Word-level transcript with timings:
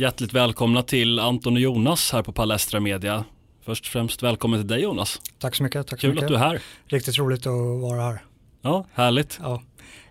Hjärtligt 0.00 0.32
välkomna 0.32 0.82
till 0.82 1.18
Anton 1.18 1.54
och 1.54 1.60
Jonas 1.60 2.12
här 2.12 2.22
på 2.22 2.32
Palestra 2.32 2.80
Media. 2.80 3.24
Först 3.64 3.84
och 3.84 3.92
främst 3.92 4.22
välkommen 4.22 4.60
till 4.60 4.68
dig 4.68 4.82
Jonas. 4.82 5.20
Tack 5.38 5.54
så 5.54 5.62
mycket. 5.62 5.86
Tack 5.86 6.00
Kul 6.00 6.10
så 6.10 6.14
mycket. 6.14 6.22
att 6.24 6.28
du 6.28 6.34
är 6.34 6.38
här. 6.38 6.62
Riktigt 6.86 7.18
roligt 7.18 7.46
att 7.46 7.80
vara 7.80 8.02
här. 8.02 8.22
Ja, 8.62 8.86
härligt. 8.94 9.38
Ja, 9.42 9.62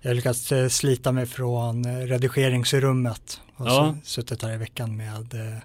jag 0.01 0.09
har 0.09 0.15
lyckats 0.15 0.51
eh, 0.51 0.67
slita 0.67 1.11
mig 1.11 1.25
från 1.25 1.85
eh, 1.85 2.05
redigeringsrummet 2.07 3.41
och 3.55 3.67
Ja. 3.67 3.95
suttit 4.03 4.41
här 4.43 4.53
i 4.53 4.57
veckan 4.57 4.97
med 4.97 5.33
eh, 5.33 5.57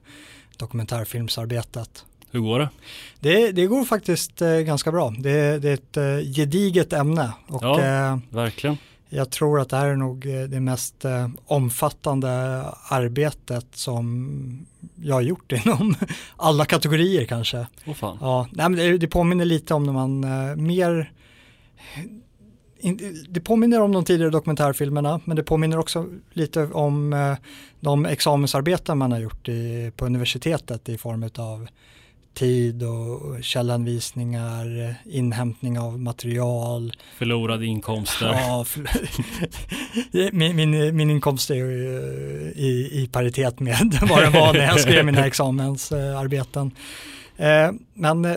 dokumentärfilmsarbetet. 0.57 2.05
Hur 2.31 2.41
går 2.41 2.59
det? 2.59 2.69
Det, 3.21 3.53
det 3.53 3.67
går 3.67 3.85
faktiskt 3.85 4.39
ganska 4.67 4.93
bra. 4.93 5.15
Det, 5.19 5.59
det 5.59 5.69
är 5.71 5.75
ett 6.19 6.27
gediget 6.37 6.93
ämne 6.93 7.33
och 7.49 7.63
Ja. 7.65 8.21
Verkligen. 8.31 8.79
Jag 9.09 9.31
tror 9.31 9.61
att 9.61 9.69
det 9.69 9.77
här 9.77 9.89
är 9.89 9.97
nog 9.97 10.27
eh, 10.27 10.43
det 10.43 10.61
mest 10.61 11.05
eh, 11.05 11.29
omfattande 11.47 12.31
arbetet 12.89 13.67
som 13.73 14.67
jag 14.97 15.15
har 15.15 15.23
gjort 15.23 15.53
inom 15.67 15.95
alla 16.37 16.65
kategorier 16.65 17.25
kanske. 17.25 17.67
Åh 17.87 17.95
fan. 17.95 18.19
Ja, 18.21 18.49
nej, 18.53 18.69
men 18.69 18.79
det, 18.79 18.99
det 18.99 19.09
påminner 19.09 19.45
lite 19.45 19.75
om 19.75 19.85
när 19.85 19.93
man 19.93 20.25
eh, 20.25 20.57
mer 20.57 21.13
in, 22.85 23.25
det 23.29 23.41
påminner 23.41 23.81
om 23.81 23.93
de 23.93 24.05
tidigare 24.05 24.31
dokumentärfilmerna 24.31 25.21
men 25.25 25.37
det 25.37 25.43
påminner 25.43 25.79
också 25.79 26.07
lite 26.33 26.65
om 26.65 27.13
eh, 27.13 27.35
de 27.81 28.07
examensarbeten 28.07 28.99
man 28.99 29.13
har 29.13 29.19
gjort 29.19 29.49
i, 29.49 29.93
på 29.97 30.07
universitetet 30.07 30.89
i 30.89 30.99
form 30.99 31.31
av 31.39 31.69
tid 32.35 32.83
och 32.83 33.45
källanvisningar, 33.45 34.95
inhämtning 35.05 35.79
av 35.79 36.01
material. 36.01 36.93
Förlorade 37.19 37.67
inkomster. 37.67 38.27
Ja, 38.27 38.65
för, 38.65 38.83
min, 40.33 40.57
min, 40.57 40.97
min 40.97 41.11
inkomst 41.11 41.51
är 41.51 41.55
ju 41.55 41.97
eh, 41.97 42.63
i, 42.65 42.91
i 42.93 43.09
paritet 43.13 43.61
med 43.61 43.99
vad 44.09 44.23
den 44.23 44.33
var 44.33 44.53
när 44.53 44.65
jag 44.67 44.81
skrev 44.81 45.05
mina 45.05 45.27
examensarbeten. 45.27 46.71
Eh, 47.37 47.71
Men 47.95 48.25
eh, 48.25 48.37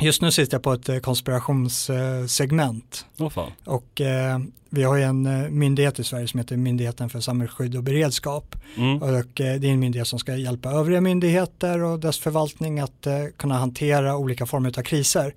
just 0.00 0.22
nu 0.22 0.30
sitter 0.32 0.54
jag 0.54 0.62
på 0.62 0.72
ett 0.72 0.88
eh, 0.88 0.98
konspirationssegment 0.98 3.06
fan. 3.30 3.50
och 3.64 4.00
eh, 4.00 4.38
vi 4.70 4.82
har 4.82 4.96
ju 4.96 5.02
en 5.02 5.26
eh, 5.26 5.48
myndighet 5.50 5.98
i 5.98 6.04
Sverige 6.04 6.28
som 6.28 6.40
heter 6.40 6.56
Myndigheten 6.56 7.10
för 7.10 7.20
samhällsskydd 7.20 7.76
och 7.76 7.82
beredskap 7.82 8.56
Mm. 8.76 9.02
och 9.02 9.40
eh, 9.40 9.60
det 9.60 9.68
är 9.68 9.72
en 9.72 9.80
myndighet 9.80 10.08
som 10.08 10.18
ska 10.18 10.36
hjälpa 10.36 10.70
övriga 10.70 11.00
myndigheter 11.00 11.82
och 11.82 12.00
dess 12.00 12.18
förvaltning 12.18 12.80
att 12.80 13.06
eh, 13.06 13.24
kunna 13.36 13.58
hantera 13.58 14.16
olika 14.16 14.46
former 14.46 14.78
av 14.78 14.82
kriser. 14.82 15.34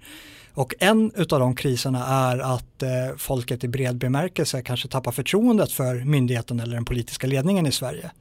Och 0.54 0.74
en 0.80 1.12
av 1.32 1.40
de 1.40 1.56
kriserna 1.56 2.06
är 2.08 2.40
att 2.40 2.84
eh, 2.84 2.90
folket 3.18 3.64
i 3.64 3.68
bred 3.68 3.96
bemärkelse 3.98 4.62
kanske 4.62 4.88
tappar 4.88 5.12
förtroendet 5.12 5.72
för 5.72 5.96
myndigheten 6.04 6.60
eller 6.60 6.76
den 6.76 6.86
politiska 6.86 7.28
ledningen 7.28 7.66
i 7.68 7.72
Sverige. 7.72 8.12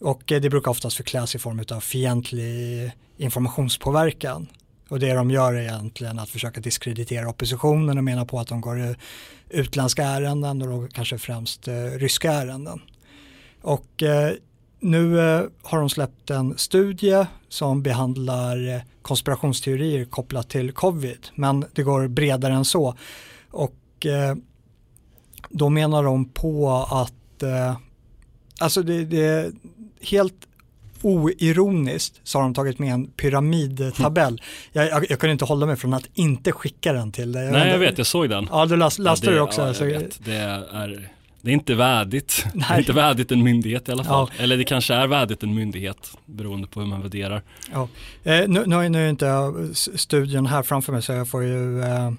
Och 0.00 0.22
det 0.26 0.50
brukar 0.50 0.70
oftast 0.70 0.96
förkläs 0.96 1.34
i 1.34 1.38
form 1.38 1.62
av 1.72 1.80
fientlig 1.80 2.90
informationspåverkan. 3.16 4.46
Och 4.88 5.00
det 5.00 5.12
de 5.12 5.30
gör 5.30 5.54
är 5.54 5.60
egentligen 5.60 6.18
att 6.18 6.28
försöka 6.28 6.60
diskreditera 6.60 7.28
oppositionen 7.28 7.98
och 7.98 8.04
mena 8.04 8.24
på 8.24 8.40
att 8.40 8.48
de 8.48 8.60
går 8.60 8.96
utländska 9.48 10.04
ärenden 10.04 10.62
och 10.62 10.68
då 10.68 10.88
kanske 10.92 11.18
främst 11.18 11.68
eh, 11.68 11.74
ryska 11.74 12.32
ärenden. 12.32 12.80
Och 13.62 14.02
eh, 14.02 14.32
nu 14.80 15.20
eh, 15.20 15.44
har 15.62 15.78
de 15.78 15.90
släppt 15.90 16.30
en 16.30 16.58
studie 16.58 17.26
som 17.48 17.82
behandlar 17.82 18.68
eh, 18.74 18.80
konspirationsteorier 19.02 20.04
kopplat 20.04 20.48
till 20.48 20.72
covid, 20.72 21.28
men 21.34 21.64
det 21.72 21.82
går 21.82 22.08
bredare 22.08 22.54
än 22.54 22.64
så. 22.64 22.94
Och 23.50 24.06
eh, 24.06 24.36
då 25.50 25.68
menar 25.68 26.02
de 26.02 26.28
på 26.28 26.70
att, 26.90 27.42
eh, 27.42 27.76
alltså 28.60 28.82
det, 28.82 29.04
det 29.04 29.24
är 29.24 29.52
helt 30.00 30.46
oironiskt 31.02 32.20
så 32.24 32.38
har 32.38 32.42
de 32.42 32.54
tagit 32.54 32.78
med 32.78 32.92
en 32.92 33.06
pyramidtabell. 33.06 34.42
Jag, 34.72 34.88
jag, 34.88 35.10
jag 35.10 35.18
kunde 35.18 35.32
inte 35.32 35.44
hålla 35.44 35.66
mig 35.66 35.76
från 35.76 35.94
att 35.94 36.08
inte 36.14 36.52
skicka 36.52 36.92
den 36.92 37.12
till 37.12 37.32
dig. 37.32 37.52
Nej 37.52 37.68
jag 37.68 37.78
vet, 37.78 37.98
jag 37.98 38.06
såg 38.06 38.28
den. 38.28 38.48
Ja, 38.50 38.66
du 38.66 38.76
las, 38.76 38.98
läste 38.98 39.26
ja, 39.26 39.32
du 39.32 39.40
också. 39.40 39.66
Ja, 39.66 39.74
så-. 39.74 39.84
Det 39.84 40.34
är, 40.34 41.10
det 41.46 41.50
är 41.50 41.54
inte 41.54 41.74
värdigt. 41.74 42.46
Det 42.52 42.58
är 42.58 42.68
Nej. 42.70 42.78
inte 42.78 42.92
värdigt 42.92 43.32
en 43.32 43.42
myndighet 43.42 43.88
i 43.88 43.92
alla 43.92 44.04
fall. 44.04 44.30
Eller 44.38 44.56
det 44.56 44.64
kanske 44.64 44.94
är 44.94 45.06
värdigt 45.06 45.42
en 45.42 45.54
myndighet 45.54 46.16
beroende 46.26 46.68
på 46.68 46.80
hur 46.80 46.86
man 46.86 47.02
värderar. 47.02 47.42
Ja. 47.72 47.88
Eh, 48.24 48.48
nu, 48.48 48.62
nu, 48.66 48.88
nu 48.88 49.06
är 49.06 49.10
inte 49.10 49.54
studien 49.94 50.46
här 50.46 50.62
framför 50.62 50.92
mig 50.92 51.02
så 51.02 51.12
jag 51.12 51.28
får 51.28 51.42
ju 51.42 51.82
eh, 51.82 52.12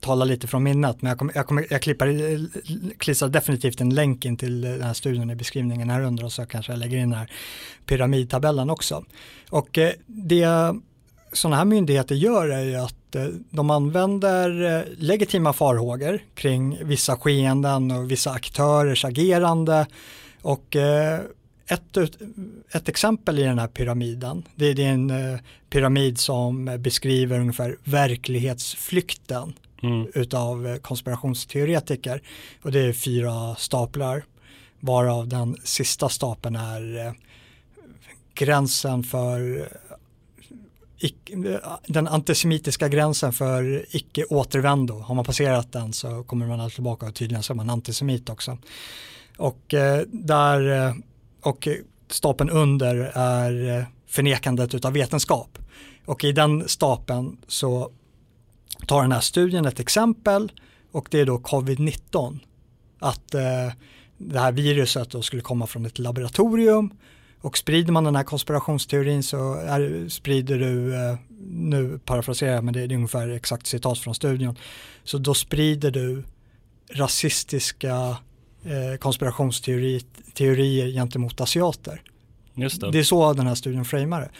tala 0.00 0.24
lite 0.24 0.46
från 0.46 0.62
minnet 0.62 1.02
men 1.02 1.08
jag, 1.08 1.18
kommer, 1.18 1.32
jag, 1.36 1.46
kommer, 1.46 1.66
jag 1.70 1.82
klippar, 1.82 2.08
klistrar 2.98 3.28
definitivt 3.28 3.80
en 3.80 3.94
länk 3.94 4.24
in 4.24 4.36
till 4.36 4.60
den 4.60 4.82
här 4.82 4.94
studien 4.94 5.30
i 5.30 5.34
beskrivningen 5.34 5.90
här 5.90 6.02
under 6.02 6.24
och 6.24 6.32
så 6.32 6.46
kanske 6.46 6.72
jag 6.72 6.78
lägger 6.78 6.98
in 6.98 7.10
den 7.10 7.18
här 7.18 7.30
pyramidtabellen 7.86 8.70
också. 8.70 9.04
Och 9.50 9.78
eh, 9.78 9.92
det 10.06 10.46
sådana 11.32 11.56
här 11.56 11.64
myndigheter 11.64 12.14
gör 12.14 12.48
är 12.48 12.64
ju 12.64 12.76
att 12.76 13.14
eh, 13.14 13.26
de 13.50 13.70
använder 13.70 14.76
eh, 14.76 14.82
legitima 14.98 15.52
farhågor 15.52 16.20
kring 16.34 16.78
vissa 16.84 17.16
skeenden 17.16 17.90
och 17.90 18.10
vissa 18.10 18.30
aktörers 18.30 19.04
agerande 19.04 19.86
och 20.42 20.76
eh, 20.76 21.20
ett, 21.66 21.96
ett 22.72 22.88
exempel 22.88 23.38
i 23.38 23.42
den 23.42 23.58
här 23.58 23.68
pyramiden, 23.68 24.42
det 24.54 24.66
är 24.66 24.80
en 24.80 25.10
eh, 25.10 25.38
pyramid 25.70 26.18
som 26.18 26.76
beskriver 26.80 27.40
ungefär 27.40 27.76
verklighetsflykten 27.84 29.52
Mm. 29.84 30.08
utav 30.14 30.66
eh, 30.66 30.76
konspirationsteoretiker 30.76 32.22
och 32.62 32.72
det 32.72 32.80
är 32.80 32.92
fyra 32.92 33.54
staplar 33.54 34.24
varav 34.80 35.28
den 35.28 35.56
sista 35.64 36.08
stapeln 36.08 36.56
är 36.56 37.06
eh, 37.06 37.12
gränsen 38.34 39.02
för 39.02 39.68
eh, 41.00 41.14
eh, 41.54 41.60
den 41.86 42.08
antisemitiska 42.08 42.88
gränsen 42.88 43.32
för 43.32 43.86
icke 43.96 44.24
återvändo. 44.24 44.98
Har 44.98 45.14
man 45.14 45.24
passerat 45.24 45.72
den 45.72 45.92
så 45.92 46.22
kommer 46.22 46.46
man 46.46 46.60
alltid 46.60 46.74
tillbaka 46.74 47.06
och 47.06 47.14
tydligen 47.14 47.42
så 47.42 47.52
är 47.52 47.54
man 47.54 47.70
antisemit 47.70 48.28
också. 48.28 48.58
Och 49.36 49.74
eh, 49.74 50.02
där 50.06 50.86
eh, 50.88 50.94
och 51.40 51.68
stapeln 52.10 52.50
under 52.50 52.96
är 53.14 53.86
förnekandet 54.06 54.74
utav 54.74 54.92
vetenskap. 54.92 55.58
Och 56.04 56.24
i 56.24 56.32
den 56.32 56.68
stapeln 56.68 57.36
så 57.46 57.90
tar 58.86 59.02
den 59.02 59.12
här 59.12 59.20
studien 59.20 59.64
ett 59.66 59.80
exempel 59.80 60.52
och 60.92 61.08
det 61.10 61.20
är 61.20 61.26
då 61.26 61.38
covid-19. 61.38 62.38
Att 62.98 63.34
eh, 63.34 63.72
det 64.18 64.38
här 64.38 64.52
viruset 64.52 65.10
då 65.10 65.22
skulle 65.22 65.42
komma 65.42 65.66
från 65.66 65.86
ett 65.86 65.98
laboratorium 65.98 66.90
och 67.40 67.58
sprider 67.58 67.92
man 67.92 68.04
den 68.04 68.16
här 68.16 68.24
konspirationsteorin 68.24 69.22
så 69.22 69.54
är, 69.54 70.08
sprider 70.08 70.58
du, 70.58 70.94
eh, 70.94 71.16
nu 71.50 71.98
parafraserar 72.04 72.54
jag 72.54 72.64
men 72.64 72.74
det 72.74 72.80
är, 72.80 72.92
ungefär 72.92 73.28
exakt 73.28 73.66
citat 73.66 73.98
från 73.98 74.14
studien, 74.14 74.56
så 75.04 75.18
då 75.18 75.34
sprider 75.34 75.90
du 75.90 76.24
rasistiska 76.90 78.16
eh, 78.64 78.98
konspirationsteorier 78.98 80.02
teorier 80.34 80.88
gentemot 80.88 81.40
asiater. 81.40 82.02
Det. 82.54 82.90
Det 82.92 82.98
är 82.98 83.02
så 83.02 83.32
den 83.32 83.46
här 83.46 83.54
studien 83.54 83.84
framar 83.84 84.20
det. 84.20 84.30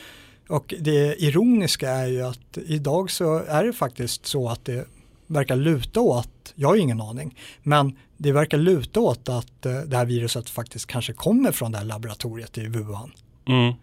Och 0.49 0.75
det 0.81 1.23
ironiska 1.23 1.91
är 1.91 2.07
ju 2.07 2.23
att 2.23 2.59
idag 2.67 3.11
så 3.11 3.39
är 3.39 3.65
det 3.65 3.73
faktiskt 3.73 4.27
så 4.27 4.49
att 4.49 4.65
det 4.65 4.87
verkar 5.27 5.57
luta 5.57 6.01
åt, 6.01 6.53
jag 6.55 6.69
har 6.69 6.75
ju 6.75 6.81
ingen 6.81 7.01
aning, 7.01 7.39
men 7.63 7.97
det 8.17 8.33
verkar 8.33 8.59
luta 8.59 9.01
åt 9.01 9.29
att 9.29 9.67
eh, 9.67 9.77
det 9.79 9.97
här 9.97 10.05
viruset 10.05 10.51
faktiskt 10.51 10.87
kanske 10.87 11.13
kommer 11.13 11.53
från 11.53 11.73
det 11.73 11.79
här 11.79 11.85
laboratoriet 11.85 12.59
i 12.59 12.67
Wuhan. 12.67 13.13
Mm. 13.49 13.75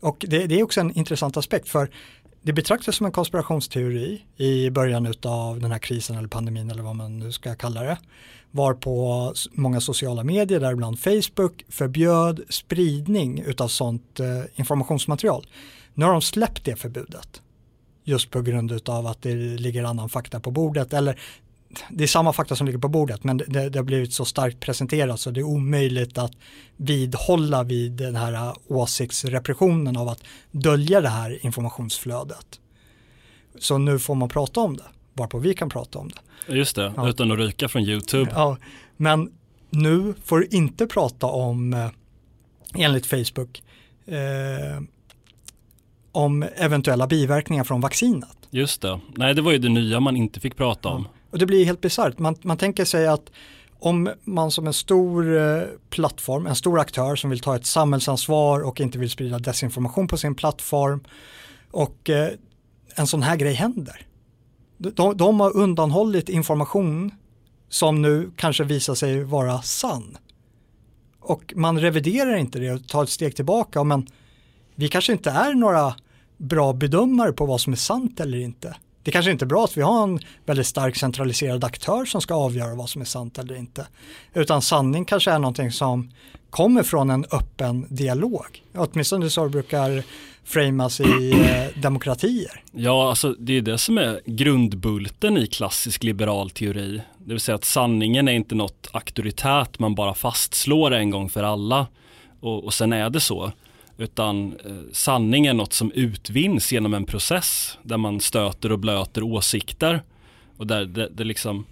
Och 0.00 0.24
det, 0.28 0.46
det 0.46 0.60
är 0.60 0.62
också 0.62 0.80
en 0.80 0.98
intressant 0.98 1.36
aspekt 1.36 1.68
för 1.68 1.90
det 2.42 2.52
betraktas 2.52 2.96
som 2.96 3.06
en 3.06 3.12
konspirationsteori 3.12 4.24
i 4.36 4.70
början 4.70 5.14
av 5.22 5.60
den 5.60 5.70
här 5.72 5.78
krisen 5.78 6.16
eller 6.18 6.28
pandemin 6.28 6.70
eller 6.70 6.82
vad 6.82 6.96
man 6.96 7.18
nu 7.18 7.32
ska 7.32 7.54
kalla 7.54 7.82
det. 7.82 7.98
Varpå 8.50 9.30
s- 9.34 9.48
många 9.52 9.80
sociala 9.80 10.24
medier, 10.24 10.60
däribland 10.60 10.98
Facebook, 11.00 11.64
förbjöd 11.68 12.40
spridning 12.48 13.40
utav 13.46 13.68
sånt 13.68 14.20
eh, 14.20 14.26
informationsmaterial. 14.56 15.46
Nu 15.98 16.04
har 16.04 16.12
de 16.12 16.22
släppt 16.22 16.64
det 16.64 16.76
förbudet. 16.76 17.42
Just 18.04 18.30
på 18.30 18.42
grund 18.42 18.88
av 18.88 19.06
att 19.06 19.22
det 19.22 19.34
ligger 19.34 19.84
annan 19.84 20.08
fakta 20.08 20.40
på 20.40 20.50
bordet. 20.50 20.92
Eller 20.92 21.20
det 21.90 22.04
är 22.04 22.08
samma 22.08 22.32
fakta 22.32 22.56
som 22.56 22.66
ligger 22.66 22.78
på 22.78 22.88
bordet 22.88 23.24
men 23.24 23.36
det, 23.36 23.68
det 23.68 23.78
har 23.78 23.84
blivit 23.84 24.12
så 24.12 24.24
starkt 24.24 24.60
presenterat 24.60 25.20
så 25.20 25.30
det 25.30 25.40
är 25.40 25.44
omöjligt 25.44 26.18
att 26.18 26.32
vidhålla 26.76 27.62
vid 27.62 27.92
den 27.92 28.16
här 28.16 28.54
åsiktsrepressionen 28.66 29.96
av 29.96 30.08
att 30.08 30.22
dölja 30.50 31.00
det 31.00 31.08
här 31.08 31.46
informationsflödet. 31.46 32.60
Så 33.58 33.78
nu 33.78 33.98
får 33.98 34.14
man 34.14 34.28
prata 34.28 34.60
om 34.60 34.76
det, 34.76 34.84
varpå 35.14 35.38
vi 35.38 35.54
kan 35.54 35.70
prata 35.70 35.98
om 35.98 36.08
det. 36.08 36.54
Just 36.54 36.76
det, 36.76 36.92
Ja. 36.96 37.08
utan 37.08 37.32
att 37.32 37.38
ryka 37.38 37.68
från 37.68 37.82
YouTube. 37.82 38.30
Ja, 38.34 38.56
men 38.96 39.32
nu 39.70 40.14
får 40.24 40.38
du 40.38 40.46
inte 40.50 40.86
prata 40.86 41.26
om, 41.26 41.74
eh, 41.74 41.90
enligt 42.74 43.06
Facebook, 43.06 43.62
eh, 44.06 44.80
om 46.18 46.44
eventuella 46.56 47.06
biverkningar 47.06 47.64
från 47.64 47.80
vaccinet. 47.80 48.36
Just 48.50 48.82
det. 48.82 49.00
Nej, 49.16 49.34
det 49.34 49.42
var 49.42 49.52
ju 49.52 49.58
det 49.58 49.68
nya 49.68 50.00
man 50.00 50.16
inte 50.16 50.40
fick 50.40 50.56
prata 50.56 50.88
om. 50.88 51.08
Och 51.30 51.38
det 51.38 51.46
blir 51.46 51.64
helt 51.64 51.80
bisarrt. 51.80 52.18
Man, 52.18 52.36
man 52.42 52.56
tänker 52.56 52.84
sig 52.84 53.06
att 53.06 53.30
om 53.78 54.10
man 54.24 54.50
som 54.50 54.66
en 54.66 54.72
stor 54.72 55.36
eh, 55.36 55.62
plattform, 55.90 56.46
en 56.46 56.54
stor 56.54 56.80
aktör 56.80 57.16
som 57.16 57.30
vill 57.30 57.40
ta 57.40 57.56
ett 57.56 57.66
samhällsansvar 57.66 58.60
och 58.60 58.80
inte 58.80 58.98
vill 58.98 59.10
sprida 59.10 59.38
desinformation 59.38 60.08
på 60.08 60.16
sin 60.16 60.34
plattform 60.34 61.04
och 61.70 62.10
eh, 62.10 62.28
en 62.94 63.06
sån 63.06 63.22
här 63.22 63.36
grej 63.36 63.54
händer. 63.54 64.06
De, 64.78 65.16
de 65.16 65.40
har 65.40 65.56
undanhållit 65.56 66.28
information 66.28 67.12
som 67.68 68.02
nu 68.02 68.30
kanske 68.36 68.64
visar 68.64 68.94
sig 68.94 69.24
vara 69.24 69.62
sann. 69.62 70.16
Och 71.20 71.52
man 71.56 71.80
reviderar 71.80 72.36
inte 72.36 72.58
det 72.58 72.70
och 72.70 72.88
tar 72.88 73.02
ett 73.02 73.10
steg 73.10 73.36
tillbaka. 73.36 73.84
Men 73.84 74.06
vi 74.74 74.88
kanske 74.88 75.12
inte 75.12 75.30
är 75.30 75.54
några 75.54 75.94
bra 76.38 76.72
bedömare 76.72 77.32
på 77.32 77.46
vad 77.46 77.60
som 77.60 77.72
är 77.72 77.76
sant 77.76 78.20
eller 78.20 78.38
inte. 78.38 78.76
Det 79.02 79.10
kanske 79.10 79.30
inte 79.30 79.44
är 79.44 79.46
bra 79.46 79.64
att 79.64 79.76
vi 79.76 79.82
har 79.82 80.02
en 80.02 80.20
väldigt 80.46 80.66
stark 80.66 80.96
centraliserad 80.96 81.64
aktör 81.64 82.04
som 82.04 82.20
ska 82.20 82.34
avgöra 82.34 82.74
vad 82.74 82.88
som 82.88 83.00
är 83.00 83.06
sant 83.06 83.38
eller 83.38 83.54
inte. 83.54 83.86
Utan 84.34 84.62
sanning 84.62 85.04
kanske 85.04 85.30
är 85.30 85.38
någonting 85.38 85.72
som 85.72 86.10
kommer 86.50 86.82
från 86.82 87.10
en 87.10 87.24
öppen 87.32 87.86
dialog. 87.88 88.62
Åtminstone 88.74 89.30
så 89.30 89.48
brukar 89.48 90.02
framas 90.44 91.00
i 91.00 91.30
eh, 91.30 91.80
demokratier. 91.82 92.62
Ja, 92.72 93.08
alltså 93.08 93.34
det 93.38 93.52
är 93.52 93.62
det 93.62 93.78
som 93.78 93.98
är 93.98 94.20
grundbulten 94.24 95.38
i 95.38 95.46
klassisk 95.46 96.04
liberal 96.04 96.50
teori. 96.50 97.02
Det 97.18 97.32
vill 97.32 97.40
säga 97.40 97.54
att 97.54 97.64
sanningen 97.64 98.28
är 98.28 98.32
inte 98.32 98.54
något 98.54 98.90
auktoritärt 98.92 99.78
man 99.78 99.94
bara 99.94 100.14
fastslår 100.14 100.94
en 100.94 101.10
gång 101.10 101.30
för 101.30 101.42
alla 101.42 101.86
och, 102.40 102.64
och 102.64 102.74
sen 102.74 102.92
är 102.92 103.10
det 103.10 103.20
så. 103.20 103.52
Utan 104.00 104.56
eh, 104.64 104.72
sanning 104.92 105.46
är 105.46 105.54
något 105.54 105.72
som 105.72 105.92
utvinns 105.92 106.72
genom 106.72 106.94
en 106.94 107.04
process 107.04 107.78
där 107.82 107.96
man 107.96 108.20
stöter 108.20 108.72
och 108.72 108.78
blöter 108.78 109.22
åsikter. 109.22 110.02
Och 110.56 110.66
där 110.66 110.84
det, 110.84 111.08
det 111.08 111.24
liksom 111.24 111.64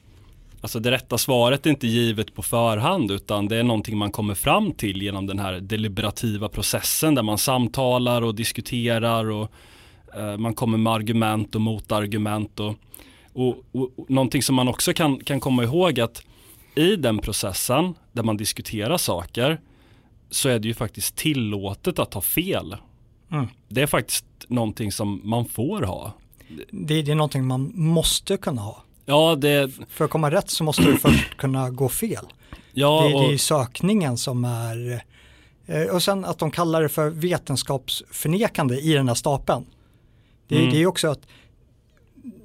Alltså 0.61 0.81
det 0.81 0.91
rätta 0.91 1.19
svaret 1.19 1.67
är 1.67 1.71
inte 1.71 1.87
givet 1.87 2.35
på 2.35 2.43
förhand 2.43 3.11
utan 3.11 3.49
det 3.49 3.57
är 3.57 3.63
någonting 3.63 3.97
man 3.97 4.11
kommer 4.11 4.35
fram 4.35 4.73
till 4.73 5.03
genom 5.03 5.27
den 5.27 5.39
här 5.39 5.53
deliberativa 5.53 6.49
processen 6.49 7.15
där 7.15 7.23
man 7.23 7.39
samtalar 7.39 8.23
och 8.23 8.35
diskuterar 8.35 9.31
och 9.31 9.51
eh, 10.17 10.37
man 10.37 10.55
kommer 10.55 10.79
med 10.79 10.93
argument 10.93 11.55
och 11.55 11.61
motargument 11.61 12.61
och, 12.61 12.75
och, 13.33 13.49
och, 13.73 13.91
och 13.97 14.11
någonting 14.11 14.43
som 14.43 14.55
man 14.55 14.69
också 14.69 14.93
kan, 14.93 15.19
kan 15.19 15.41
komma 15.41 15.65
ihåg 15.65 16.01
att 16.01 16.23
i 16.75 16.97
den 16.97 17.19
processen 17.19 17.95
där 18.13 18.23
man 18.23 18.37
diskuterar 18.37 18.97
saker 18.97 19.61
så 20.31 20.49
är 20.49 20.59
det 20.59 20.69
ju 20.69 20.75
faktiskt 20.75 21.17
tillåtet 21.17 21.99
att 21.99 22.15
ha 22.15 22.21
fel. 22.21 22.77
Mm. 23.33 23.47
Det 23.69 23.83
är 23.83 23.87
faktiskt 23.87 24.25
någonting 24.49 24.93
som 24.93 25.21
man 25.25 25.45
får 25.45 25.83
ha. 25.83 26.13
Det, 26.71 27.03
det 27.03 27.13
är 27.13 27.15
någonting 27.15 27.47
man 27.47 27.73
måste 27.75 28.37
kunna 28.37 28.61
ha. 28.61 28.83
Ja, 29.05 29.37
det... 29.37 29.73
För 29.89 30.05
att 30.05 30.11
komma 30.11 30.31
rätt 30.31 30.51
så 30.51 30.65
måste 30.65 30.83
du 30.83 30.97
först 30.99 31.37
kunna 31.37 31.71
gå 31.71 31.89
fel. 31.89 32.25
Ja, 32.73 33.09
det, 33.09 33.15
och... 33.15 33.23
det 33.23 33.35
är 33.35 33.39
sökningen 33.39 34.17
som 34.17 34.45
är, 34.45 35.03
eh, 35.67 35.83
och 35.83 36.03
sen 36.03 36.25
att 36.25 36.39
de 36.39 36.51
kallar 36.51 36.83
det 36.83 36.89
för 36.89 37.11
vetenskapsförnekande 37.11 38.81
i 38.81 38.93
den 38.93 39.09
här 39.09 39.15
stapeln. 39.15 39.67
Det, 40.49 40.59
mm. 40.59 40.71
det 40.71 40.83
är 40.83 40.87
också 40.87 41.09
att 41.09 41.27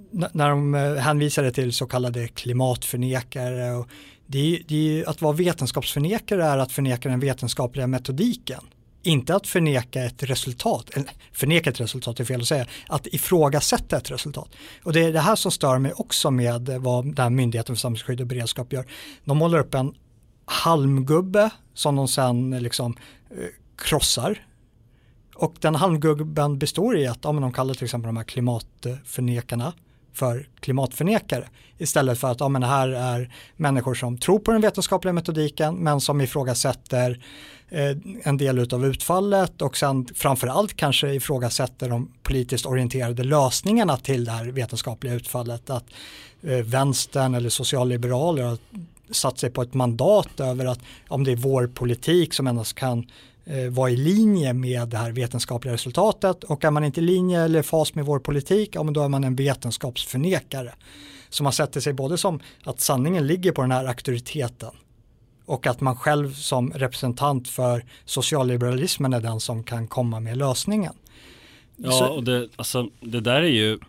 när 0.10 0.50
de 0.50 0.76
eh, 0.76 0.94
hänvisade 0.94 1.52
till 1.52 1.74
så 1.74 1.86
kallade 1.86 2.28
klimatförnekare 2.28 3.72
och 3.72 3.88
det 4.32 4.56
är, 4.56 4.62
det 4.68 5.00
är, 5.00 5.10
att 5.10 5.22
vara 5.22 5.34
vetenskapsförnekare 5.34 6.46
är 6.46 6.58
att 6.58 6.72
förneka 6.72 7.10
den 7.10 7.20
vetenskapliga 7.20 7.88
metodiken. 7.88 8.64
Inte 9.04 9.36
att 9.36 9.48
förneka 9.48 10.04
ett 10.04 10.24
resultat, 10.24 10.90
förneka 11.32 11.70
ett 11.70 11.80
resultat 11.80 12.20
är 12.20 12.26
fel 12.26 12.42
att 12.42 12.48
säga, 12.48 12.66
att 12.88 13.08
ifrågasätta 13.08 13.98
ett 13.98 14.12
resultat. 14.12 14.50
Och 14.84 14.94
det 14.94 15.00
är 15.00 15.14
det 15.14 15.20
här 15.20 15.36
som 15.36 15.52
stör 15.52 15.80
mig 15.80 15.94
också 15.94 16.32
med 16.32 16.70
vad 16.70 17.06
den 17.06 17.18
här 17.18 17.30
Myndigheten 17.30 17.76
för 17.76 17.80
samhällsskydd 17.80 18.22
och 18.22 18.28
beredskap 18.28 18.74
gör. 18.74 18.86
De 19.26 19.38
målar 19.38 19.60
upp 19.60 19.74
en 19.74 19.94
halmgubbe 20.46 21.50
som 21.74 21.96
de 21.96 22.08
sen 22.08 22.52
liksom 22.60 22.96
eh, 23.30 23.38
krossar. 23.78 24.46
Och 25.36 25.56
den 25.60 25.76
halmgubben 25.76 26.60
består 26.60 26.98
i 26.98 27.08
att, 27.08 27.20
ja, 27.22 27.32
de 27.32 27.54
kallar 27.54 27.74
till 27.74 27.84
exempel 27.84 28.08
de 28.08 28.18
här 28.18 28.24
klimatförnekarna 28.24 29.74
för 30.14 30.48
klimatförnekare 30.60 31.48
istället 31.78 32.20
för 32.20 32.32
att 32.32 32.40
ja, 32.40 32.50
men 32.50 32.64
här 32.64 32.90
är 32.90 33.34
människor 33.56 33.94
som 33.94 34.18
tror 34.18 34.40
på 34.40 34.52
den 34.52 34.62
vetenskapliga 34.62 35.14
metodiken 35.14 35.76
men 35.76 36.02
som 36.02 36.22
ifrågasätter 36.22 37.24
eh, 37.70 37.98
en 38.24 38.38
del 38.38 38.74
av 38.74 38.86
utfallet 38.86 39.62
och 39.62 39.78
sen 39.78 40.08
framförallt 40.16 40.76
kanske 40.76 41.14
ifrågasätter 41.14 41.90
de 41.90 42.12
politiskt 42.24 42.66
orienterade 42.66 43.24
lösningarna 43.24 43.98
till 43.98 44.26
det 44.26 44.32
här 44.32 44.46
vetenskapliga 44.46 45.14
utfallet. 45.14 45.70
Att 45.70 45.86
eh, 46.44 46.58
vänstern 46.58 47.36
eller 47.36 47.50
socialliberaler 47.50 48.44
har 48.44 48.58
satt 49.12 49.40
sig 49.40 49.50
på 49.50 49.62
ett 49.62 49.74
mandat 49.74 50.40
över 50.40 50.66
att 50.66 50.80
om 51.08 51.24
det 51.24 51.32
är 51.32 51.36
vår 51.36 51.68
politik 51.68 52.34
som 52.34 52.48
endast 52.48 52.74
kan 52.74 53.06
eh, 53.46 53.70
vara 53.70 53.90
i 53.90 53.98
linje 53.98 54.54
med 54.54 54.88
det 54.88 54.98
här 54.98 55.12
vetenskapliga 55.12 55.74
resultatet 55.74 56.44
och 56.44 56.66
är 56.66 56.72
man 56.72 56.84
inte 56.84 57.00
i 57.00 57.04
linje 57.04 57.42
eller 57.42 57.62
fas 57.62 57.96
med 57.96 58.06
vår 58.06 58.20
politik, 58.20 58.70
ja, 58.74 58.84
men 58.84 58.94
då 58.94 59.04
är 59.04 59.10
man 59.10 59.24
en 59.24 59.36
vetenskapsförnekare. 59.36 60.74
Så 61.30 61.44
man 61.44 61.54
sätter 61.54 61.80
sig 61.80 61.94
både 61.94 62.18
som 62.18 62.40
att 62.64 62.80
sanningen 62.80 63.28
ligger 63.28 63.52
på 63.52 63.62
den 63.62 63.72
här 63.72 63.86
auktoriteten 63.86 64.72
och 65.46 65.68
att 65.68 65.82
man 65.82 65.96
själv 65.96 66.34
som 66.34 66.72
representant 66.72 67.48
för 67.48 67.86
socialliberalismen 68.06 69.14
är 69.14 69.22
den 69.22 69.40
som 69.40 69.64
kan 69.64 69.88
komma 69.88 70.20
med 70.20 70.38
lösningen. 70.38 70.94
Ja, 71.76 72.10
och 72.10 72.24
det, 72.24 72.50
alltså, 72.56 72.90
det 73.00 73.20
där 73.20 73.42
är 73.42 73.48
ju 73.48 73.80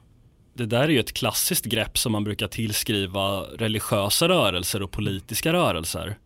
det 0.54 0.66
där 0.66 0.80
är 0.80 0.88
ju 0.88 1.00
ett 1.00 1.12
klassiskt 1.12 1.64
grepp 1.64 1.98
som 1.98 2.12
man 2.12 2.24
brukar 2.24 2.48
tillskriva 2.48 3.40
religiösa 3.40 4.28
rörelser 4.28 4.82
och 4.82 4.90
politiska 4.90 5.52
rörelser. 5.52 6.18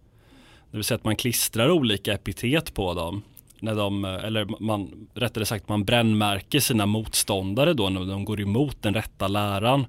Det 0.76 0.78
vill 0.78 0.84
säga 0.84 0.96
att 0.96 1.04
man 1.04 1.16
klistrar 1.16 1.70
olika 1.70 2.12
epitet 2.12 2.74
på 2.74 2.94
dem. 2.94 3.22
När 3.60 3.74
de, 3.74 4.04
eller 4.04 4.62
man, 4.62 5.08
rättare 5.14 5.44
sagt 5.44 5.68
man 5.68 5.84
brännmärker 5.84 6.60
sina 6.60 6.86
motståndare 6.86 7.74
då 7.74 7.88
när 7.88 8.04
de 8.04 8.24
går 8.24 8.40
emot 8.40 8.82
den 8.82 8.94
rätta 8.94 9.28
läran. 9.28 9.86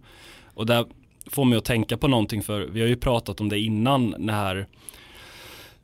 Och 0.53 0.65
där 0.65 0.85
får 1.25 1.45
mig 1.45 1.57
att 1.57 1.65
tänka 1.65 1.97
på 1.97 2.07
någonting 2.07 2.43
för 2.43 2.59
vi 2.61 2.81
har 2.81 2.87
ju 2.87 2.95
pratat 2.95 3.41
om 3.41 3.49
det 3.49 3.59
innan 3.59 4.15
när 4.17 4.67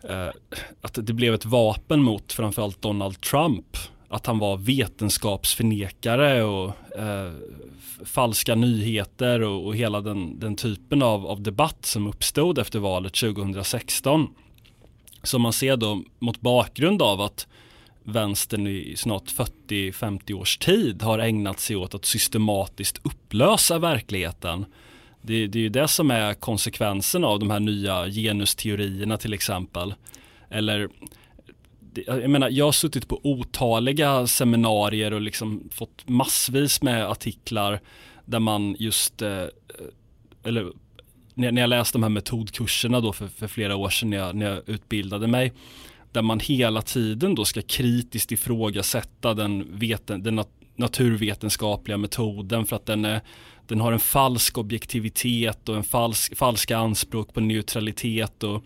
eh, 0.03 0.29
att 0.81 0.93
det 0.93 1.13
blev 1.13 1.33
ett 1.33 1.45
vapen 1.45 2.03
mot 2.03 2.33
framförallt 2.33 2.81
Donald 2.81 3.21
Trump. 3.21 3.77
Att 4.07 4.25
han 4.25 4.39
var 4.39 4.57
vetenskapsförnekare 4.57 6.43
och 6.43 6.67
eh, 6.97 7.31
falska 8.05 8.55
nyheter 8.55 9.41
och, 9.41 9.65
och 9.65 9.75
hela 9.75 10.01
den, 10.01 10.39
den 10.39 10.55
typen 10.55 11.01
av, 11.01 11.27
av 11.27 11.41
debatt 11.41 11.85
som 11.85 12.07
uppstod 12.07 12.57
efter 12.57 12.79
valet 12.79 13.13
2016. 13.13 14.27
Som 15.23 15.41
man 15.41 15.53
ser 15.53 15.77
då 15.77 16.03
mot 16.19 16.41
bakgrund 16.41 17.01
av 17.01 17.21
att 17.21 17.47
vänstern 18.03 18.67
i 18.67 18.93
snart 18.97 19.23
40-50 19.67 20.33
års 20.33 20.57
tid 20.57 21.01
har 21.01 21.19
ägnat 21.19 21.59
sig 21.59 21.75
åt 21.75 21.95
att 21.95 22.05
systematiskt 22.05 22.99
upplösa 23.03 23.79
verkligheten. 23.79 24.65
Det, 25.21 25.47
det 25.47 25.59
är 25.59 25.63
ju 25.63 25.69
det 25.69 25.87
som 25.87 26.11
är 26.11 26.33
konsekvensen 26.33 27.23
av 27.23 27.39
de 27.39 27.49
här 27.51 27.59
nya 27.59 28.05
genusteorierna 28.07 29.17
till 29.17 29.33
exempel. 29.33 29.93
Eller 30.49 30.89
jag 31.95 32.29
menar, 32.29 32.49
jag 32.49 32.65
har 32.65 32.71
suttit 32.71 33.07
på 33.07 33.19
otaliga 33.23 34.27
seminarier 34.27 35.13
och 35.13 35.21
liksom 35.21 35.69
fått 35.71 36.09
massvis 36.09 36.81
med 36.81 37.07
artiklar 37.07 37.79
där 38.25 38.39
man 38.39 38.75
just, 38.79 39.21
eh, 39.21 39.45
eller 40.43 40.71
när 41.33 41.61
jag 41.61 41.69
läste 41.69 41.97
de 41.97 42.03
här 42.03 42.09
metodkurserna 42.09 42.99
då 42.99 43.13
för, 43.13 43.27
för 43.27 43.47
flera 43.47 43.75
år 43.75 43.89
sedan 43.89 44.09
när 44.09 44.17
jag, 44.17 44.35
när 44.35 44.45
jag 44.45 44.69
utbildade 44.69 45.27
mig, 45.27 45.53
där 46.11 46.21
man 46.21 46.39
hela 46.39 46.81
tiden 46.81 47.35
då 47.35 47.45
ska 47.45 47.61
kritiskt 47.61 48.31
ifrågasätta 48.31 49.33
den, 49.33 49.77
veten, 49.77 50.23
den 50.23 50.43
naturvetenskapliga 50.75 51.97
metoden 51.97 52.65
för 52.65 52.75
att 52.75 52.85
den, 52.85 53.05
är, 53.05 53.21
den 53.67 53.81
har 53.81 53.91
en 53.91 53.99
falsk 53.99 54.57
objektivitet 54.57 55.69
och 55.69 55.75
en 55.75 55.83
falsk, 55.83 56.37
falska 56.37 56.77
anspråk 56.77 57.33
på 57.33 57.39
neutralitet 57.39 58.43
och 58.43 58.63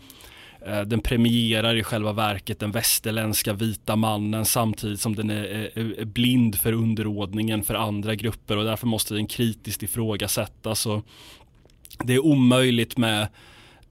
eh, 0.66 0.82
den 0.82 1.00
premierar 1.00 1.76
i 1.76 1.84
själva 1.84 2.14
verket 2.14 2.60
den 2.60 2.72
västerländska 2.72 3.54
vita 3.54 3.96
mannen 3.96 4.46
samtidigt 4.46 5.02
som 5.02 5.16
den 5.16 5.30
är, 5.30 5.44
är, 5.44 6.00
är, 6.00 6.06
blind 6.06 6.56
för 6.56 6.74
underordningen 6.74 7.64
för 7.64 7.76
andra 7.76 8.16
grupper 8.16 8.58
och 8.58 8.64
därför 8.64 8.88
måste 8.88 9.14
den 9.14 9.28
kritiskt 9.28 9.84
ifrågasättas. 9.84 10.86
Och 10.86 11.06
det 12.04 12.13
är 12.13 12.25
omöjligt 12.25 12.98
med 12.98 13.27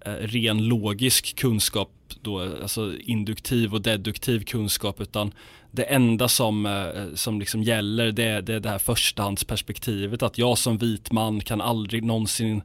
eh, 0.01 0.13
ren 0.13 0.65
logisk 0.69 1.37
kunskap, 1.37 1.91
då, 2.23 2.41
alltså 2.41 2.93
induktiv 3.01 3.75
och 3.75 3.83
deduktiv 3.83 4.45
kunskap, 4.45 5.01
utan 5.01 5.33
det 5.71 5.83
enda 5.83 6.29
som, 6.29 6.67
eh, 6.67 7.15
som 7.15 7.41
liksom 7.41 7.63
gäller 7.63 8.13
det 8.13 8.25
är, 8.25 8.43
det 8.43 8.55
är 8.55 8.61
det 8.61 8.69
här 8.69 8.79
förstahandsperspektivet, 8.79 10.23
att 10.23 10.39
jag 10.39 10.59
som 10.59 10.79
vit 10.79 11.13
man 11.13 11.41
kan 11.41 11.61
aldrig 11.61 12.05
någonsin 12.05 12.63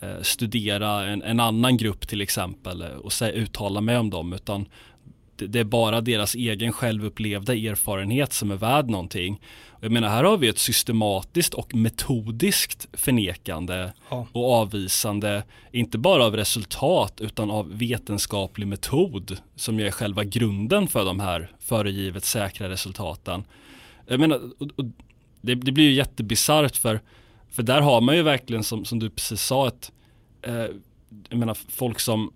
eh, 0.00 0.22
studera 0.22 1.06
en, 1.06 1.22
en, 1.22 1.40
annan 1.40 1.76
grupp 1.76 2.08
till 2.08 2.20
exempel 2.20 2.82
eh, 2.82 2.88
och 2.88 3.12
se, 3.12 3.30
uttala 3.30 3.80
mig 3.80 3.98
om 3.98 4.10
dem, 4.10 4.32
utan 4.32 4.66
det 5.36 5.60
är 5.60 5.64
bara 5.64 6.00
deras 6.00 6.34
egen 6.34 6.72
självupplevda 6.72 7.54
erfarenhet 7.54 8.32
som 8.32 8.50
är 8.50 8.56
värd 8.56 8.90
någonting. 8.90 9.40
Jag 9.80 9.92
menar 9.92 10.08
här 10.08 10.24
har 10.24 10.36
vi 10.36 10.48
ett 10.48 10.58
systematiskt 10.58 11.54
och 11.54 11.74
metodiskt 11.74 12.88
förnekande 12.92 13.92
ja. 14.10 14.26
och 14.32 14.52
avvisande, 14.52 15.42
inte 15.72 15.98
bara 15.98 16.24
av 16.24 16.36
resultat 16.36 17.20
utan 17.20 17.50
av 17.50 17.78
vetenskaplig 17.78 18.66
metod 18.66 19.38
som 19.56 19.80
är 19.80 19.90
själva 19.90 20.24
grunden 20.24 20.88
för 20.88 21.04
de 21.04 21.20
här 21.20 21.50
föregivet 21.60 22.24
säkra 22.24 22.68
resultaten. 22.68 23.44
Jag 24.06 24.20
menar, 24.20 24.40
och, 24.58 24.68
och 24.76 24.84
det, 25.40 25.54
det, 25.54 25.72
blir 25.72 25.84
ju 25.84 25.92
jättebisarrt 25.92 26.76
för, 26.76 27.00
för 27.50 27.62
där 27.62 27.80
har 27.80 28.00
man 28.00 28.16
ju 28.16 28.22
verkligen 28.22 28.64
som, 28.64 28.84
som 28.84 28.98
du 28.98 29.10
precis 29.10 29.42
sa 29.42 29.68
ett, 29.68 29.92
eh, 30.42 30.66
jag 31.28 31.38
menar 31.38 31.56
folk 31.68 32.00
som 32.00 32.32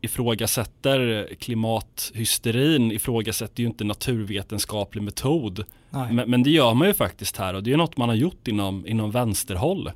ifrågasätter 0.00 1.28
klimathysterin 1.40 2.92
ifrågasätter 2.92 3.60
ju 3.60 3.66
inte 3.66 3.84
naturvetenskaplig 3.84 5.02
metod. 5.02 5.64
Men, 5.90 6.30
men, 6.30 6.42
det 6.42 6.50
gör 6.50 6.74
man 6.74 6.88
ju 6.88 6.94
faktiskt 6.94 7.36
här 7.36 7.54
och 7.54 7.62
det 7.62 7.72
är 7.72 7.76
något 7.76 7.96
man 7.96 8.08
har 8.08 8.16
gjort 8.16 8.48
inom, 8.48 8.86
inom 8.86 9.10
vänsterhåll. 9.10 9.90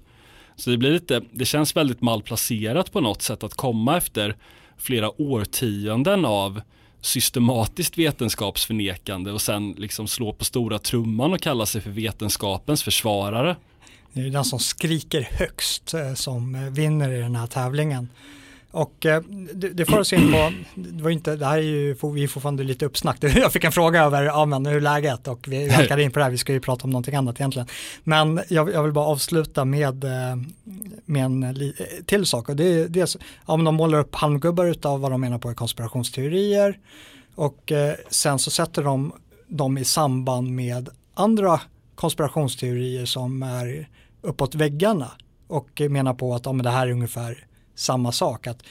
Så 0.57 0.71
det 0.71 0.77
blir 0.77 0.91
lite, 0.91 1.23
det 1.33 1.45
känns 1.45 1.77
väldigt 1.77 2.01
malplacerat 2.01 2.93
på 2.93 3.01
något 3.01 3.23
sätt 3.23 3.45
att 3.45 3.55
komma 3.55 3.97
efter 3.97 4.37
flera 4.77 5.21
årtionden 5.21 6.25
av 6.25 6.61
systematiskt 7.01 7.99
vetenskapsförnekande 7.99 9.33
och 9.33 9.41
sen 9.41 9.73
liksom 9.73 10.09
slå 10.09 10.33
på 10.33 10.45
stora 10.45 10.79
trumman 10.79 11.33
och 11.33 11.41
kalla 11.41 11.67
sig 11.67 11.81
för 11.81 11.91
vetenskapens 11.91 12.83
försvarare. 12.83 13.57
Det 14.13 14.21
är 14.21 14.31
den 14.31 14.45
som 14.45 14.59
skriker 14.59 15.29
högst 15.31 15.95
eh, 15.95 16.15
som 16.15 16.75
vinner 16.75 17.13
i 17.13 17.21
den 17.21 17.37
här 17.37 17.47
tävlingen. 17.47 18.09
Och 18.73 19.07
eh, 19.07 19.23
det, 19.55 19.69
det 19.69 19.85
får 19.87 19.99
oss 19.99 20.13
in 20.13 20.33
på, 20.33 20.53
det 20.75 21.03
var 21.03 21.11
inte, 21.11 21.37
det 21.37 21.47
här 21.47 21.59
är 21.59 21.63
ju, 21.63 21.97
vi 22.15 22.23
är 22.23 22.29
fortfarande 22.29 22.65
lite 22.65 22.87
uppsnack. 22.87 23.17
Jag 23.23 23.53
fick 23.53 23.65
en 23.65 23.73
fråga 23.73 24.03
över, 24.03 24.23
ja 24.23 24.45
men 24.45 24.67
hur 24.67 24.77
är 24.77 24.81
läget? 24.81 25.29
Och 25.29 25.49
vi 25.49 25.69
halkade 25.69 26.03
in 26.03 26.11
på 26.11 26.19
det 26.19 26.25
här, 26.25 26.31
vi 26.31 26.39
ska 26.39 26.53
ju 26.53 26.61
prata 26.61 26.85
om 26.85 26.91
någonting 26.91 27.15
annat 27.15 27.41
egentligen. 27.41 27.69
Men 28.05 28.41
jag, 28.49 28.73
jag 28.73 28.83
vill 28.83 28.93
bara 28.93 29.05
avsluta 29.05 29.65
med, 29.65 30.05
eh, 30.05 30.37
med 31.05 31.25
en 31.25 31.43
eh, 31.43 31.53
till 32.07 32.27
sak. 32.27 32.49
Och 32.49 32.57
det 32.57 32.65
är 32.65 32.89
dels, 32.89 33.17
ja 33.47 33.57
men 33.57 33.65
de 33.65 33.75
målar 33.75 33.99
upp 33.99 34.15
halmgubbar 34.15 34.67
utav 34.67 35.01
vad 35.01 35.11
de 35.11 35.21
menar 35.21 35.39
på 35.39 35.51
är 35.51 35.55
konspirationsteorier. 35.55 36.79
Och 37.35 37.73
eh, 37.73 37.95
sen 38.11 38.39
så 38.39 38.51
sätter 38.51 38.83
de 38.83 39.13
dem 39.49 39.79
i 39.79 39.85
samband 39.85 40.51
med 40.51 40.89
andra 41.15 41.61
konspirationsteorier 41.95 43.07
som 43.07 43.43
är 43.43 43.89
uppåt 44.23 44.55
väggarna 44.55 45.11
och 45.47 45.83
menar 45.91 46.15
på 46.15 46.35
att 46.35 46.47
ja, 46.47 46.53
men 46.53 46.65
det 46.65 46.71
här 46.71 46.87
är 46.87 46.91
ungefär 46.91 47.47
samma 47.81 48.13
sak. 48.13 48.47
Att, 48.47 48.63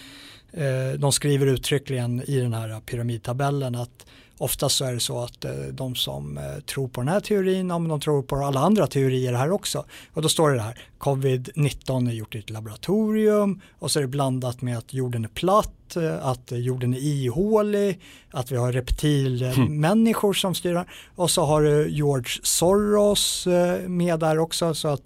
eh, 0.51 0.99
de 0.99 1.11
skriver 1.11 1.45
uttryckligen 1.45 2.21
i 2.27 2.39
den 2.39 2.53
här 2.53 2.79
pyramidtabellen 2.79 3.75
att 3.75 4.05
oftast 4.39 4.75
så 4.75 4.85
är 4.85 4.93
det 4.93 4.99
så 4.99 5.23
att 5.23 5.45
eh, 5.45 5.51
de 5.71 5.95
som 5.95 6.37
eh, 6.37 6.59
tror 6.59 6.87
på 6.87 7.01
den 7.01 7.07
här 7.07 7.19
teorin, 7.19 7.71
om 7.71 7.87
de 7.87 7.99
tror 7.99 8.21
på 8.21 8.35
alla 8.35 8.59
andra 8.59 8.87
teorier 8.87 9.33
här 9.33 9.51
också. 9.51 9.85
Och 10.13 10.21
då 10.21 10.29
står 10.29 10.49
det 10.49 10.61
här, 10.61 10.77
covid-19 10.99 12.09
är 12.09 12.13
gjort 12.13 12.35
i 12.35 12.39
ett 12.39 12.49
laboratorium 12.49 13.61
och 13.79 13.91
så 13.91 13.99
är 13.99 14.01
det 14.01 14.07
blandat 14.07 14.61
med 14.61 14.77
att 14.77 14.93
jorden 14.93 15.23
är 15.23 15.29
platt, 15.29 15.95
eh, 15.95 16.25
att 16.25 16.51
jorden 16.51 16.93
är 16.93 16.97
ihålig, 16.99 17.99
att 18.31 18.51
vi 18.51 18.55
har 18.55 18.71
reptilmänniskor 18.71 20.33
som 20.33 20.55
styr 20.55 20.85
och 21.15 21.31
så 21.31 21.45
har 21.45 21.61
du 21.61 21.89
George 21.89 22.39
Soros 22.43 23.47
eh, 23.47 23.87
med 23.87 24.19
där 24.19 24.39
också. 24.39 24.73
Så 24.73 24.87
att, 24.87 25.03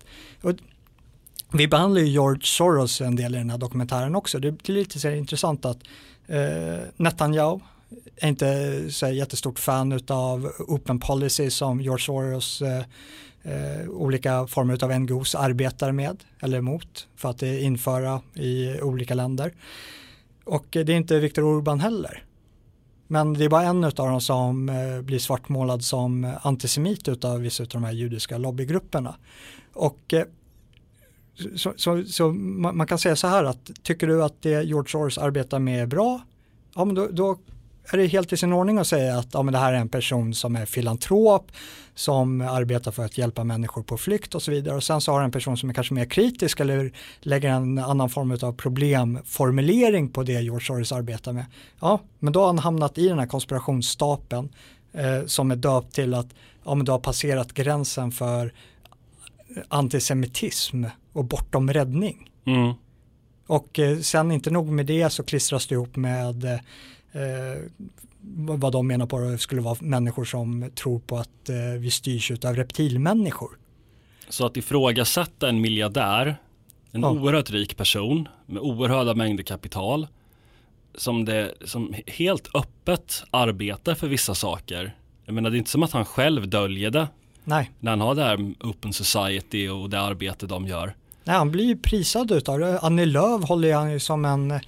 vi 1.53 1.67
behandlar 1.67 2.01
ju 2.01 2.07
George 2.07 2.41
Soros 2.43 3.01
en 3.01 3.15
del 3.15 3.35
i 3.35 3.37
den 3.37 3.49
här 3.49 3.57
dokumentären 3.57 4.15
också. 4.15 4.39
Det 4.39 4.47
är 4.47 4.71
lite 4.71 4.99
så 4.99 5.09
intressant 5.09 5.65
att 5.65 5.77
eh, 6.27 6.79
Netanyahu 6.97 7.59
är 8.15 8.27
inte 8.27 8.91
så 8.91 9.07
jättestort 9.07 9.59
fan 9.59 9.99
av 10.07 10.51
open 10.59 10.99
policy 10.99 11.49
som 11.49 11.81
George 11.81 12.05
Soros 12.05 12.61
eh, 12.61 12.83
eh, 13.43 13.89
olika 13.89 14.47
former 14.47 14.83
av 14.83 14.99
NGOs 14.99 15.35
arbetar 15.35 15.91
med 15.91 16.23
eller 16.39 16.57
emot 16.57 17.07
för 17.15 17.29
att 17.29 17.41
införa 17.41 18.21
i 18.33 18.81
olika 18.81 19.13
länder. 19.13 19.53
Och 20.43 20.65
det 20.69 20.79
är 20.79 20.89
inte 20.89 21.19
Viktor 21.19 21.43
Urban 21.43 21.79
heller. 21.79 22.23
Men 23.07 23.33
det 23.33 23.45
är 23.45 23.49
bara 23.49 23.63
en 23.63 23.83
av 23.83 23.91
dem 23.91 24.21
som 24.21 24.69
eh, 24.69 25.01
blir 25.01 25.19
svartmålad 25.19 25.83
som 25.83 26.33
antisemit 26.41 27.25
av 27.25 27.39
vissa 27.39 27.63
av 27.63 27.69
de 27.69 27.83
här 27.83 27.91
judiska 27.91 28.37
lobbygrupperna. 28.37 29.15
Och 29.73 30.13
eh, 30.13 30.23
så, 31.55 31.73
så, 31.75 32.03
så 32.03 32.31
man, 32.31 32.77
man, 32.77 32.87
kan 32.87 32.97
säga 32.97 33.15
så 33.15 33.27
här 33.27 33.43
att 33.43 33.71
tycker 33.83 34.07
du 34.07 34.23
att 34.23 34.41
det 34.41 34.63
George 34.63 34.91
Soros 34.91 35.17
arbetar 35.17 35.59
med 35.59 35.81
är 35.81 35.85
bra, 35.85 36.21
ja 36.75 36.85
men 36.85 36.95
då, 36.95 37.07
då 37.11 37.37
är 37.91 37.97
det 37.97 38.07
helt 38.07 38.33
i 38.33 38.37
sin 38.37 38.53
ordning 38.53 38.77
att 38.77 38.87
säga 38.87 39.17
att 39.17 39.27
ja, 39.33 39.43
men 39.43 39.53
det 39.53 39.59
här 39.59 39.73
är 39.73 39.77
en 39.77 39.89
person 39.89 40.33
som 40.33 40.55
är 40.55 40.65
filantrop, 40.65 41.51
som 41.95 42.41
arbetar 42.41 42.91
för 42.91 43.05
att 43.05 43.17
hjälpa 43.17 43.43
människor 43.43 43.83
på 43.83 43.97
flykt 43.97 44.35
och 44.35 44.41
så 44.41 44.51
vidare. 44.51 44.75
Och 44.75 44.83
sen 44.83 45.01
så 45.01 45.11
har 45.11 45.21
en 45.21 45.31
person 45.31 45.57
som 45.57 45.69
är 45.69 45.73
kanske 45.73 45.93
mer 45.93 46.05
kritisk 46.05 46.59
eller 46.59 46.91
lägger 47.19 47.49
en 47.49 47.77
annan 47.77 48.09
form 48.09 48.37
av 48.41 48.53
problemformulering 48.53 50.09
på 50.09 50.23
det 50.23 50.41
George 50.41 50.65
Soros 50.65 50.91
arbetar 50.91 51.33
med. 51.33 51.45
Ja, 51.79 51.99
men 52.19 52.33
då 52.33 52.39
har 52.39 52.47
han 52.47 52.59
hamnat 52.59 52.97
i 52.97 53.07
den 53.07 53.19
här 53.19 53.27
konspirationsstapeln 53.27 54.49
eh, 54.93 55.25
som 55.25 55.51
är 55.51 55.55
döpt 55.55 55.93
till 55.93 56.13
att 56.13 56.27
ja, 56.65 56.75
men 56.75 56.85
du 56.85 56.91
har 56.91 56.99
passerat 56.99 57.53
gränsen 57.53 58.11
för 58.11 58.53
antisemitism 59.67 60.85
och 61.13 61.25
bortom 61.25 61.73
räddning. 61.73 62.31
Mm. 62.45 62.73
Och 63.47 63.79
eh, 63.79 63.99
sen 63.99 64.31
inte 64.31 64.51
nog 64.51 64.67
med 64.67 64.85
det 64.85 65.09
så 65.09 65.23
klistras 65.23 65.67
det 65.67 65.75
ihop 65.75 65.95
med 65.95 66.43
eh, 66.43 67.61
vad 68.47 68.71
de 68.71 68.87
menar 68.87 69.05
på 69.05 69.19
det 69.19 69.37
skulle 69.37 69.61
vara 69.61 69.77
människor 69.81 70.25
som 70.25 70.69
tror 70.75 70.99
på 70.99 71.17
att 71.17 71.49
eh, 71.49 71.55
vi 71.79 71.91
styrs 71.91 72.31
av 72.31 72.55
reptilmänniskor. 72.55 73.57
Så 74.29 74.45
att 74.45 74.57
ifrågasätta 74.57 75.49
en 75.49 75.61
miljardär, 75.61 76.37
en 76.91 77.01
ja. 77.01 77.11
oerhört 77.11 77.49
rik 77.49 77.77
person 77.77 78.27
med 78.45 78.61
oerhörda 78.61 79.15
mängder 79.15 79.43
kapital 79.43 80.07
som, 80.95 81.25
det, 81.25 81.53
som 81.65 81.95
helt 82.07 82.55
öppet 82.55 83.23
arbetar 83.31 83.95
för 83.95 84.07
vissa 84.07 84.35
saker. 84.35 84.95
Jag 85.25 85.35
menar 85.35 85.49
det 85.49 85.55
är 85.55 85.57
inte 85.57 85.71
som 85.71 85.83
att 85.83 85.91
han 85.91 86.05
själv 86.05 86.49
döljer 86.49 86.91
det 86.91 87.07
Nej. 87.43 87.71
När 87.79 87.91
han 87.91 88.01
har 88.01 88.15
det 88.15 88.23
här 88.23 88.53
Open 88.59 88.93
Society 88.93 89.69
och 89.69 89.89
det 89.89 89.99
arbete 89.99 90.47
de 90.47 90.67
gör. 90.67 90.95
Nej, 91.23 91.35
han 91.35 91.51
blir 91.51 91.65
ju 91.65 91.77
prisad 91.77 92.31
utav 92.31 92.59
det. 92.59 92.79
Annie 92.79 93.05
Lööf 93.05 93.43
håller 93.43 93.73
han 93.73 93.91
ju 93.91 93.99
som 93.99 94.25
en 94.25 94.51
eh, 94.51 94.61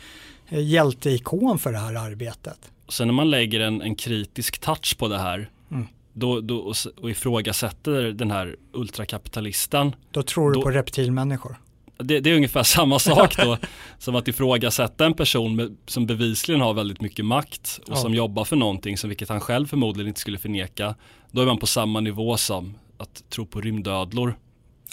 hjälteikon 0.50 1.60
för 1.60 1.72
det 1.72 1.78
här 1.78 1.96
arbetet. 1.96 2.72
Sen 2.90 3.08
när 3.08 3.14
man 3.14 3.30
lägger 3.30 3.60
en, 3.60 3.82
en 3.82 3.96
kritisk 3.96 4.60
touch 4.60 4.98
på 4.98 5.08
det 5.08 5.18
här 5.18 5.50
mm. 5.72 5.88
då, 6.14 6.42
då, 6.42 6.58
och, 6.58 6.76
och 7.02 7.10
ifrågasätter 7.10 8.02
den 8.02 8.32
här 8.32 8.56
ultrakapitalisten. 8.74 9.96
Då 10.12 10.24
tror 10.24 10.52
du 10.52 10.56
då, 10.56 10.62
på 10.62 10.72
reptilmänniskor. 10.72 11.58
Det, 11.98 12.20
det, 12.20 12.30
är 12.30 12.36
ungefär 12.36 12.64
samma 12.64 13.00
sak 13.00 13.38
då 13.38 13.58
som 14.00 14.16
att 14.16 14.28
ifrågasätta 14.28 15.06
en 15.06 15.14
person 15.14 15.56
med, 15.56 15.78
som 15.86 16.06
bevisligen 16.06 16.62
har 16.62 16.74
väldigt 16.74 17.02
mycket 17.02 17.26
makt 17.26 17.80
och 17.84 17.90
ja. 17.92 17.96
som 17.96 18.14
jobbar 18.14 18.46
för 18.46 18.56
någonting 18.56 18.98
som 18.98 19.10
vilket 19.10 19.30
han 19.30 19.40
själv 19.40 19.68
förmodligen 19.68 20.08
inte 20.08 20.20
skulle 20.20 20.38
förneka. 20.38 20.96
Då 21.32 21.42
är 21.42 21.46
man 21.46 21.58
på 21.58 21.68
samma 21.68 22.00
nivå 22.00 22.38
som 22.38 22.78
att 22.98 23.30
tro 23.30 23.46
på 23.46 23.62
rymdödlor. 23.62 24.38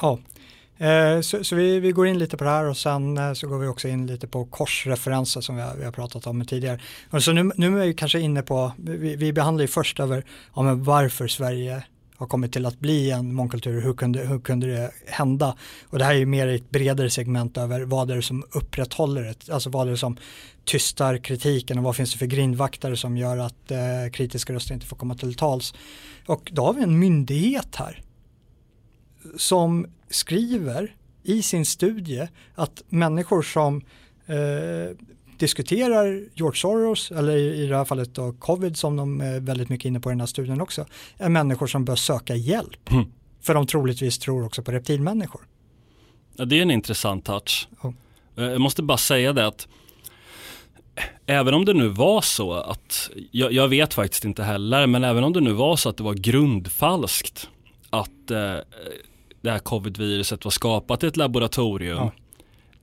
Ja, 0.01 0.19
Eh, 0.79 1.21
så, 1.21 1.45
så 1.45 1.57
vi, 1.57 1.81
vi, 1.81 1.93
går 1.93 2.07
in 2.07 2.19
lite 2.19 2.37
på 2.37 2.45
det 2.45 2.51
här 2.51 2.65
och 2.65 2.77
sen 2.77 3.19
eh, 3.19 3.33
så 3.33 3.47
går 3.49 3.59
vi 3.59 3.67
också 3.67 3.89
in 3.89 4.07
lite 4.07 4.27
på 4.27 4.45
korsreferenser 4.45 5.41
som 5.41 5.57
vi 5.57 5.63
har, 5.63 5.75
vi 5.77 5.85
har 5.85 5.93
pratat 5.93 6.27
om 6.27 6.47
tidigare. 6.47 6.81
Och 7.11 7.23
så 7.23 7.33
nu, 7.33 7.51
nu 7.57 7.83
är 7.83 7.87
vi 7.87 7.95
kanske 7.95 8.21
inne 8.21 8.43
på, 8.43 8.73
vi, 8.77 9.17
vi 9.17 9.33
behandlar 9.33 9.63
ju 9.63 9.69
först 9.69 10.01
över 10.01 10.25
ja, 10.55 10.63
men 10.63 10.85
varför 10.85 11.29
Sverige 11.29 11.83
har 12.17 12.27
kommit 12.27 12.53
till 12.53 12.67
att 12.67 12.81
bli 12.81 13.11
en 13.11 13.35
mångkultur, 13.35 13.81
hur 13.81 13.95
kunde, 13.95 14.21
hur 14.21 14.39
kunde 14.39 14.67
det 14.67 14.91
hända? 15.07 15.57
Och 15.89 15.99
det 15.99 16.05
här 16.05 16.15
är 16.15 16.19
ju 16.19 16.27
mer 16.27 16.49
ett 16.49 16.71
bredare 16.71 17.11
segment 17.11 17.59
över 17.59 17.81
vad 17.81 18.11
är 18.11 18.17
det 18.17 18.23
som 18.23 18.45
upprätthåller 18.53 19.23
det, 19.23 19.53
alltså 19.53 19.71
vad 19.71 19.87
är 19.87 19.91
det 19.91 19.97
som 19.97 20.17
tystar 20.65 21.19
kritiken 21.19 21.79
och 21.79 21.85
vad 21.85 21.97
finns 21.97 22.13
det 22.13 22.19
för 22.19 22.27
grindvaktare 22.27 22.97
som 22.97 23.17
gör 23.17 23.39
att 23.39 23.71
eh, 23.71 23.79
kritiska 24.13 24.53
röster 24.53 24.75
inte 24.75 24.87
får 24.87 24.97
komma 24.97 25.15
till 25.15 25.35
tals. 25.35 25.75
Och 26.27 26.51
då 26.53 26.65
har 26.65 26.73
vi 26.73 26.83
en 26.83 26.99
myndighet 26.99 27.77
här 27.77 28.03
som 29.37 29.87
skriver 30.11 30.97
i 31.23 31.43
sin 31.43 31.67
studie 31.67 32.29
att 32.55 32.83
människor 32.89 33.43
som 33.43 33.83
eh, 34.27 34.97
diskuterar 35.39 36.25
George 36.35 36.61
Soros, 36.61 37.11
eller 37.11 37.37
i 37.37 37.67
det 37.67 37.77
här 37.77 37.85
fallet 37.85 38.15
då 38.15 38.33
covid 38.33 38.77
som 38.77 38.97
de 38.97 39.21
är 39.21 39.41
väldigt 39.41 39.69
mycket 39.69 39.85
inne 39.85 40.01
på 40.01 40.11
i 40.11 40.13
den 40.13 40.21
här 40.21 40.27
studien 40.27 40.61
också, 40.61 40.87
är 41.19 41.29
människor 41.29 41.67
som 41.67 41.85
bör 41.85 41.97
söka 41.97 42.35
hjälp. 42.35 42.91
Mm. 42.93 43.05
För 43.41 43.55
de 43.55 43.67
troligtvis 43.67 44.19
tror 44.19 44.45
också 44.45 44.63
på 44.63 44.73
reptilmänniskor. 44.73 45.41
Ja, 46.37 46.45
det 46.45 46.59
är 46.59 46.63
en 46.63 46.71
intressant 46.71 47.25
touch. 47.25 47.69
Oh. 47.83 47.93
Jag 48.35 48.61
måste 48.61 48.83
bara 48.83 48.99
säga 48.99 49.33
det 49.33 49.47
att 49.47 49.69
även 51.27 51.55
om 51.55 51.65
det 51.65 51.75
nu 51.75 51.89
var 51.89 52.21
så 52.21 52.53
att, 52.53 53.11
jag, 53.31 53.53
jag, 53.53 53.69
vet 53.69 53.95
faktiskt 53.95 54.25
inte 54.25 54.43
heller, 54.43 54.87
men 54.87 55.05
även 55.05 55.25
om 55.25 55.33
det 55.33 55.41
nu 55.41 55.53
var 55.53 55.77
så 55.77 55.89
att 55.89 55.97
det 55.97 56.03
var 56.03 56.15
grundfalskt 56.15 57.49
att 57.91 58.31
eh, 58.31 58.57
det 59.43 59.51
här 59.51 59.59
covid-viruset 59.59 60.45
var 60.45 60.51
skapat 60.51 61.05
i 61.05 61.07
ett 61.07 61.17
laboratorium 61.17 61.99
ja 61.99 62.13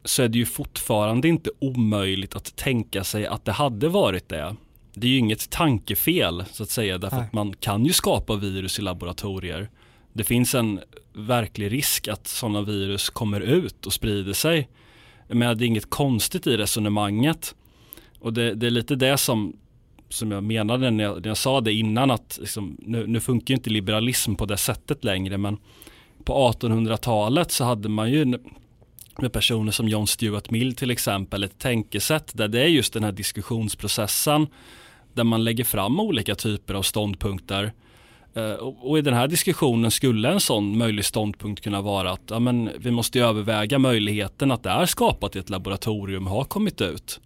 så 0.04 0.24
är 0.24 0.28
det 0.28 0.38
ju 0.38 0.46
fortfarande 0.46 1.28
inte 1.28 1.50
omöjligt 1.60 2.36
att 2.36 2.56
tänka 2.56 3.04
sig 3.04 3.26
att 3.26 3.46
det 3.46 3.52
hade 3.52 3.90
varit 3.90 4.30
det. 4.30 4.56
det 4.94 5.08
är 5.08 5.12
ju 5.12 5.18
inget 5.18 5.50
tankefel 5.50 6.44
så 6.52 6.64
att 6.64 6.70
säga 6.70 6.98
därför 6.98 7.18
Nej. 7.18 7.26
att 7.26 7.34
man 7.34 7.54
kan 7.54 7.86
ju 7.86 7.94
skapa 7.94 8.36
virus 8.36 8.80
i 8.80 8.82
laboratorier. 8.82 9.70
Det 10.14 10.24
finns 10.24 10.56
en 10.56 10.80
verklig 11.14 11.72
risk 11.72 12.08
att 12.08 12.28
sådana 12.28 12.62
virus 12.62 13.10
kommer 13.10 13.42
ut 13.42 13.86
och 13.86 13.94
sprider 13.94 14.34
sig. 14.34 14.70
Men 15.28 15.58
det 15.58 15.66
är 15.66 15.68
inget 15.68 15.90
konstigt 15.90 16.48
i 16.48 16.58
resonemanget. 16.58 17.56
Och 18.20 18.34
det, 18.34 18.54
det 18.54 18.68
är 18.68 18.72
lite 18.72 18.96
det 18.96 19.18
som, 19.18 19.54
som 20.10 20.32
jag 20.32 20.44
menade 20.44 20.92
när 20.92 21.04
jag, 21.04 21.22
när 21.22 21.28
jag 21.28 21.38
sa 21.38 21.62
det 21.62 21.74
innan 21.74 22.12
att 22.12 22.38
liksom, 22.42 22.78
nu, 22.80 23.08
nu 23.08 23.20
funkar 23.20 23.54
inte 23.54 23.70
liberalism 23.70 24.36
på 24.36 24.46
det 24.46 24.58
sättet 24.58 25.04
längre 25.04 25.38
men 25.38 25.58
på 26.24 26.52
1800-talet 26.52 27.52
så 27.52 27.64
hade 27.64 27.90
man 27.90 28.12
ju 28.12 28.38
med 29.22 29.34
personer 29.34 29.72
som 29.72 29.88
John 29.88 30.08
Stuart 30.08 30.52
Mill 30.52 30.76
till 30.76 30.92
exempel 30.92 31.44
ett 31.44 31.60
tänkesätt 31.60 32.38
där 32.38 32.48
det 32.48 32.62
är 32.62 32.68
just 32.68 32.94
den 32.94 33.04
här 33.04 33.12
diskussionsprocessen 33.12 34.48
där 35.14 35.24
man 35.24 35.44
lägger 35.44 35.64
fram 35.64 36.00
olika 36.00 36.36
typer 36.36 36.74
av 36.74 36.82
ståndpunkter 36.82 37.72
eh, 38.34 38.52
och 38.52 38.98
i 38.98 39.02
den 39.02 39.14
här 39.14 39.28
diskussionen 39.28 39.92
skulle 39.92 40.30
en 40.30 40.40
sån 40.40 40.78
möjlig 40.78 41.06
ståndpunkt 41.06 41.64
kunna 41.64 41.82
vara 41.82 42.12
att 42.12 42.24
ja, 42.30 42.40
men 42.40 42.70
vi 42.78 42.92
måste 42.92 43.20
överväga 43.20 43.80
möjligheten 43.80 44.52
att 44.52 44.64
det 44.64 44.70
är 44.70 44.86
skapat 44.86 45.36
i 45.36 45.40
ett 45.40 45.50
laboratorium 45.50 46.28
har 46.28 46.44
kommit 46.44 46.82
ut. 46.82 47.20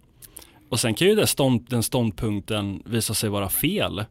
Och 0.68 0.80
sen 0.80 0.94
kan 0.94 1.08
ju 1.08 1.14
det 1.14 1.26
stånd, 1.26 1.66
den 1.68 1.82
ståndpunkten 1.82 2.82
visa 2.86 3.14
sig 3.14 3.30
vara 3.30 3.48
fel. 3.48 4.04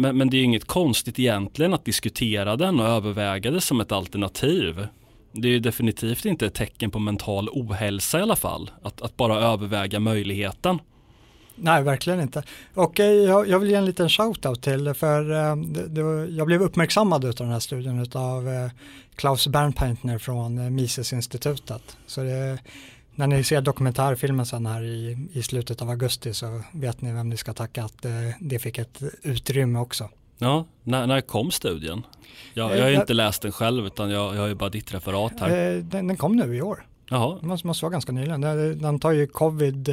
Men, 0.00 0.18
men 0.18 0.30
det 0.30 0.36
är 0.36 0.44
inget 0.44 0.64
konstigt 0.64 1.18
egentligen 1.18 1.74
att 1.74 1.84
diskutera 1.84 2.56
den 2.56 2.80
och 2.80 2.86
överväga 2.86 3.50
det 3.50 3.60
som 3.60 3.80
ett 3.80 3.92
alternativ. 3.92 4.86
Det 5.32 5.48
är 5.48 5.60
definitivt 5.60 6.24
inte 6.24 6.46
ett 6.46 6.54
tecken 6.54 6.90
på 6.90 6.98
mental 6.98 7.48
ohälsa 7.48 8.18
i 8.18 8.22
alla 8.22 8.36
fall. 8.36 8.70
Att, 8.82 9.02
att 9.02 9.16
bara 9.16 9.40
överväga 9.40 10.00
möjligheten. 10.00 10.78
Nej, 11.56 11.82
verkligen 11.82 12.20
inte. 12.20 12.42
Och 12.74 13.00
eh, 13.00 13.06
jag, 13.06 13.48
jag, 13.48 13.58
vill 13.58 13.70
ge 13.70 13.76
en 13.76 13.84
liten 13.84 14.08
shout-out 14.08 14.60
till, 14.60 14.94
för 14.94 15.30
eh, 15.30 15.56
det, 15.56 15.88
det, 15.88 16.26
jag 16.30 16.46
blev 16.46 16.62
uppmärksammad 16.62 17.24
av 17.24 17.34
den 17.34 17.48
här 17.48 17.60
studien 17.60 18.06
av 18.14 18.48
eh, 18.48 18.70
Klaus 19.16 19.46
Bernpaintner 19.46 20.18
från 20.18 20.74
Misesinstitutet. 20.74 21.96
Så 22.06 22.20
det, 22.20 22.58
när 23.14 23.26
ni 23.26 23.44
ser 23.44 23.60
dokumentärfilmen 23.60 24.46
sen 24.46 24.66
här 24.66 24.82
i, 24.82 25.28
i 25.32 25.42
slutet 25.42 25.82
av 25.82 25.90
augusti 25.90 26.34
så 26.34 26.62
vet 26.72 27.02
ni 27.02 27.12
vem 27.12 27.28
ni 27.28 27.36
ska 27.36 27.52
tacka 27.52 27.84
att 27.84 28.04
eh, 28.04 28.12
det 28.40 28.58
fick 28.58 28.78
ett 28.78 29.02
utrymme 29.22 29.78
också. 29.78 30.08
Ja, 30.38 30.64
när, 30.84 31.06
när 31.06 31.20
kom 31.20 31.50
studien? 31.50 32.06
Jag, 32.54 32.76
jag 32.76 32.82
har 32.82 32.88
ju 32.88 32.94
eh, 32.94 33.00
inte 33.00 33.14
läst 33.14 33.42
den 33.42 33.52
själv 33.52 33.86
utan 33.86 34.10
jag, 34.10 34.34
jag 34.34 34.40
har 34.40 34.48
ju 34.48 34.54
bara 34.54 34.70
ditt 34.70 34.94
referat 34.94 35.32
här. 35.40 35.76
Eh, 35.76 35.82
den, 35.82 36.06
den 36.06 36.16
kom 36.16 36.36
nu 36.36 36.56
i 36.56 36.62
år. 36.62 36.86
Jaha. 37.08 37.38
Det 37.40 37.46
måste, 37.46 37.84
vara 37.84 37.92
ganska 37.92 38.12
nyligen. 38.12 38.40
Den 38.80 39.00
tar 39.00 39.12
ju 39.12 39.26
covid 39.26 39.88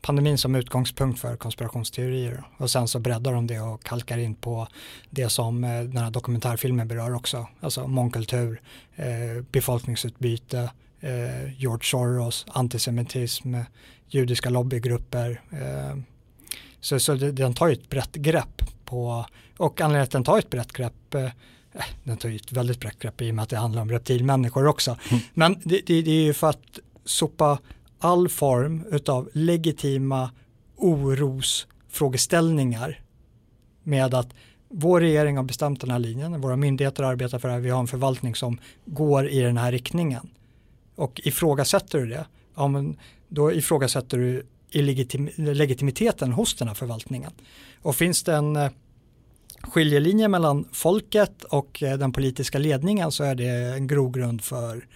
pandemin 0.00 0.38
som 0.38 0.54
utgångspunkt 0.54 1.20
för 1.20 1.36
konspirationsteorier 1.36 2.44
och 2.56 2.70
sen 2.70 2.88
så 2.88 2.98
breddar 2.98 3.32
de 3.32 3.46
det 3.46 3.60
och 3.60 3.82
kalkar 3.82 4.18
in 4.18 4.34
på 4.34 4.68
det 5.10 5.28
som 5.28 5.60
den 5.60 5.96
här 5.96 6.10
dokumentärfilmen 6.10 6.88
berör 6.88 7.14
också, 7.14 7.46
alltså 7.60 7.86
mångkultur, 7.86 8.60
befolkningsutbyte, 9.50 10.70
George 11.56 11.84
Soros, 11.84 12.46
antisemitism, 12.48 13.54
judiska 14.08 14.50
lobbygrupper. 14.50 15.40
så, 16.80 17.00
så 17.00 17.14
den 17.14 17.54
tar 17.54 17.66
ju 17.66 17.72
ett 17.72 17.88
brett 17.88 18.14
grepp 18.14 18.62
på, 18.84 19.26
och 19.56 19.80
anledningen 19.80 20.06
till 20.06 20.08
att 20.08 20.12
den 20.12 20.24
tar 20.24 20.38
ett 20.38 20.50
brett 20.50 20.72
grepp 20.72 21.14
Eh, 21.74 21.84
den 22.04 22.16
tar 22.16 22.28
ju 22.28 22.36
ett 22.36 22.52
väldigt 22.52 22.80
brett 22.80 22.98
grepp 22.98 23.22
i 23.22 23.30
och 23.30 23.34
med 23.34 23.42
att 23.42 23.48
det 23.48 23.56
handlar 23.56 23.82
om 23.82 23.90
reptilmänniskor 23.90 24.66
också. 24.66 24.96
Mm. 25.10 25.22
Men 25.34 25.60
det, 25.64 25.80
det, 25.86 26.02
det, 26.02 26.10
är 26.10 26.24
ju 26.24 26.32
för 26.32 26.50
att 26.50 26.78
sopa 27.04 27.58
all 27.98 28.28
form 28.28 28.84
av 29.06 29.28
legitima 29.32 30.30
orosfrågeställningar 30.76 33.00
med 33.82 34.14
att 34.14 34.28
vår 34.68 35.00
regering 35.00 35.36
har 35.36 35.44
bestämt 35.44 35.80
den 35.80 35.90
här 35.90 35.98
linjen, 35.98 36.40
våra 36.40 36.56
myndigheter 36.56 37.02
arbetar 37.02 37.38
för 37.38 37.48
det 37.48 37.54
här, 37.54 37.60
vi 37.60 37.70
har 37.70 37.80
en 37.80 37.86
förvaltning 37.86 38.34
som 38.34 38.58
går 38.84 39.28
i 39.28 39.40
den 39.40 39.56
här 39.56 39.72
riktningen. 39.72 40.30
Och 40.94 41.20
ifrågasätter 41.24 41.98
du 41.98 42.06
det, 42.06 42.26
ja, 42.54 42.68
men 42.68 42.96
då 43.28 43.52
ifrågasätter 43.52 44.18
du 44.18 44.46
legitim 44.82 45.30
legitimiteten 45.36 46.32
hos 46.32 46.54
den 46.54 46.68
här 46.68 46.74
förvaltningen. 46.74 47.30
Och 47.82 47.96
finns 47.96 48.22
det 48.22 48.34
en 48.34 48.56
eh, 48.56 48.70
skiljelinje 49.68 50.28
mellan 50.28 50.64
folket 50.72 51.44
och 51.44 51.82
eh, 51.82 51.98
den 51.98 52.12
politiska 52.12 52.58
ledningen 52.58 53.12
så 53.12 53.24
är 53.24 53.34
det 53.34 53.48
en 53.48 53.86
grogrund 53.86 54.44
för 54.44 54.86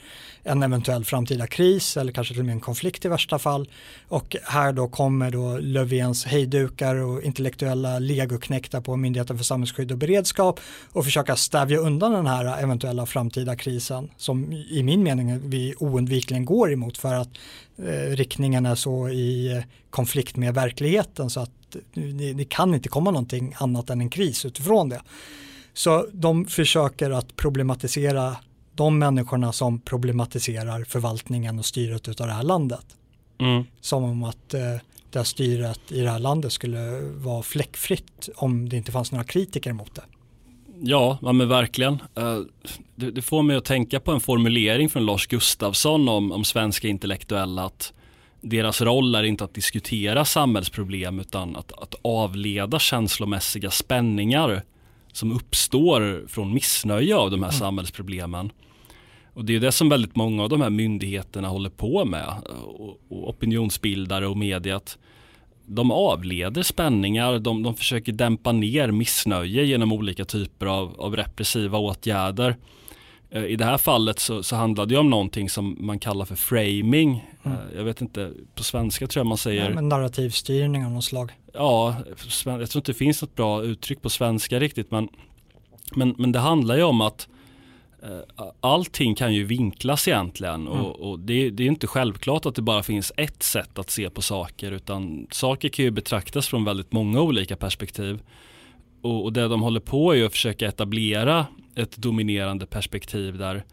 en 0.42 0.62
eventuell 0.62 1.04
framtida 1.04 1.46
kris 1.46 1.96
eller 1.96 2.12
kanske 2.12 2.34
till 2.34 2.40
och 2.40 2.46
med 2.46 2.52
en 2.52 2.60
konflikt 2.60 3.04
i 3.04 3.08
värsta 3.08 3.38
fall. 3.38 3.68
Och 4.08 4.36
här 4.44 4.72
då 4.72 4.88
kommer 4.88 5.30
då 5.30 5.58
Löfvens 5.58 6.24
hejdukar 6.24 6.94
och 6.94 7.22
intellektuella 7.22 7.98
legoknäckta 7.98 8.80
på 8.80 8.96
Myndigheten 8.96 9.36
för 9.36 9.44
samhällsskydd 9.44 9.92
och 9.92 9.98
beredskap 9.98 10.60
och 10.92 11.04
försöka 11.04 11.36
stävja 11.36 11.78
undan 11.78 12.12
den 12.12 12.26
här 12.26 12.62
eventuella 12.62 13.06
framtida 13.06 13.56
krisen 13.56 14.10
som 14.16 14.52
i 14.52 14.82
min 14.82 15.02
mening 15.02 15.50
vi 15.50 15.74
oundvikligen 15.78 16.44
går 16.44 16.72
emot 16.72 16.98
för 16.98 17.14
att 17.14 17.30
eh, 17.78 18.16
riktningen 18.16 18.66
är 18.66 18.74
så 18.74 19.08
i 19.08 19.52
eh, 19.52 19.62
konflikt 19.90 20.36
med 20.36 20.54
verkligheten 20.54 21.30
så 21.30 21.40
att 21.40 21.57
det, 21.94 22.32
det 22.32 22.44
kan 22.44 22.74
inte 22.74 22.88
komma 22.88 23.10
någonting 23.10 23.54
annat 23.58 23.90
än 23.90 24.00
en 24.00 24.10
kris 24.10 24.44
utifrån 24.44 24.88
det. 24.88 25.02
Så 25.72 26.06
de 26.12 26.44
försöker 26.44 27.10
att 27.10 27.36
problematisera 27.36 28.36
de 28.74 28.98
människorna 28.98 29.52
som 29.52 29.80
problematiserar 29.80 30.84
förvaltningen 30.84 31.58
och 31.58 31.66
styret 31.66 32.20
av 32.20 32.26
det 32.26 32.32
här 32.32 32.42
landet. 32.42 32.86
Mm. 33.38 33.64
Som 33.80 34.04
om 34.04 34.24
att 34.24 34.54
eh, 34.54 34.60
det 35.10 35.18
här 35.18 35.24
styret 35.24 35.92
i 35.92 36.00
det 36.00 36.10
här 36.10 36.18
landet 36.18 36.52
skulle 36.52 37.00
vara 37.00 37.42
fläckfritt 37.42 38.28
om 38.36 38.68
det 38.68 38.76
inte 38.76 38.92
fanns 38.92 39.12
några 39.12 39.24
kritiker 39.24 39.72
mot 39.72 39.94
det. 39.94 40.02
Ja, 40.80 41.18
men 41.20 41.48
verkligen. 41.48 41.98
Det, 42.94 43.10
det, 43.10 43.22
får 43.22 43.42
mig 43.42 43.56
att 43.56 43.64
tänka 43.64 44.00
på 44.00 44.12
en 44.12 44.20
formulering 44.20 44.88
från 44.88 45.06
Lars 45.06 45.26
Gustafsson 45.26 46.08
om, 46.08 46.32
om 46.32 46.44
svenska 46.44 46.88
intellektuella 46.88 47.64
att 47.64 47.92
deras 48.40 48.82
roll 48.82 49.14
är 49.14 49.22
inte 49.22 49.44
att 49.44 49.54
diskutera 49.54 50.24
samhällsproblem 50.24 51.20
utan 51.20 51.56
att, 51.56 51.72
att 51.72 51.94
avleda 52.02 52.78
känslomässiga 52.78 53.70
spänningar 53.70 54.62
som 55.12 55.32
uppstår 55.32 56.24
från 56.28 56.54
missnöje 56.54 57.16
av 57.16 57.30
de 57.30 57.42
här 57.42 57.50
mm. 57.50 57.58
samhällsproblemen. 57.58 58.50
Och 59.34 59.44
det 59.44 59.56
är 59.56 59.60
det 59.60 59.72
som 59.72 59.88
väldigt 59.88 60.16
många 60.16 60.42
av 60.42 60.48
de 60.48 60.60
här 60.60 60.70
myndigheterna 60.70 61.48
håller 61.48 61.70
på 61.70 62.04
med 62.04 62.26
och, 62.64 63.00
och 63.08 63.28
opinionsbildare 63.28 64.26
och 64.26 64.36
mediet. 64.36 64.98
De 65.66 65.90
avleder 65.90 66.62
spänningar, 66.62 67.38
de, 67.38 67.62
de 67.62 67.74
försöker 67.74 68.12
dämpa 68.12 68.52
ner 68.52 68.90
missnöje 68.90 69.64
genom 69.64 69.92
olika 69.92 70.24
typer 70.24 70.66
av, 70.66 71.00
av 71.00 71.16
repressiva 71.16 71.78
åtgärder. 71.78 72.56
Eh, 73.30 73.44
I 73.44 73.56
det 73.56 73.64
här 73.64 73.78
fallet 73.78 74.18
så, 74.18 74.42
så 74.42 74.56
handlar 74.56 74.86
det 74.86 74.96
om 74.96 75.10
någonting 75.10 75.50
som 75.50 75.76
man 75.80 75.98
kallar 75.98 76.24
för 76.24 76.36
framing. 76.36 77.26
Mm. 77.42 77.58
Eh, 77.58 77.76
jag 77.76 77.84
vet 77.84 78.00
inte, 78.00 78.32
på 78.54 78.64
svenska 78.64 79.06
tror 79.06 79.20
jag 79.20 79.26
man 79.26 79.38
säger. 79.38 79.70
Ja, 79.70 79.80
narrativstyrning 79.80 80.84
av 80.84 80.90
något 80.90 81.04
slag. 81.04 81.32
Ja, 81.52 81.96
jag 82.44 82.70
tror 82.70 82.80
inte 82.80 82.92
det 82.92 82.98
finns 82.98 83.22
något 83.22 83.34
bra 83.34 83.62
uttryck 83.62 84.02
på 84.02 84.10
svenska 84.10 84.60
riktigt. 84.60 84.90
Men, 84.90 85.08
men, 85.94 86.14
men 86.18 86.32
det 86.32 86.38
handlar 86.38 86.76
ju 86.76 86.82
om 86.82 87.00
att 87.00 87.28
eh, 88.02 88.46
allting 88.60 89.14
kan 89.14 89.34
ju 89.34 89.44
vinklas 89.44 90.08
egentligen 90.08 90.66
mm. 90.66 90.68
och, 90.68 91.10
och 91.10 91.18
det, 91.18 91.50
det, 91.50 91.62
är 91.62 91.66
inte 91.66 91.86
självklart 91.86 92.46
att 92.46 92.54
det 92.54 92.62
bara 92.62 92.82
finns 92.82 93.12
ett 93.16 93.42
sätt 93.42 93.78
att 93.78 93.90
se 93.90 94.10
på 94.10 94.22
saker 94.22 94.72
utan 94.72 95.26
saker 95.30 95.68
kan 95.68 95.84
ju 95.84 95.90
betraktas 95.90 96.48
från 96.48 96.64
väldigt 96.64 96.92
många 96.92 97.20
olika 97.20 97.56
perspektiv. 97.56 98.20
Och, 99.02 99.24
och 99.24 99.32
det 99.32 99.48
de 99.48 99.62
håller 99.62 99.80
på 99.80 100.16
är 100.16 100.24
att 100.24 100.32
försöka 100.32 100.68
etablera 100.68 101.46
ett 101.74 101.96
dominerande 101.96 102.66
perspektiv 102.66 103.38
där, 103.38 103.64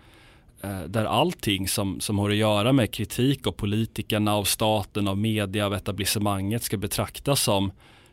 eh, 0.64 0.82
där 0.88 1.06
allting 1.06 1.68
som, 1.68 2.00
som 2.00 2.20
har 2.20 2.30
att 2.30 2.36
göra 2.36 2.74
med 2.74 2.92
kritik 2.92 3.48
av 3.48 3.52
politikerna, 3.52 4.36
av 4.36 4.44
staten, 4.44 5.08
av 5.08 5.18
media, 5.18 5.66
av 5.66 5.74
etablissemanget 5.74 6.64
ska 6.64 6.78
betraktas 6.78 7.44
som 7.44 7.72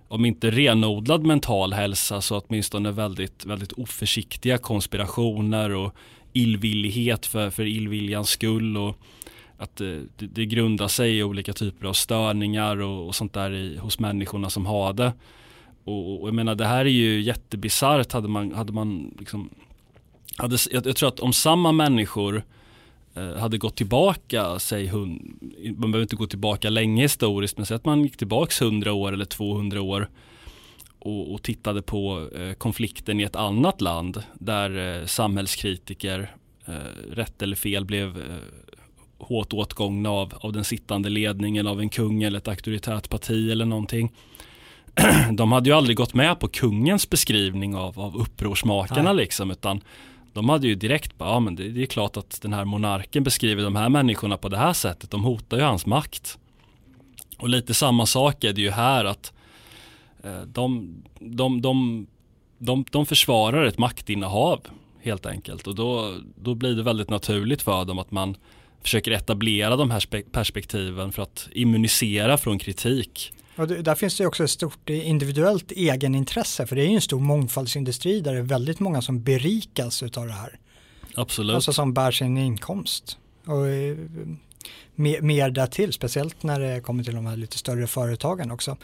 om 0.09 0.25
inte 0.25 0.51
renodlad 0.51 1.27
mental 1.27 1.72
hälsa 1.72 2.20
så 2.20 2.38
åtminstone 2.38 2.90
väldigt, 2.90 3.46
väldigt 3.46 3.72
oförsiktiga 3.72 4.59
konspirationer 4.59 5.70
och 5.70 5.94
illvillighet 6.33 7.27
för, 7.27 7.51
för 7.51 7.66
illviljans 7.66 8.29
skull 8.29 8.77
och 8.77 8.96
att 9.57 9.81
eh, 9.81 9.87
det, 10.16 10.27
det 10.27 10.46
grundar 10.46 10.88
sig 10.88 11.18
i 11.18 11.22
olika 11.22 11.53
typer 11.53 11.87
av 11.87 11.92
störningar 11.92 12.77
och, 12.77 13.07
och 13.07 13.14
sånt 13.14 13.33
där 13.33 13.55
i, 13.55 13.77
hos 13.77 13.98
människorna 13.98 14.51
som 14.51 14.66
har 14.66 14.92
det. 14.92 15.12
Och, 15.85 16.23
och 16.23 16.29
jag 16.29 16.35
menar 16.35 16.55
det 16.55 16.66
här 16.66 16.85
är 16.85 16.90
ju 16.90 17.21
jättebisarrt 17.21 18.12
hade 18.12 18.29
man, 18.29 18.53
hade 18.53 18.73
man 18.73 19.14
liksom 19.18 19.51
hade, 20.37 20.59
jag, 20.71 20.87
jag 20.87 20.97
tror 20.97 21.09
att 21.09 21.21
om 21.21 21.33
samma 21.33 21.73
människor 21.73 22.45
eh, 23.14 23.35
hade 23.37 23.59
gått 23.59 23.77
tillbaka, 23.77 24.59
säg 24.59 24.87
hund, 24.87 25.38
man 25.77 25.92
behöver 25.92 26.03
inte 26.03 26.16
gå 26.16 26.27
tillbaka 26.27 26.71
länge 26.71 27.03
historiskt, 27.03 27.57
men 27.57 27.66
säg 27.66 27.75
att 27.75 27.85
man 27.85 28.03
gick 28.03 28.16
tillbaka 28.16 28.64
100 28.64 28.92
år 28.92 29.12
eller 29.12 29.25
200 29.25 29.83
år 29.83 30.09
och, 30.99 31.35
och 31.35 31.42
tittade 31.42 31.83
på 31.83 32.29
eh, 32.35 32.53
konflikten 32.53 33.21
i 33.21 33.23
ett 33.23 33.37
annat 33.37 33.81
land 33.81 34.23
där 34.35 35.01
eh, 35.01 35.07
samhällskritiker, 35.07 36.35
eh, 36.66 37.12
rätt 37.12 37.42
eller 37.42 37.57
fel, 37.57 37.85
blev 37.85 38.16
eh, 38.16 38.37
hårt 39.18 39.53
åtgångna 39.53 40.11
av, 40.11 40.35
av 40.40 40.53
den 40.53 40.64
sittande 40.64 41.09
ledningen 41.09 41.66
av 41.66 41.81
en 41.81 41.88
kung 41.88 42.23
eller 42.23 42.38
ett 42.38 42.49
auktoritärt 42.49 43.09
parti 43.09 43.51
eller 43.51 43.64
någonting. 43.64 44.12
de 45.33 45.52
hade 45.52 45.68
ju 45.68 45.76
aldrig 45.76 45.96
gått 45.96 46.14
med 46.14 46.40
på 46.40 46.48
kungens 46.48 47.11
beskrivning 47.11 47.76
av, 47.76 48.00
av 48.00 48.16
upprorsmakarna 48.16 49.12
liksom 49.12 49.50
utan 49.50 49.81
de 50.33 50.48
hade 50.48 50.66
ju 50.66 50.74
direkt 50.74 51.18
bara, 51.18 51.31
ja 51.31 51.40
men 51.40 51.57
det, 51.57 51.68
det, 51.68 51.83
är 51.83 51.87
klart 51.87 52.16
att 52.16 52.42
den 52.42 52.52
här 52.52 52.64
monarken 52.64 53.24
beskriver 53.24 53.62
de 53.62 53.76
här 53.76 53.88
människorna 53.88 54.37
på 54.37 54.48
det 54.48 54.57
här 54.57 54.72
sättet, 54.72 55.11
de 55.11 55.24
hotar 55.24 55.57
ju 55.57 55.62
hans 55.62 55.87
makt. 55.87 56.38
Och 57.38 57.48
lite 57.48 57.74
samma 57.74 58.07
sak 58.07 58.44
är 58.44 58.52
det 58.52 58.61
ju 58.61 58.70
här 58.70 59.05
att 59.05 59.33
eh, 60.24 60.42
de, 60.42 60.94
de, 61.18 61.62
de, 61.62 62.07
de, 62.59 62.85
de 62.90 63.07
försvarar 63.07 63.64
ett 63.64 63.78
maktinnehav 63.78 64.61
helt 65.02 65.26
enkelt 65.26 65.66
och 65.66 65.74
då, 65.74 66.14
då 66.37 66.55
blir 66.55 66.74
det 66.74 66.83
väldigt 66.83 67.11
naturligt 67.11 67.62
för 67.62 67.85
dem 67.85 67.98
att 67.98 68.11
man 68.11 68.37
försöker 68.83 69.11
etablera 69.11 69.76
de 69.76 69.90
här 69.90 70.22
perspektiven 70.31 71.12
för 71.12 71.22
att 71.22 71.48
immunisera 71.52 72.37
från 72.38 72.59
kritik. 72.59 73.33
Och 73.56 73.68
där 73.68 73.94
finns 73.94 74.16
det 74.16 74.26
också 74.26 74.44
ett 74.44 74.50
stort 74.50 74.90
individuellt 74.90 75.72
egenintresse 75.72 76.66
för 76.66 76.76
det 76.76 76.82
är 76.82 76.88
ju 76.88 76.94
en 76.94 77.00
stor 77.00 77.20
mångfaldsindustri 77.20 78.20
där 78.20 78.32
det 78.32 78.38
är 78.38 78.42
väldigt 78.42 78.80
många 78.80 79.02
som 79.02 79.22
berikas 79.22 80.02
av 80.02 80.26
det 80.26 80.32
här. 80.32 80.58
Absolut. 81.14 81.54
Alltså 81.54 81.72
som 81.72 81.94
bär 81.94 82.10
sin 82.10 82.38
inkomst. 82.38 83.18
Och 83.46 83.68
eh, 83.68 83.96
mer, 84.94 85.20
mer 85.20 85.50
därtill, 85.50 85.92
speciellt 85.92 86.42
när 86.42 86.60
det 86.60 86.80
kommer 86.80 87.04
till 87.04 87.14
de 87.14 87.26
här 87.26 87.36
lite 87.36 87.58
större 87.58 87.86
företagen 87.86 88.50
också. 88.50 88.76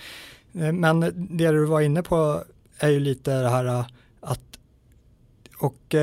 Eh, 0.54 0.72
men 0.72 1.00
det 1.36 1.50
du 1.50 1.64
var 1.64 1.80
inne 1.80 2.02
på 2.02 2.44
är 2.78 2.88
ju 2.88 3.00
lite 3.00 3.42
det 3.42 3.48
här 3.48 3.64
eh, 3.64 3.86
att 4.20 4.40
och 5.58 5.94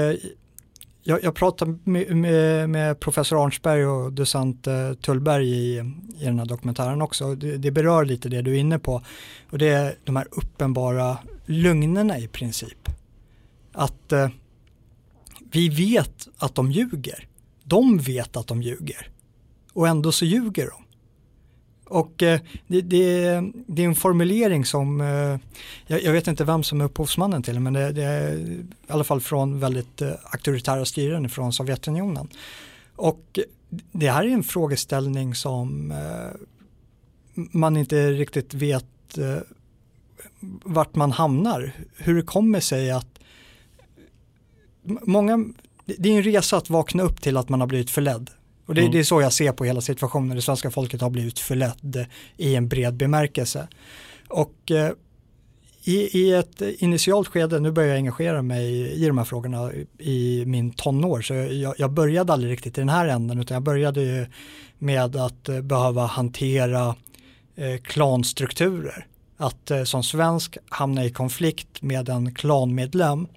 jag, 1.08 1.24
jag 1.24 1.36
pratade 1.36 1.78
med, 1.84 2.15
med, 2.15 2.70
med, 2.70 3.00
professor 3.00 3.44
Arnsberg 3.46 3.86
och 3.86 4.13
docent 4.13 4.68
eh, 4.68 4.94
Tullberg 4.94 5.50
i, 5.50 5.78
i 6.20 6.26
den 6.26 6.39
här 6.39 6.46
dokumentären 6.46 7.02
också. 7.02 7.36
Det, 7.36 7.58
det, 7.58 7.72
berör 7.72 8.06
lite 8.06 8.30
det 8.30 8.41
du 8.41 8.56
är 8.56 8.60
inne 8.60 8.80
på. 8.80 9.02
Och 9.50 9.58
det 9.58 9.68
är 9.68 9.98
de 10.04 10.15
här 10.15 10.28
uppenbara 10.32 11.18
lögnerna 11.46 12.20
i 12.20 12.28
princip. 12.28 12.89
Att 13.72 14.12
eh, 14.12 14.30
vi 15.52 15.70
vet 15.70 16.28
att 16.38 16.56
de 16.56 16.72
ljuger. 16.72 17.28
De 17.63 17.98
vet 17.98 18.38
att 18.38 18.48
de 18.48 18.62
ljuger. 18.62 19.10
Och 19.74 19.88
ändå 19.88 20.12
så 20.12 20.26
ljuger 20.26 20.70
de. 20.70 20.85
Och 21.88 22.24
eh, 22.24 22.39
det, 22.67 22.82
det, 22.82 23.41
det, 23.67 23.84
är 23.84 23.88
en 23.88 23.95
formulering 23.95 24.65
som, 24.65 25.02
eh, 25.02 25.39
jag, 25.88 26.04
jag, 26.04 26.12
vet 26.12 26.28
inte 26.28 26.43
vem 26.43 26.63
som 26.63 26.82
är 26.82 26.86
upphovsmannen 26.86 27.43
till 27.43 27.60
men 27.60 27.74
det, 27.74 27.91
det 27.91 28.04
är 28.04 28.38
i 28.38 28.65
alla 28.88 29.04
fall 29.04 29.21
från 29.21 29.60
väldigt 29.60 30.02
eh, 30.02 30.12
auktoritära 30.24 30.86
styren 30.86 31.30
från 31.30 31.54
Sovjetunionen. 31.54 32.28
Och 32.95 33.39
det 33.91 34.10
här 34.10 34.24
är 34.24 34.30
en 34.30 34.43
frågeställning 34.43 35.36
som 35.36 35.93
man 37.34 37.78
inte 37.78 38.12
riktigt 38.12 38.54
vet 38.54 38.86
vart 40.63 40.95
man 40.95 41.12
hamnar. 41.12 41.71
Hur 41.98 42.15
det 42.15 42.21
kommer 42.21 42.60
sig 42.60 42.91
att 42.91 43.19
många, 44.84 45.45
det 45.86 46.10
är 46.10 46.17
en 46.17 46.24
resa 46.24 46.58
att 46.58 46.69
vakna 46.69 47.04
upp 47.04 47.21
till 47.21 47.38
att 47.38 47.50
man 47.50 47.60
har 47.60 47.67
blivit 47.67 47.89
förledd 47.89 48.30
och 48.65 48.75
det, 48.75 48.82
mm. 48.82 48.91
det, 48.91 48.99
är 48.99 49.04
så 49.04 49.21
jag 49.21 49.34
ser 49.34 49.51
på 49.51 49.65
hela 49.65 49.82
situationen. 49.82 50.36
Det 50.36 50.41
svenska 50.41 50.71
folket 50.71 51.01
har 51.01 51.10
blivit 51.10 51.39
förledd 51.39 52.06
i 52.38 52.56
en 52.56 52.67
bred 52.67 52.93
bemärkelse. 52.93 53.67
Och 54.28 54.71
eh, 54.71 54.91
i, 55.84 56.19
i, 56.19 56.34
ett 56.34 56.62
initialt 56.62 57.28
skede, 57.28 57.60
nu 57.60 57.71
börjar 57.71 57.89
jag 57.89 57.97
engagera 57.97 58.41
mig 58.41 58.91
i 58.91 59.08
de 59.08 59.17
här 59.17 59.25
frågorna 59.25 59.71
i 59.99 60.43
min 60.45 60.71
tonår, 60.71 61.21
så 61.21 61.34
jag, 61.34 61.75
jag 61.78 61.91
började 61.91 62.34
aldrig 62.34 62.51
riktigt 62.51 62.78
i 62.78 62.82
den 62.82 62.89
här 62.89 63.08
änden, 63.08 63.39
utan 63.39 63.56
jag 63.56 63.63
började 63.63 64.30
med 64.78 65.15
att 65.15 65.49
eh, 65.49 65.62
behöva 65.62 66.06
hantera 66.06 66.95
eh, 67.56 67.78
klanstrukturer. 67.78 69.08
Att 69.38 69.71
eh, 69.71 69.84
som 69.84 70.04
svensk 70.04 70.58
hamna 70.69 71.06
i 71.06 71.10
konflikt 71.10 71.82
med 71.82 72.10
en 72.10 72.34
klanmedlem 72.34 73.28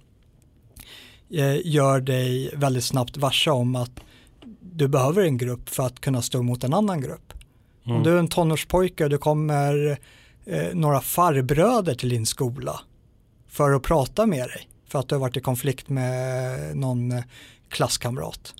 eh, 1.30 1.66
gör 1.66 2.00
dig 2.00 2.50
väldigt 2.54 2.84
snabbt 2.84 3.16
varse 3.16 3.50
om 3.50 3.76
att 3.76 4.00
du 4.78 4.88
behöver 4.88 5.22
en 5.22 5.38
grupp 5.38 5.68
för 5.68 5.86
att 5.86 6.00
kunna 6.00 6.22
stå 6.22 6.42
mot 6.42 6.64
en 6.64 6.74
annan 6.74 7.00
grupp. 7.00 7.32
Mm. 7.84 7.96
Om 7.96 8.02
du 8.02 8.12
är 8.12 8.16
en 8.16 8.28
tonårspojke 8.28 9.04
och 9.04 9.10
det 9.10 9.18
kommer 9.18 9.98
eh, 10.46 10.74
några 10.74 11.00
farbröder 11.00 11.94
till 11.94 12.08
din 12.08 12.26
skola 12.26 12.80
för 13.48 13.70
att 13.72 13.82
prata 13.82 14.26
med 14.26 14.48
dig 14.48 14.68
för 14.88 14.98
att 14.98 15.08
du 15.08 15.14
har 15.14 15.20
varit 15.20 15.36
i 15.36 15.40
konflikt 15.40 15.88
med 15.88 16.76
någon 16.76 17.12
eh, 17.12 17.22
klasskamrat. 17.68 18.54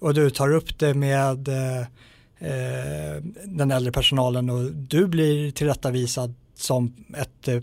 Och 0.00 0.14
du 0.14 0.30
tar 0.30 0.52
upp 0.52 0.78
det 0.78 0.94
med 0.94 1.48
eh, 1.48 1.80
eh, 2.38 3.22
den 3.44 3.70
äldre 3.70 3.92
personalen 3.92 4.50
och 4.50 4.72
du 4.72 5.06
blir 5.06 5.50
tillrättavisad 5.50 6.34
som 6.54 6.94
ett 7.16 7.48
eh, 7.48 7.60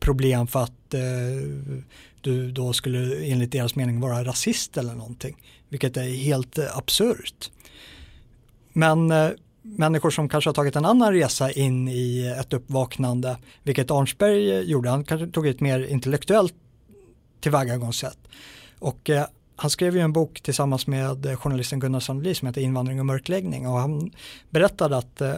problem 0.00 0.46
för 0.46 0.62
att 0.62 0.94
eh, 0.94 1.00
du 2.20 2.50
då 2.50 2.72
skulle 2.72 3.24
enligt 3.24 3.52
deras 3.52 3.74
mening 3.74 4.00
vara 4.00 4.24
rasist 4.24 4.76
eller 4.76 4.94
någonting. 4.94 5.36
Vilket 5.74 5.96
är 5.96 6.02
helt 6.02 6.58
eh, 6.58 6.76
absurt. 6.76 7.50
Men 8.72 9.10
eh, 9.10 9.30
människor 9.62 10.10
som 10.10 10.28
kanske 10.28 10.48
har 10.48 10.54
tagit 10.54 10.76
en 10.76 10.84
annan 10.84 11.12
resa 11.12 11.50
in 11.52 11.88
i 11.88 12.34
ett 12.40 12.52
uppvaknande, 12.52 13.38
vilket 13.62 13.90
Arnsberg 13.90 14.50
eh, 14.50 14.60
gjorde, 14.60 14.90
han 14.90 15.04
kanske 15.04 15.26
tog 15.26 15.46
ett 15.46 15.60
mer 15.60 15.86
intellektuellt 15.86 16.54
tillvägagångssätt. 17.40 18.18
Och 18.78 19.10
eh, 19.10 19.26
han 19.56 19.70
skrev 19.70 19.96
ju 19.96 20.02
en 20.02 20.12
bok 20.12 20.40
tillsammans 20.40 20.86
med 20.86 21.38
journalisten 21.38 21.80
Gunnar 21.80 22.00
Sandli 22.00 22.34
som 22.34 22.48
heter 22.48 22.60
Invandring 22.60 23.00
och 23.00 23.06
mörkläggning 23.06 23.68
och 23.68 23.78
han 23.78 24.10
berättade 24.50 24.96
att 24.96 25.20
eh, 25.20 25.34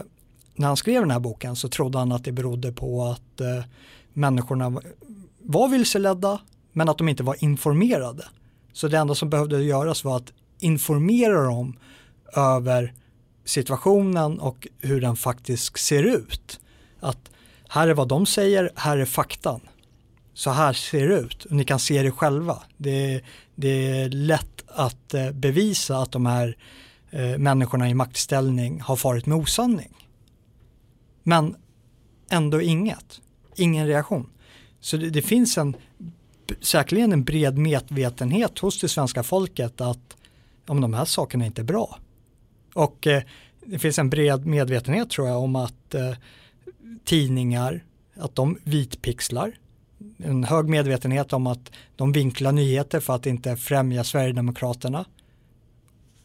när 0.55 0.67
han 0.67 0.77
skrev 0.77 1.01
den 1.01 1.11
här 1.11 1.19
boken 1.19 1.55
så 1.55 1.69
trodde 1.69 1.97
han 1.97 2.11
att 2.11 2.23
det 2.23 2.31
berodde 2.31 2.71
på 2.71 3.05
att 3.05 3.41
eh, 3.41 3.63
människorna 4.13 4.81
var 5.41 5.67
vilseledda 5.67 6.41
men 6.71 6.89
att 6.89 6.97
de 6.97 7.09
inte 7.09 7.23
var 7.23 7.43
informerade. 7.43 8.25
Så 8.73 8.87
det 8.87 8.97
enda 8.97 9.15
som 9.15 9.29
behövde 9.29 9.63
göras 9.63 10.03
var 10.03 10.17
att 10.17 10.33
informera 10.59 11.43
dem 11.43 11.77
över 12.35 12.93
situationen 13.45 14.39
och 14.39 14.67
hur 14.79 15.01
den 15.01 15.15
faktiskt 15.15 15.79
ser 15.79 16.03
ut. 16.03 16.59
Att 16.99 17.29
här 17.69 17.87
är 17.87 17.93
vad 17.93 18.07
de 18.07 18.25
säger, 18.25 18.71
här 18.75 18.97
är 18.97 19.05
faktan. 19.05 19.61
Så 20.33 20.51
här 20.51 20.73
ser 20.73 21.07
det 21.07 21.15
ut 21.15 21.45
och 21.45 21.51
ni 21.51 21.63
kan 21.63 21.79
se 21.79 22.03
det 22.03 22.11
själva. 22.11 22.63
Det, 22.77 23.21
det 23.55 24.01
är 24.01 24.09
lätt 24.09 24.63
att 24.67 25.13
eh, 25.13 25.31
bevisa 25.31 25.97
att 25.97 26.11
de 26.11 26.25
här 26.25 26.57
eh, 27.09 27.37
människorna 27.37 27.89
i 27.89 27.93
maktställning 27.93 28.81
har 28.81 28.95
farit 28.95 29.25
med 29.25 29.37
osanning. 29.37 29.93
Men 31.23 31.55
ändå 32.29 32.61
inget, 32.61 33.21
ingen 33.55 33.87
reaktion. 33.87 34.29
Så 34.79 34.97
det, 34.97 35.09
det 35.09 35.21
finns 35.21 35.57
en 35.57 35.75
säkerligen 36.61 37.13
en 37.13 37.23
bred 37.23 37.57
medvetenhet 37.57 38.59
hos 38.59 38.81
det 38.81 38.89
svenska 38.89 39.23
folket 39.23 39.81
att 39.81 40.17
om 40.67 40.81
de 40.81 40.93
här 40.93 41.05
sakerna 41.05 41.45
inte 41.45 41.61
är 41.61 41.63
bra. 41.63 41.99
Och 42.73 43.07
eh, 43.07 43.23
det 43.65 43.79
finns 43.79 43.99
en 43.99 44.09
bred 44.09 44.45
medvetenhet 44.45 45.09
tror 45.09 45.27
jag 45.27 45.43
om 45.43 45.55
att 45.55 45.93
eh, 45.95 46.13
tidningar, 47.05 47.83
att 48.15 48.35
de 48.35 48.57
vitpixlar. 48.63 49.51
En 50.17 50.43
hög 50.43 50.69
medvetenhet 50.69 51.33
om 51.33 51.47
att 51.47 51.71
de 51.95 52.11
vinklar 52.11 52.51
nyheter 52.51 52.99
för 52.99 53.15
att 53.15 53.25
inte 53.25 53.57
främja 53.57 54.03
Sverigedemokraterna. 54.03 55.05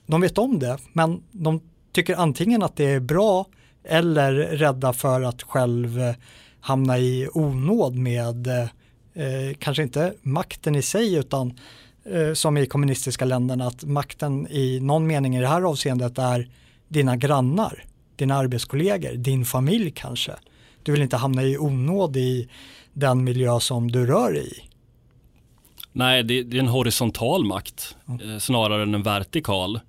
De 0.06 0.20
vet 0.20 0.38
om 0.38 0.58
det, 0.58 0.78
men 0.92 1.22
de 1.30 1.60
tycker 1.92 2.16
antingen 2.16 2.62
att 2.62 2.76
det 2.76 2.84
är 2.84 3.00
bra 3.00 3.46
eller 3.84 4.32
rädda 4.32 4.92
för 4.92 5.22
att 5.22 5.42
själv 5.42 6.00
eh, 6.00 6.14
hamna 6.60 6.98
i 6.98 7.28
onåd 7.32 7.96
med 7.96 8.46
eh, 8.46 8.68
eh, 9.14 9.24
eh, 9.24 9.54
kanske 9.58 9.82
inte 9.82 10.14
makten 10.22 10.74
i 10.74 10.82
sig 10.82 11.14
utan 11.14 11.58
eh, 12.04 12.32
som 12.32 12.56
i 12.56 12.66
kommunistiska 12.66 13.24
länderna 13.24 13.66
att 13.66 13.84
makten 13.84 14.46
i 14.50 14.80
någon 14.80 15.06
mening 15.06 15.36
i 15.36 15.40
det 15.40 15.48
här 15.48 15.62
avseendet 15.62 16.18
är 16.18 16.48
dina 16.88 17.16
grannar, 17.16 17.84
dina 18.16 18.36
arbetskollegor, 18.36 19.12
din 19.12 19.44
familj 19.44 19.90
kanske. 19.90 20.32
Du 20.82 20.92
vill 20.92 21.02
inte 21.02 21.16
hamna 21.16 21.42
i 21.42 21.58
onåd 21.58 22.16
i 22.16 22.48
den 22.92 23.24
miljö 23.24 23.60
som 23.60 23.90
du 23.90 24.06
rör 24.06 24.36
i. 24.36 24.68
Nej, 25.92 26.22
det, 26.22 26.42
det 26.42 26.56
är 26.56 26.60
en 26.60 26.68
horisontal 26.68 27.44
makt 27.44 27.96
mm. 28.08 28.40
snarare 28.40 28.82
än 28.82 28.94
en 28.94 29.02
vertikal. 29.02 29.80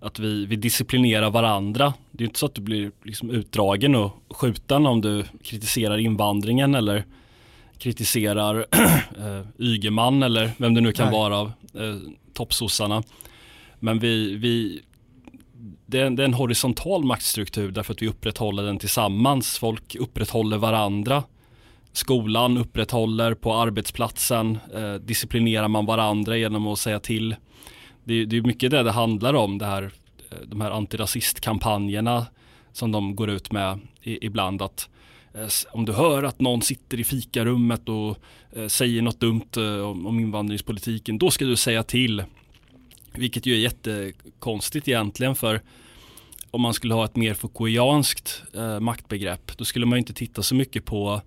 Att 0.00 0.18
vi, 0.18 0.46
vi 0.46 0.56
disciplinerar 0.56 1.30
varandra. 1.30 1.94
Det 2.10 2.24
är 2.24 2.26
inte 2.26 2.38
så 2.38 2.46
att 2.46 2.54
du 2.54 2.60
blir 2.60 2.90
liksom 3.02 3.30
utdragen 3.30 3.94
och 3.94 4.12
skjuten 4.30 4.86
om 4.86 5.00
du 5.00 5.24
kritiserar 5.42 5.98
invandringen 5.98 6.74
eller 6.74 7.04
kritiserar 7.78 8.66
eh, 9.18 9.46
Ygeman 9.58 10.22
eller 10.22 10.50
vem 10.56 10.74
det 10.74 10.80
nu 10.80 10.92
kan 10.92 11.06
Nej. 11.06 11.14
vara 11.14 11.36
av 11.36 11.52
eh, 11.74 11.96
toppsossarna. 12.34 13.02
Men 13.80 13.98
vi, 13.98 14.36
vi 14.36 14.82
det, 15.86 16.00
är, 16.00 16.10
det 16.10 16.22
är 16.22 16.24
en 16.24 16.34
horisontal 16.34 17.04
maktstruktur 17.04 17.70
därför 17.70 17.92
att 17.92 18.02
vi 18.02 18.08
upprätthåller 18.08 18.62
den 18.62 18.78
tillsammans. 18.78 19.58
Folk 19.58 19.94
upprätthåller 19.94 20.56
varandra. 20.56 21.22
Skolan 21.92 22.58
upprätthåller 22.58 23.34
på 23.34 23.54
arbetsplatsen. 23.54 24.58
Eh, 24.74 24.94
disciplinerar 24.94 25.68
man 25.68 25.86
varandra 25.86 26.36
genom 26.36 26.66
att 26.66 26.78
säga 26.78 27.00
till. 27.00 27.36
Det, 28.04 28.24
det 28.24 28.36
är 28.36 28.42
mycket 28.42 28.70
det 28.70 28.82
det 28.82 28.92
handlar 28.92 29.34
om, 29.34 29.58
det 29.58 29.66
här, 29.66 29.82
eh, 30.30 30.38
de 30.46 30.60
här 30.60 30.70
antirasistkampanjerna 30.70 32.26
som 32.72 32.92
de 32.92 33.16
går 33.16 33.30
ut 33.30 33.52
med 33.52 33.80
i, 34.02 34.26
ibland. 34.26 34.62
att 34.62 34.88
Eh, 35.38 35.48
om 35.72 35.84
du 35.84 35.92
hör 35.92 36.22
att 36.22 36.40
någon 36.40 36.62
sitter 36.62 37.00
i 37.00 37.04
fikarummet 37.04 37.88
och 37.88 38.18
eh, 38.52 38.66
säger 38.66 39.02
något 39.02 39.20
dumt 39.20 39.56
eh, 39.56 39.80
om 39.80 40.20
invandringspolitiken, 40.20 41.18
då 41.18 41.30
ska 41.30 41.44
du 41.44 41.56
säga 41.56 41.82
till. 41.82 42.24
Vilket 43.12 43.46
ju 43.46 43.54
är 43.54 43.58
jättekonstigt 43.58 44.88
egentligen 44.88 45.34
för 45.34 45.60
om 46.50 46.60
man 46.60 46.74
skulle 46.74 46.94
ha 46.94 47.04
ett 47.04 47.16
mer 47.16 47.34
Foucaultianskt 47.34 48.42
eh, 48.54 48.80
maktbegrepp 48.80 49.56
då 49.58 49.64
skulle 49.64 49.86
man 49.86 49.98
inte 49.98 50.12
titta 50.12 50.42
så 50.42 50.54
mycket 50.54 50.84
på 50.84 51.20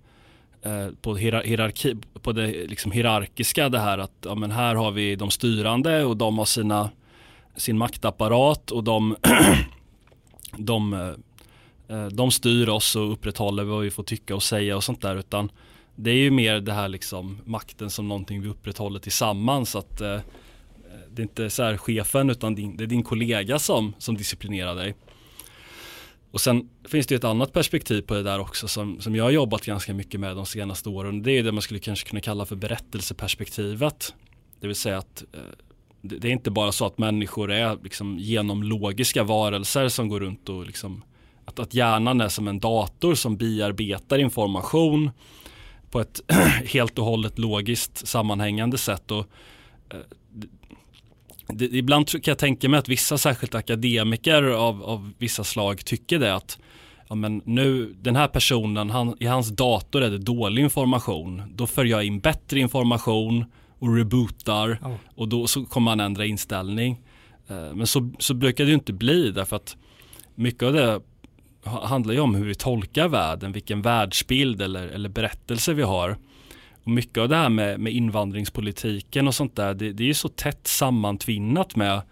eh, 0.62 0.88
på, 1.02 1.16
hierarki, 1.16 1.96
på 2.22 2.32
det 2.32 2.46
liksom 2.46 2.92
hierarkiska 2.92 3.68
det 3.68 3.78
här 3.78 3.98
att 3.98 4.12
ja, 4.24 4.34
men 4.34 4.50
här 4.50 4.74
har 4.74 4.90
vi 4.90 5.16
de 5.16 5.30
styrande 5.30 6.04
och 6.04 6.16
de 6.16 6.38
har 6.38 6.44
sina, 6.44 6.90
sin 7.56 7.78
maktapparat 7.78 8.70
och 8.70 8.84
de, 8.84 9.16
de, 10.56 11.14
Eh, 11.92 12.06
de 12.06 12.30
styr 12.30 12.68
oss 12.68 12.96
och 12.96 13.12
upprätthåller 13.12 13.64
vad 13.64 13.82
vi 13.82 13.90
får 13.90 14.02
tycka 14.02 14.34
och 14.34 14.42
säga 14.42 14.76
och 14.76 14.84
sånt 14.84 15.02
där 15.02 15.16
utan 15.16 15.50
det 15.96 16.10
är 16.10 16.16
ju 16.16 16.30
mer 16.30 16.60
det 16.60 16.72
här 16.72 16.88
liksom 16.88 17.38
makten 17.44 17.90
som 17.90 18.08
någonting 18.08 18.42
vi 18.42 18.48
upprätthåller 18.48 19.00
tillsammans 19.00 19.76
att 19.76 20.00
eh, 20.00 20.18
det 21.10 21.22
är 21.22 21.24
inte 21.24 21.50
så 21.50 21.62
här 21.62 21.76
chefen 21.76 22.30
utan 22.30 22.54
din, 22.54 22.76
det 22.76 22.84
är 22.84 22.88
din 22.88 23.02
kollega 23.02 23.58
som, 23.58 23.92
som 23.98 24.16
disciplinerar 24.16 24.74
dig. 24.74 24.94
Och 26.30 26.40
sen 26.40 26.68
finns 26.88 27.06
det 27.06 27.14
ett 27.14 27.24
annat 27.24 27.52
perspektiv 27.52 28.02
på 28.02 28.14
det 28.14 28.22
där 28.22 28.38
också 28.38 28.68
som, 28.68 29.00
som 29.00 29.16
jag 29.16 29.24
har 29.24 29.30
jobbat 29.30 29.64
ganska 29.64 29.94
mycket 29.94 30.20
med 30.20 30.36
de 30.36 30.46
senaste 30.46 30.88
åren. 30.88 31.22
Det 31.22 31.32
är 31.32 31.42
det 31.42 31.52
man 31.52 31.62
skulle 31.62 31.80
kanske 31.80 32.08
kunna 32.08 32.20
kalla 32.20 32.46
för 32.46 32.56
berättelseperspektivet. 32.56 34.14
Det 34.60 34.66
vill 34.66 34.76
säga 34.76 34.98
att 34.98 35.24
eh, 35.32 35.40
det, 36.00 36.18
det, 36.18 36.28
är 36.28 36.32
inte 36.32 36.50
bara 36.50 36.72
så 36.72 36.86
att 36.86 36.98
människor 36.98 37.52
är 37.52 37.78
liksom 37.82 38.18
genomlogiska 38.18 39.22
varelser 39.22 39.88
som 39.88 40.08
går 40.08 40.20
runt 40.20 40.48
och 40.48 40.66
liksom 40.66 41.02
att, 41.44 41.58
att 41.58 41.74
hjärnan 41.74 42.20
är 42.20 42.28
som 42.28 42.48
en 42.48 42.60
dator 42.60 43.14
som 43.14 43.36
bearbetar 43.36 44.18
information 44.18 45.10
på 45.90 46.00
ett 46.00 46.20
helt 46.66 46.98
och 46.98 47.04
hållet 47.04 47.38
logiskt 47.38 48.06
sammanhängande 48.08 48.78
sätt. 48.78 49.10
Och, 49.10 49.26
eh, 49.90 50.00
det, 51.48 51.64
ibland 51.64 52.08
kan 52.08 52.22
jag 52.24 52.38
tänka 52.38 52.68
mig 52.68 52.78
att 52.78 52.88
vissa 52.88 53.18
särskilt 53.18 53.54
akademiker 53.54 54.42
av, 54.42 54.82
av 54.82 55.12
vissa 55.18 55.44
slag 55.44 55.84
tycker 55.84 56.18
det 56.18 56.34
att 56.34 56.58
ja, 57.08 57.14
men 57.14 57.42
nu, 57.44 57.94
den 58.00 58.16
här 58.16 58.28
personen, 58.28 58.90
han, 58.90 59.16
i 59.20 59.26
hans 59.26 59.48
dator 59.48 60.02
är 60.02 60.10
det 60.10 60.18
dålig 60.18 60.62
information. 60.62 61.42
Då 61.54 61.66
för 61.66 61.84
jag 61.84 62.04
in 62.04 62.20
bättre 62.20 62.60
information 62.60 63.44
och 63.78 63.96
rebootar 63.96 64.78
oh. 64.82 64.94
och 65.14 65.28
då 65.28 65.46
så 65.46 65.64
kommer 65.64 65.90
han 65.90 66.00
ändra 66.00 66.24
inställning. 66.24 67.00
Eh, 67.48 67.74
men 67.74 67.86
så, 67.86 68.12
så 68.18 68.34
brukar 68.34 68.64
det 68.64 68.68
ju 68.68 68.74
inte 68.74 68.92
bli 68.92 69.30
därför 69.30 69.56
att 69.56 69.76
mycket 70.34 70.62
av 70.62 70.72
det 70.72 71.00
handlar 71.64 72.14
ju 72.14 72.20
om 72.20 72.34
hur 72.34 72.44
vi 72.44 72.54
tolkar 72.54 73.08
världen, 73.08 73.52
vilken 73.52 73.82
världsbild 73.82 74.62
eller, 74.62 74.86
eller 74.88 75.08
berättelse 75.08 75.74
vi 75.74 75.82
har. 75.82 76.16
Och 76.84 76.90
mycket 76.90 77.18
av 77.18 77.28
det 77.28 77.36
här 77.36 77.48
med, 77.48 77.80
med 77.80 77.92
invandringspolitiken 77.92 79.28
och 79.28 79.34
sånt 79.34 79.56
där, 79.56 79.74
det, 79.74 79.92
det 79.92 80.02
är 80.02 80.06
ju 80.06 80.14
så 80.14 80.28
tätt 80.28 80.66
sammantvinnat 80.66 81.76
med 81.76 82.02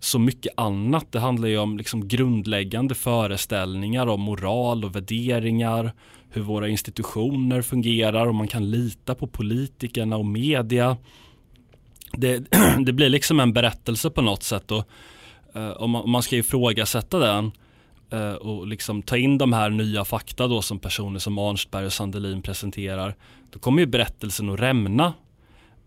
så 0.00 0.18
mycket 0.18 0.52
annat. 0.56 1.12
Det 1.12 1.20
handlar 1.20 1.48
ju 1.48 1.58
om 1.58 1.78
liksom 1.78 2.08
grundläggande 2.08 2.94
föreställningar 2.94 4.06
om 4.06 4.20
moral 4.20 4.84
och 4.84 4.96
värderingar, 4.96 5.92
hur 6.30 6.42
våra 6.42 6.68
institutioner 6.68 7.62
fungerar, 7.62 8.26
och 8.26 8.34
man 8.34 8.48
kan 8.48 8.70
lita 8.70 9.14
på 9.14 9.26
politikerna 9.26 10.16
och 10.16 10.26
media. 10.26 10.96
Det, 12.12 12.44
det 12.86 12.92
blir 12.92 13.08
liksom 13.08 13.40
en 13.40 13.52
berättelse 13.52 14.10
på 14.10 14.22
något 14.22 14.42
sätt 14.42 14.70
och 14.70 14.88
eh, 15.54 15.70
om, 15.70 15.90
man, 15.90 16.02
om 16.02 16.10
man 16.10 16.22
ska 16.22 16.36
ifrågasätta 16.36 17.18
den 17.18 17.52
och 18.40 18.66
liksom 18.66 19.02
ta 19.02 19.16
in 19.16 19.38
de 19.38 19.52
här 19.52 19.70
nya 19.70 20.04
fakta 20.04 20.46
då 20.46 20.62
som 20.62 20.78
personer 20.78 21.18
som 21.18 21.38
Arnstberg 21.38 21.86
och 21.86 21.92
Sandelin 21.92 22.42
presenterar 22.42 23.14
då 23.50 23.58
kommer 23.58 23.80
ju 23.80 23.86
berättelsen 23.86 24.50
att 24.50 24.60
rämna. 24.60 25.12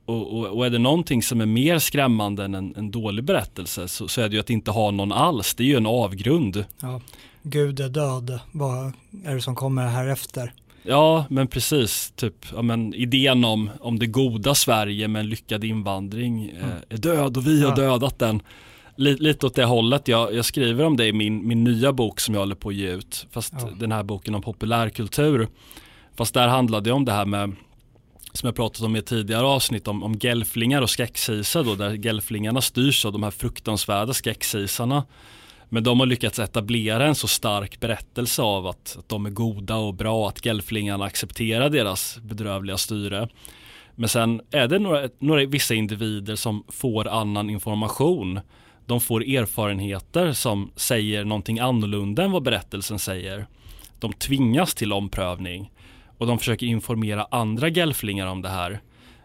Och, 0.06 0.40
och, 0.40 0.48
och, 0.48 0.66
är 0.66 0.70
det 0.70 0.80
någonting 0.80 1.24
som 1.24 1.42
är 1.42 1.46
mer 1.46 1.80
skrämmande 1.80 2.46
än 2.46 2.56
en, 2.56 2.76
en 2.78 2.92
dålig 2.92 3.24
berättelse 3.24 3.88
så, 3.88 4.08
så, 4.08 4.22
är 4.22 4.30
det 4.30 4.36
ju 4.36 4.40
att 4.40 4.50
inte 4.50 4.72
ha 4.72 4.92
någon 4.92 5.12
alls. 5.12 5.54
Det 5.54 5.64
är 5.64 5.68
ju 5.68 5.76
en 5.76 5.86
avgrund. 5.86 6.66
Ja, 6.82 7.02
Gud 7.44 7.80
är 7.80 7.90
död, 7.90 8.40
vad 8.52 8.94
är 9.26 9.36
det 9.36 9.42
som 9.42 9.56
kommer 9.56 9.88
här 9.88 10.08
efter? 10.08 10.54
Ja, 10.84 11.26
men 11.30 11.48
precis. 11.48 12.14
Typ, 12.16 12.46
ja, 12.56 12.62
men 12.62 12.94
idén 12.94 13.46
om, 13.46 13.70
om 13.80 14.00
det 14.00 14.08
goda 14.08 14.56
Sverige 14.56 15.08
med 15.08 15.20
en 15.20 15.30
lyckad 15.30 15.64
invandring 15.64 16.50
eh, 16.50 16.64
mm. 16.64 16.78
är 16.90 16.98
död 16.98 17.38
och 17.38 17.48
vi 17.48 17.64
har 17.64 17.70
ja. 17.70 17.76
dödat 17.76 18.20
den. 18.20 18.42
Lite, 19.02 19.24
lite 19.24 19.46
åt 19.46 19.56
det 19.56 19.66
hållet. 19.66 20.08
Jag, 20.08 20.34
jag, 20.34 20.46
skriver 20.46 20.86
om 20.86 20.98
det 20.98 21.08
i 21.08 21.14
min, 21.14 21.48
min 21.48 21.64
nya 21.64 21.94
bok 21.94 22.20
som 22.20 22.34
jag 22.34 22.42
håller 22.42 22.56
på 22.56 22.70
att 22.70 22.76
ge 22.76 22.92
ut. 22.92 23.28
Fast 23.32 23.54
ja. 23.62 23.70
den 23.80 23.92
här 23.92 24.04
boken 24.04 24.36
om 24.36 24.42
populärkultur. 24.42 25.48
Fast 26.18 26.34
där 26.34 26.48
handlade 26.48 26.90
det 26.90 26.94
om 26.94 27.06
det 27.06 27.12
här 27.12 27.26
med 27.26 27.56
som 28.34 28.48
jag 28.48 28.56
pratat 28.56 28.82
om 28.82 28.96
i 28.96 29.02
tidigare 29.02 29.46
avsnitt 29.46 29.88
om, 29.88 30.04
om 30.04 30.14
gelflingar 30.14 30.82
och 30.82 30.90
skräcksisar 30.90 31.64
då 31.64 31.76
där 31.76 31.94
gelflingarna 31.94 32.62
styrs 32.62 33.06
av 33.06 33.12
de 33.12 33.24
här 33.24 33.32
fruktansvärda 33.32 34.14
skräcksisarna. 34.14 35.04
Men 35.70 35.84
de 35.84 36.00
har 36.00 36.08
lyckats 36.08 36.40
etablera 36.40 37.06
en 37.06 37.16
så 37.16 37.28
stark 37.28 37.80
berättelse 37.80 38.42
av 38.42 38.68
att, 38.68 38.96
att 39.00 39.10
de 39.10 39.26
är 39.26 39.30
goda 39.30 39.76
och 39.76 39.94
bra, 39.94 40.28
att 40.28 40.46
gelflingarna 40.46 41.06
accepterar 41.06 41.70
deras 41.70 42.20
bedrövliga 42.22 42.78
styre. 42.78 43.30
Men 43.96 44.10
sen 44.10 44.42
är 44.52 44.68
det 44.68 44.80
några, 44.80 45.10
några 45.20 45.46
vissa 45.46 45.74
individer 45.74 46.36
som 46.36 46.64
får 46.68 47.08
annan 47.08 47.50
information. 47.50 48.40
De 48.86 49.02
får 49.02 49.24
erfarenheter 49.24 50.34
som 50.34 50.72
säger 50.76 51.26
någonting 51.26 51.60
annorlunda 51.60 52.24
än 52.24 52.32
vad 52.32 52.44
berättelsen 52.44 53.00
säger. 53.00 53.48
De 54.00 54.14
tvingas 54.14 54.76
till 54.76 54.94
omprövning 54.94 55.72
och 56.18 56.28
de 56.28 56.40
försöker 56.40 56.66
informera 56.66 57.28
andra 57.32 57.70
gelflingar 57.70 58.28
om 58.28 58.42
det 58.42 58.50
här. 58.50 58.82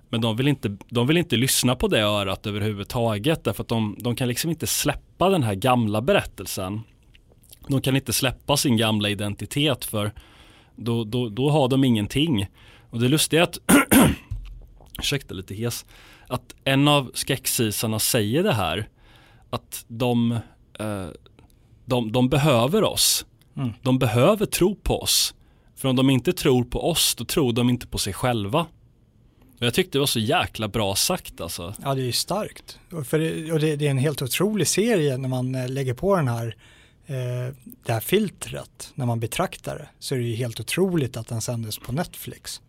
Men 0.09 0.21
de 0.21 0.37
vill, 0.37 0.49
inte, 0.49 0.77
de 0.89 1.07
vill 1.07 1.17
inte 1.17 1.37
lyssna 1.37 1.75
på 1.77 1.89
det 1.89 2.01
örat 2.01 2.47
överhuvudtaget 2.47 3.45
därför 3.45 3.63
att 3.63 3.69
de, 3.69 3.97
de 3.99 4.17
kan 4.17 4.29
liksom 4.29 4.51
inte 4.51 4.67
släppa 4.67 5.29
den 5.29 5.43
här 5.43 5.55
gamla 5.55 6.01
berättelsen. 6.03 6.81
De 7.69 7.81
kan 7.81 7.97
inte 7.97 8.13
släppa 8.13 8.57
sin 8.57 8.77
gamla 8.77 9.09
identitet 9.09 9.85
för 9.85 10.13
då, 10.77 11.05
då, 11.05 11.29
då 11.29 11.51
har 11.51 11.69
de 11.69 11.85
ingenting. 11.85 12.47
Och 12.91 13.01
det 13.01 13.09
lustiga 13.09 13.41
är 13.41 13.45
att, 13.45 13.59
ursäkta 14.99 15.35
lite 15.35 15.55
hes, 15.55 15.87
att 16.29 16.55
en 16.65 16.89
av 16.89 17.11
skräcksisarna 17.15 17.99
säger 17.99 18.43
det 18.43 18.53
här 18.53 18.89
att 19.51 19.85
de, 19.89 20.33
eh, 20.79 21.07
de, 21.85 22.13
de 22.13 22.29
behöver 22.29 22.85
oss. 22.85 23.27
Mm. 23.57 23.73
De 23.83 23.99
behöver 23.99 24.47
tro 24.47 24.75
på 24.75 25.01
oss. 25.01 25.35
För 25.77 25.89
om 25.89 25.97
de 25.97 26.11
inte 26.11 26.33
tror 26.33 26.65
på 26.65 26.91
oss, 26.91 27.15
då 27.15 27.25
tror 27.25 27.53
de 27.53 27.71
inte 27.71 27.87
på 27.87 27.99
sig 27.99 28.13
själva. 28.13 28.67
Jag 29.59 29.75
tyckte 29.75 29.93
det 29.93 29.99
var 29.99 30.07
så 30.07 30.19
jäkla 30.19 30.69
bra 30.69 30.95
sagt 30.95 31.41
alltså. 31.41 31.75
Ja, 31.83 31.95
det 31.95 32.03
är 32.03 32.07
ju 32.07 32.13
starkt. 32.13 32.79
Och, 32.93 33.07
för 33.07 33.19
det, 33.19 33.53
och 33.53 33.61
det, 33.61 33.77
det, 33.77 33.87
är 33.87 33.91
en 33.91 33.99
helt 33.99 34.23
otrolig 34.23 34.67
serie 34.69 35.17
när 35.17 35.29
man 35.29 35.55
eh, 35.55 35.69
lägger 35.69 35.95
på 35.95 36.17
den 36.17 36.29
här, 36.29 36.57
eh, 37.07 37.55
det 37.87 37.93
här 37.93 38.01
filtret, 38.01 38.93
när 38.95 39.07
man 39.07 39.21
betraktar 39.21 39.77
det. 39.79 39.89
Så 39.99 40.15
är 40.15 40.19
det 40.19 40.25
ju 40.25 40.35
helt 40.35 40.61
otroligt 40.61 41.17
att 41.17 41.29
den 41.29 41.41
sändes 41.41 41.79
på 41.79 41.93
Netflix. 41.93 42.61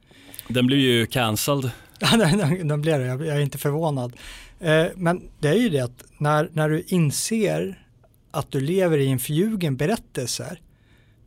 Den 0.48 0.68
blev 0.68 0.80
ju 0.80 1.06
cancelled. 1.06 1.72
Den, 2.00 2.82
blev 2.82 3.00
det. 3.00 3.06
Jag, 3.06 3.26
jag 3.26 3.38
är 3.38 3.42
inte 3.42 3.58
förvånad. 3.58 4.14
Eh, 4.60 4.86
men 4.96 5.30
det 5.40 5.48
är 5.48 5.54
ju 5.54 5.70
det 5.70 5.80
att 5.80 6.04
när, 6.18 6.50
när 6.54 6.70
du 6.70 6.82
inser 6.88 7.84
att 8.32 8.52
du 8.52 8.60
lever 8.60 8.98
i 8.98 9.08
en 9.08 9.20
förljugen 9.20 9.78
berättelse 9.78 10.58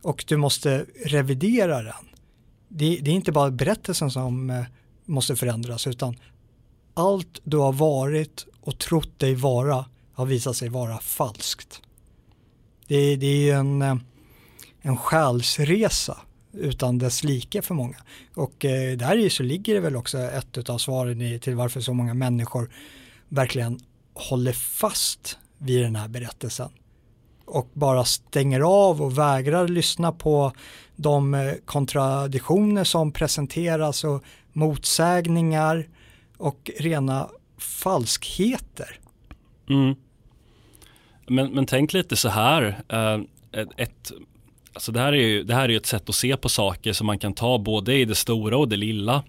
och 0.01 0.25
du 0.27 0.37
måste 0.37 0.85
revidera 1.05 1.83
den. 1.83 2.09
Det, 2.67 2.99
det, 3.01 3.11
är 3.11 3.15
inte 3.15 3.31
bara 3.31 3.51
berättelsen 3.51 4.11
som 4.11 4.49
eh, 4.49 4.63
måste 5.05 5.35
förändras 5.35 5.87
utan 5.87 6.15
allt 6.93 7.41
du 7.43 7.57
har 7.57 7.73
varit 7.73 8.45
och 8.61 8.77
trott 8.77 9.19
dig 9.19 9.35
vara 9.35 9.85
har 10.13 10.25
visat 10.25 10.57
sig 10.57 10.69
vara 10.69 10.99
falskt. 10.99 11.81
Det, 12.87 13.15
det 13.15 13.49
är 13.49 13.55
en, 13.55 13.81
eh, 13.81 13.95
en 14.81 14.97
själsresa 14.97 16.17
utan 16.53 16.97
dess 16.97 17.23
like 17.23 17.61
för 17.61 17.73
många. 17.73 17.97
Och 18.33 18.65
eh, 18.65 18.97
där 18.97 19.29
så 19.29 19.43
ligger 19.43 19.73
det 19.73 19.79
väl 19.79 19.95
också 19.95 20.17
ett 20.17 20.69
av 20.69 20.77
svaren 20.77 21.21
i, 21.21 21.39
till 21.39 21.55
varför 21.55 21.81
så 21.81 21.93
många 21.93 22.13
människor 22.13 22.71
verkligen 23.29 23.79
håller 24.13 24.53
fast 24.53 25.37
vid 25.57 25.83
den 25.83 25.95
här 25.95 26.07
berättelsen 26.07 26.69
och 27.45 27.69
bara 27.73 28.05
stänger 28.05 28.59
av 28.59 29.01
och 29.01 29.17
vägrar 29.17 29.67
lyssna 29.67 30.11
på 30.11 30.53
de 30.95 31.33
eh, 31.33 31.53
kontradiktioner 31.65 32.83
som 32.83 33.11
presenteras 33.11 34.03
och 34.03 34.23
motsägningar 34.53 35.87
och 36.37 36.71
rena 36.79 37.29
falskheter. 37.57 38.99
Mm. 39.69 39.95
Men, 41.27 41.51
men 41.51 41.65
tänk 41.65 41.93
lite 41.93 42.15
så 42.15 42.29
här, 42.29 42.83
eh, 42.89 43.19
ett, 43.77 44.11
alltså 44.73 44.91
det, 44.91 44.99
här 44.99 45.13
är 45.13 45.27
ju, 45.27 45.43
det 45.43 45.55
här 45.55 45.69
är 45.69 45.77
ett 45.77 45.85
sätt 45.85 46.09
att 46.09 46.15
se 46.15 46.37
på 46.37 46.49
saker 46.49 46.93
som 46.93 47.07
man 47.07 47.19
kan 47.19 47.33
ta 47.33 47.57
både 47.57 47.95
i 47.95 48.05
det 48.05 48.15
stora 48.15 48.57
och 48.57 48.69
det 48.69 48.77
lilla. 48.77 49.23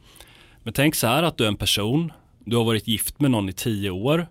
Men 0.63 0.73
tänk 0.73 0.95
så 0.95 1.07
här 1.07 1.23
att 1.23 1.39
du 1.39 1.45
är 1.45 1.49
en 1.49 1.57
person, 1.57 2.13
du 2.45 2.57
har 2.57 2.65
varit 2.65 2.89
gift 2.89 3.21
med 3.21 3.31
någon 3.31 3.49
i 3.49 3.53
tio 3.53 3.91
år 3.91 4.27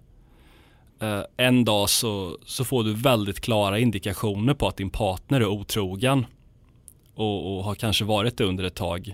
eh, 1.01 1.21
en 1.37 1.65
dag 1.65 1.89
så, 1.89 2.37
så 2.45 2.65
får 2.65 2.83
du 2.83 2.93
väldigt 2.93 3.41
klara 3.41 3.79
indikationer 3.79 4.53
på 4.53 4.67
att 4.67 4.77
din 4.77 4.89
partner 4.89 5.41
är 5.41 5.47
otrogen. 5.47 6.25
och, 7.15 7.57
och 7.57 7.63
har 7.63 7.75
kanske 7.75 8.05
varit 8.05 8.37
det 8.37 8.43
under 8.43 8.63
ett 8.63 8.75
tag. 8.75 9.13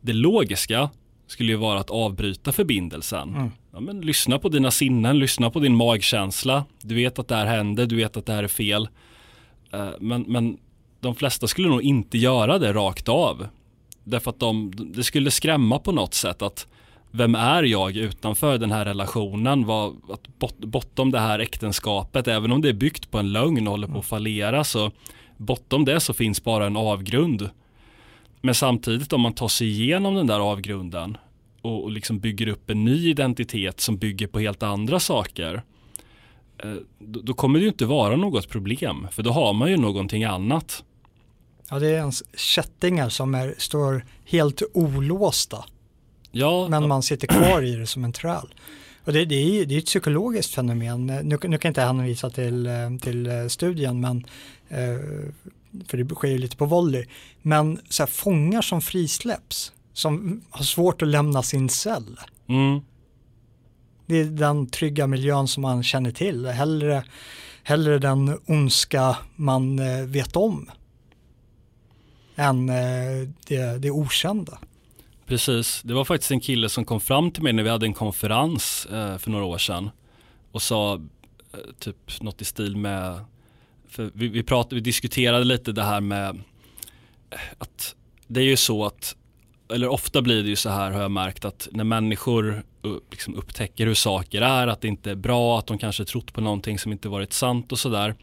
Det 0.00 0.12
logiska 0.12 0.90
skulle 1.26 1.52
ju 1.52 1.58
vara 1.58 1.80
att 1.80 1.90
avbryta 1.90 2.52
förbindelsen. 2.52 3.28
Mm. 3.28 3.50
Ja, 3.72 3.80
men 3.80 4.00
lyssna 4.00 4.38
på 4.38 4.48
dina 4.48 4.70
sinnen, 4.70 5.18
lyssna 5.18 5.50
på 5.50 5.60
din 5.60 5.76
magkänsla. 5.76 6.64
Du 6.82 6.94
vet 6.94 7.18
att 7.18 7.28
det 7.28 7.34
här 7.34 7.46
händer, 7.46 7.86
du 7.86 7.96
vet 7.96 8.16
att 8.16 8.26
det 8.26 8.32
här 8.32 8.42
är 8.42 8.48
fel. 8.48 8.88
Eh, 9.72 9.88
men, 10.00 10.22
men 10.22 10.58
de 11.06 11.14
flesta 11.14 11.46
skulle 11.46 11.68
nog 11.68 11.82
inte 11.82 12.18
göra 12.18 12.58
det 12.58 12.72
rakt 12.72 13.08
av. 13.08 13.46
Därför 14.04 14.30
att 14.30 14.40
de, 14.40 14.72
det 14.94 15.04
skulle 15.04 15.30
skrämma 15.30 15.78
på 15.78 15.92
något 15.92 16.14
sätt 16.14 16.42
att 16.42 16.66
vem 17.10 17.34
är 17.34 17.62
jag 17.62 17.96
utanför 17.96 18.58
den 18.58 18.72
här 18.72 18.84
relationen? 18.84 19.66
Vad, 19.66 19.96
att 20.10 20.38
bot, 20.38 20.58
bortom 20.58 21.10
det 21.10 21.20
här 21.20 21.38
äktenskapet, 21.38 22.28
även 22.28 22.52
om 22.52 22.62
det 22.62 22.68
är 22.68 22.72
byggt 22.72 23.10
på 23.10 23.18
en 23.18 23.32
lögn 23.32 23.66
och 23.66 23.70
håller 23.70 23.88
på 23.88 23.98
att 23.98 24.06
fallera, 24.06 24.64
så 24.64 24.92
bortom 25.36 25.84
det 25.84 26.00
så 26.00 26.14
finns 26.14 26.44
bara 26.44 26.66
en 26.66 26.76
avgrund. 26.76 27.50
Men 28.40 28.54
samtidigt 28.54 29.12
om 29.12 29.20
man 29.20 29.32
tar 29.32 29.48
sig 29.48 29.68
igenom 29.68 30.14
den 30.14 30.26
där 30.26 30.40
avgrunden 30.40 31.16
och, 31.62 31.84
och 31.84 31.90
liksom 31.90 32.18
bygger 32.18 32.48
upp 32.48 32.70
en 32.70 32.84
ny 32.84 33.10
identitet 33.10 33.80
som 33.80 33.96
bygger 33.96 34.26
på 34.26 34.40
helt 34.40 34.62
andra 34.62 35.00
saker, 35.00 35.62
eh, 36.58 36.74
då, 36.98 37.20
då 37.20 37.34
kommer 37.34 37.58
det 37.58 37.62
ju 37.62 37.68
inte 37.68 37.86
vara 37.86 38.16
något 38.16 38.48
problem, 38.48 39.06
för 39.10 39.22
då 39.22 39.30
har 39.30 39.52
man 39.52 39.70
ju 39.70 39.76
någonting 39.76 40.24
annat. 40.24 40.84
Ja, 41.70 41.78
det 41.78 41.88
är 41.88 41.94
ens 41.94 42.22
kättingar 42.34 43.08
som 43.08 43.34
är, 43.34 43.54
står 43.58 44.04
helt 44.24 44.62
olåsta. 44.74 45.64
Ja, 46.30 46.68
men 46.68 46.88
man 46.88 47.02
sitter 47.02 47.26
kvar 47.26 47.62
i 47.62 47.76
det 47.76 47.86
som 47.86 48.04
en 48.04 48.12
träl. 48.12 48.54
Och 49.04 49.12
det, 49.12 49.24
det, 49.24 49.34
är, 49.34 49.66
det 49.66 49.74
är 49.74 49.78
ett 49.78 49.86
psykologiskt 49.86 50.54
fenomen. 50.54 51.06
Nu, 51.06 51.22
nu 51.24 51.38
kan 51.38 51.52
jag 51.52 51.64
inte 51.64 51.82
hänvisa 51.82 52.30
till, 52.30 52.66
eh, 52.66 52.96
till 53.02 53.26
eh, 53.26 53.46
studien, 53.46 54.00
men, 54.00 54.26
eh, 54.68 54.98
för 55.86 55.96
det 55.96 56.14
sker 56.14 56.28
ju 56.28 56.38
lite 56.38 56.56
på 56.56 56.66
volley. 56.66 57.04
Men 57.42 57.80
så 57.88 58.02
här, 58.02 58.10
fångar 58.10 58.62
som 58.62 58.80
frisläpps, 58.80 59.72
som 59.92 60.42
har 60.50 60.64
svårt 60.64 61.02
att 61.02 61.08
lämna 61.08 61.42
sin 61.42 61.68
cell. 61.68 62.18
Mm. 62.48 62.80
Det 64.06 64.16
är 64.16 64.24
den 64.24 64.66
trygga 64.66 65.06
miljön 65.06 65.48
som 65.48 65.62
man 65.62 65.82
känner 65.82 66.10
till. 66.10 66.46
Hellre, 66.46 67.04
hellre 67.62 67.98
den 67.98 68.38
ondska 68.46 69.16
man 69.36 69.80
vet 70.12 70.36
om 70.36 70.70
än 72.36 72.68
eh, 72.68 73.28
det, 73.46 73.78
det 73.78 73.90
okända. 73.90 74.58
Precis, 75.26 75.82
det 75.82 75.94
var 75.94 76.04
faktiskt 76.04 76.30
en 76.30 76.40
kille 76.40 76.68
som 76.68 76.84
kom 76.84 77.00
fram 77.00 77.30
till 77.30 77.42
mig 77.42 77.52
när 77.52 77.62
vi 77.62 77.70
hade 77.70 77.86
en 77.86 77.94
konferens 77.94 78.86
eh, 78.86 79.18
för 79.18 79.30
några 79.30 79.44
år 79.44 79.58
sedan 79.58 79.90
och 80.52 80.62
sa 80.62 80.94
eh, 80.94 81.58
typ 81.78 82.20
något 82.20 82.42
i 82.42 82.44
stil 82.44 82.76
med, 82.76 83.24
för 83.88 84.10
vi, 84.14 84.28
vi, 84.28 84.42
pratade, 84.42 84.74
vi 84.74 84.80
diskuterade 84.80 85.44
lite 85.44 85.72
det 85.72 85.82
här 85.82 86.00
med 86.00 86.40
att 87.58 87.94
det 88.26 88.40
är 88.40 88.44
ju 88.44 88.56
så 88.56 88.84
att, 88.84 89.16
eller 89.74 89.88
ofta 89.88 90.22
blir 90.22 90.42
det 90.42 90.48
ju 90.48 90.56
så 90.56 90.70
här 90.70 90.90
har 90.90 91.02
jag 91.02 91.10
märkt 91.10 91.44
att 91.44 91.68
när 91.72 91.84
människor 91.84 92.62
liksom 93.10 93.34
upptäcker 93.34 93.86
hur 93.86 93.94
saker 93.94 94.42
är, 94.42 94.66
att 94.66 94.80
det 94.80 94.88
inte 94.88 95.10
är 95.10 95.14
bra, 95.14 95.58
att 95.58 95.66
de 95.66 95.78
kanske 95.78 96.04
trott 96.04 96.32
på 96.32 96.40
någonting 96.40 96.78
som 96.78 96.92
inte 96.92 97.08
varit 97.08 97.32
sant 97.32 97.72
och 97.72 97.78
sådär 97.78 98.14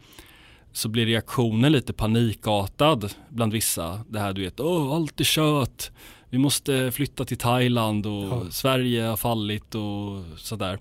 så 0.74 0.88
blir 0.88 1.06
reaktionen 1.06 1.72
lite 1.72 1.92
panikartad 1.92 3.12
bland 3.28 3.52
vissa. 3.52 4.04
Det 4.08 4.20
här 4.20 4.32
du 4.32 4.42
vet, 4.42 4.60
åh 4.60 4.94
allt 4.94 5.20
är 5.20 5.24
kött, 5.24 5.92
vi 6.30 6.38
måste 6.38 6.92
flytta 6.92 7.24
till 7.24 7.38
Thailand 7.38 8.06
och 8.06 8.24
ja. 8.24 8.50
Sverige 8.50 9.02
har 9.02 9.16
fallit 9.16 9.74
och 9.74 10.24
sådär. 10.36 10.78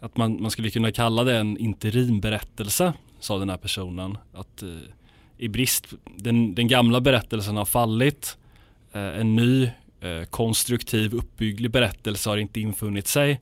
Att 0.00 0.16
man, 0.16 0.42
man 0.42 0.50
skulle 0.50 0.70
kunna 0.70 0.92
kalla 0.92 1.24
det 1.24 1.36
en 1.36 1.58
interimberättelse, 1.58 2.92
sa 3.20 3.38
den 3.38 3.50
här 3.50 3.56
personen. 3.56 4.18
Att 4.32 4.62
eh, 4.62 4.68
i 5.38 5.48
brist, 5.48 5.86
den, 6.16 6.54
den, 6.54 6.68
gamla 6.68 7.00
berättelsen 7.00 7.56
har 7.56 7.64
fallit, 7.64 8.38
eh, 8.92 9.20
en 9.20 9.36
ny 9.36 9.64
eh, 10.00 10.24
konstruktiv 10.30 11.14
uppbygglig 11.14 11.70
berättelse 11.70 12.30
har 12.30 12.36
inte 12.36 12.60
infunnit 12.60 13.06
sig 13.06 13.40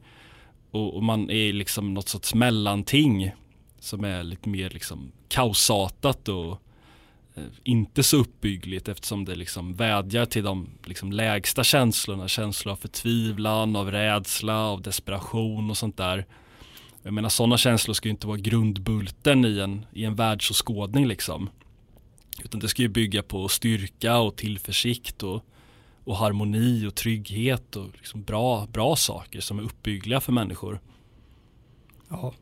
och, 0.71 0.95
och, 0.97 1.03
man 1.03 1.31
är 1.31 1.53
liksom 1.53 1.95
något 1.95 2.09
sorts 2.09 2.35
mellanting 2.35 3.33
som 3.83 4.05
är 4.05 4.23
lite 4.23 4.49
mer 4.49 4.71
liksom 4.71 5.13
kaosartat 5.29 6.29
och 6.29 6.63
Eh, 7.35 7.45
inte 7.63 8.03
så 8.03 8.17
uppbyggligt 8.17 8.89
eftersom 8.89 9.25
det 9.25 9.35
liksom 9.35 9.75
vädjar 9.75 10.25
till 10.25 10.45
de 10.45 10.69
liksom 10.85 11.13
lägsta 11.13 11.65
känslorna, 11.65 12.29
känslor 12.29 12.73
av 12.73 12.77
förtvivlan, 12.77 13.77
av 13.77 13.91
rädsla, 13.91 14.59
av 14.59 14.83
desperation 14.83 15.71
och 15.71 15.77
sånt 15.77 15.97
där. 15.97 16.27
Jag 17.03 17.15
menar 17.15 17.29
sådana 17.29 17.57
känslor 17.57 17.95
ska 17.95 18.09
ju 18.09 18.11
inte 18.11 18.27
vara 18.27 18.37
grundbulten 18.39 19.45
i 19.45 19.59
en, 19.59 19.87
i 19.93 20.05
en 20.05 20.15
världsåskådning 20.15 21.07
liksom. 21.07 21.51
Utan 22.45 22.61
det 22.61 22.69
ska 22.69 22.83
ju 22.83 22.89
bygga 22.89 23.23
på 23.23 23.49
styrka 23.49 24.19
och 24.19 24.37
tillförsikt 24.37 25.23
och, 25.23 25.45
och 26.05 26.17
harmoni 26.17 26.87
och 26.87 26.95
trygghet 26.95 27.77
och 27.77 27.87
liksom 27.95 28.23
bra, 28.23 28.67
bra 28.67 28.97
saker 28.97 29.41
som 29.41 29.59
är 29.59 29.63
uppbyggliga 29.63 30.21
för 30.21 30.33
människor. 30.33 30.81
Ja. 32.09 32.33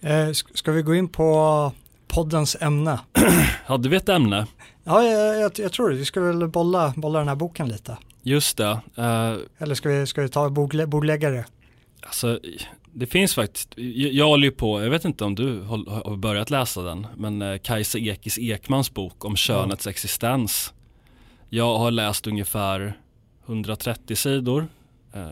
Eh, 0.00 0.32
ska 0.32 0.72
vi 0.72 0.82
gå 0.82 0.94
in 0.94 1.08
på 1.08 1.72
poddens 2.08 2.56
ämne. 2.60 3.00
Hade 3.64 3.88
vi 3.88 3.96
ett 3.96 4.08
ämne? 4.08 4.46
Ja, 4.84 5.02
jag, 5.02 5.40
jag, 5.40 5.52
jag, 5.58 5.72
tror 5.72 5.90
det. 5.90 5.96
Vi 5.96 6.04
ska 6.04 6.20
väl 6.20 6.48
bolla, 6.48 6.94
bolla 6.96 7.18
den 7.18 7.28
här 7.28 7.34
boken 7.34 7.68
lite. 7.68 7.96
Just 8.22 8.56
det. 8.56 8.80
Uh, 8.98 9.36
Eller 9.58 9.74
ska 9.74 9.88
vi, 9.88 10.06
ska 10.06 10.22
vi 10.22 10.28
ta 10.28 10.50
bordlä 10.50 10.86
bordläggare? 10.86 11.44
Alltså, 12.02 12.40
det 12.92 13.06
finns 13.06 13.34
faktiskt, 13.34 13.74
jag, 13.76 14.12
jag 14.12 14.26
håller 14.26 14.44
ju 14.44 14.50
på, 14.50 14.82
jag 14.82 14.90
vet 14.90 15.04
inte 15.04 15.24
om 15.24 15.34
du 15.34 15.60
har 15.60 16.16
börjat 16.16 16.50
läsa 16.50 16.82
den, 16.82 17.06
men 17.16 17.42
uh, 17.42 17.58
Kajsa 17.58 17.98
Ekis 17.98 18.38
Ekmans 18.38 18.94
bok 18.94 19.24
om 19.24 19.36
könets 19.36 19.86
ja. 19.86 19.90
existens. 19.90 20.74
Jag 21.48 21.78
har 21.78 21.90
läst 21.90 22.26
ungefär 22.26 22.98
130 23.46 24.16
sidor, 24.16 24.68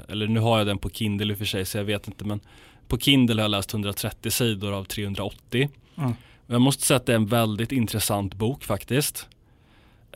eller 0.09 0.27
nu 0.27 0.41
har 0.41 0.59
jag 0.59 0.67
den 0.67 0.79
på 0.79 0.91
Kindle 0.91 1.33
i 1.33 1.35
och 1.35 1.39
för 1.39 1.45
sig 1.45 1.65
så 1.65 1.79
jag 1.79 1.85
vet 1.85 2.09
inte, 2.09 2.25
men 2.25 2.41
på 2.89 2.99
Kindle 2.99 3.35
har 3.37 3.45
jag 3.45 3.51
läst 3.51 3.73
130 3.73 4.31
sidor 4.31 4.73
av 4.73 4.85
380. 4.85 5.71
Mm. 5.97 6.15
Jag 6.47 6.61
måste 6.61 6.87
säga 6.87 6.97
att 6.97 7.07
det 7.07 7.13
är 7.13 7.17
en 7.17 7.27
väldigt 7.27 7.73
intressant 7.73 8.35
bok 8.35 8.65
faktiskt. 8.65 9.29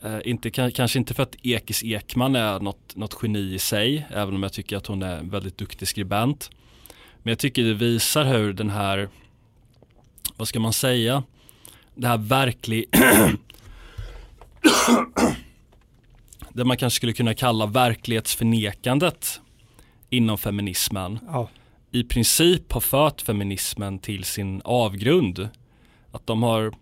Eh, 0.03 0.19
inte, 0.25 0.49
kanske 0.51 0.99
inte 0.99 1.13
för 1.13 1.23
att 1.23 1.35
Ekis 1.43 1.83
Ekman 1.83 2.35
är 2.35 2.59
något, 2.59 2.95
något 2.95 3.19
geni 3.21 3.53
i 3.53 3.59
sig, 3.59 4.05
även 4.09 4.35
om 4.35 4.43
jag 4.43 4.53
tycker 4.53 4.77
att 4.77 4.87
hon 4.87 5.01
är 5.01 5.17
en 5.17 5.29
väldigt 5.29 5.57
duktig 5.57 5.87
skribent. 5.87 6.49
Men 7.23 7.31
jag 7.31 7.39
tycker 7.39 7.63
det 7.63 7.73
visar 7.73 8.25
hur 8.25 8.53
den 8.53 8.69
här, 8.69 9.09
vad 10.35 10.47
ska 10.47 10.59
man 10.59 10.73
säga, 10.73 11.23
det 11.95 12.07
här 12.07 12.17
verklig 12.17 12.85
det 16.49 16.65
man 16.65 16.77
kanske 16.77 16.95
skulle 16.97 17.13
kunna 17.13 17.33
kalla 17.33 17.65
verklighetsförnekandet 17.65 19.41
inom 20.09 20.37
feminismen 20.37 21.19
ja. 21.27 21.49
I 21.91 22.03
princip 22.03 22.71
har 22.71 22.81
fört 22.81 23.21
feminismen 23.21 23.99
till 23.99 24.23
sin 24.23 24.61
avgrund. 24.65 25.49
Att 26.11 26.27
de 26.27 26.43
har 26.43 26.73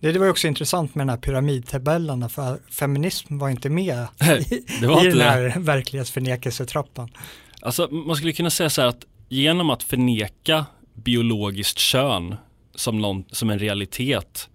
det, 0.00 0.12
det 0.12 0.18
var 0.18 0.28
också 0.28 0.46
intressant 0.46 0.94
med 0.94 1.06
den 1.06 1.10
här 1.10 1.16
pyramidtabellerna 1.16 2.28
för 2.28 2.58
feminism 2.70 3.38
var 3.38 3.48
inte 3.48 3.70
med 3.70 4.06
i, 4.50 4.54
i 4.54 4.64
den 4.80 5.20
här 5.20 5.40
det. 5.42 5.60
verklighetsförnekelsetrappan. 5.60 7.08
Alltså 7.62 7.88
man 7.90 8.16
skulle 8.16 8.32
kunna 8.32 8.50
säga 8.50 8.70
så 8.70 8.80
här 8.80 8.88
att 8.88 9.04
genom 9.28 9.70
att 9.70 9.82
förneka 9.82 10.66
biologiskt 10.94 11.78
kön 11.78 12.34
som, 12.74 12.98
någon, 12.98 13.24
som 13.30 13.50
en 13.50 13.58
realitet 13.58 14.48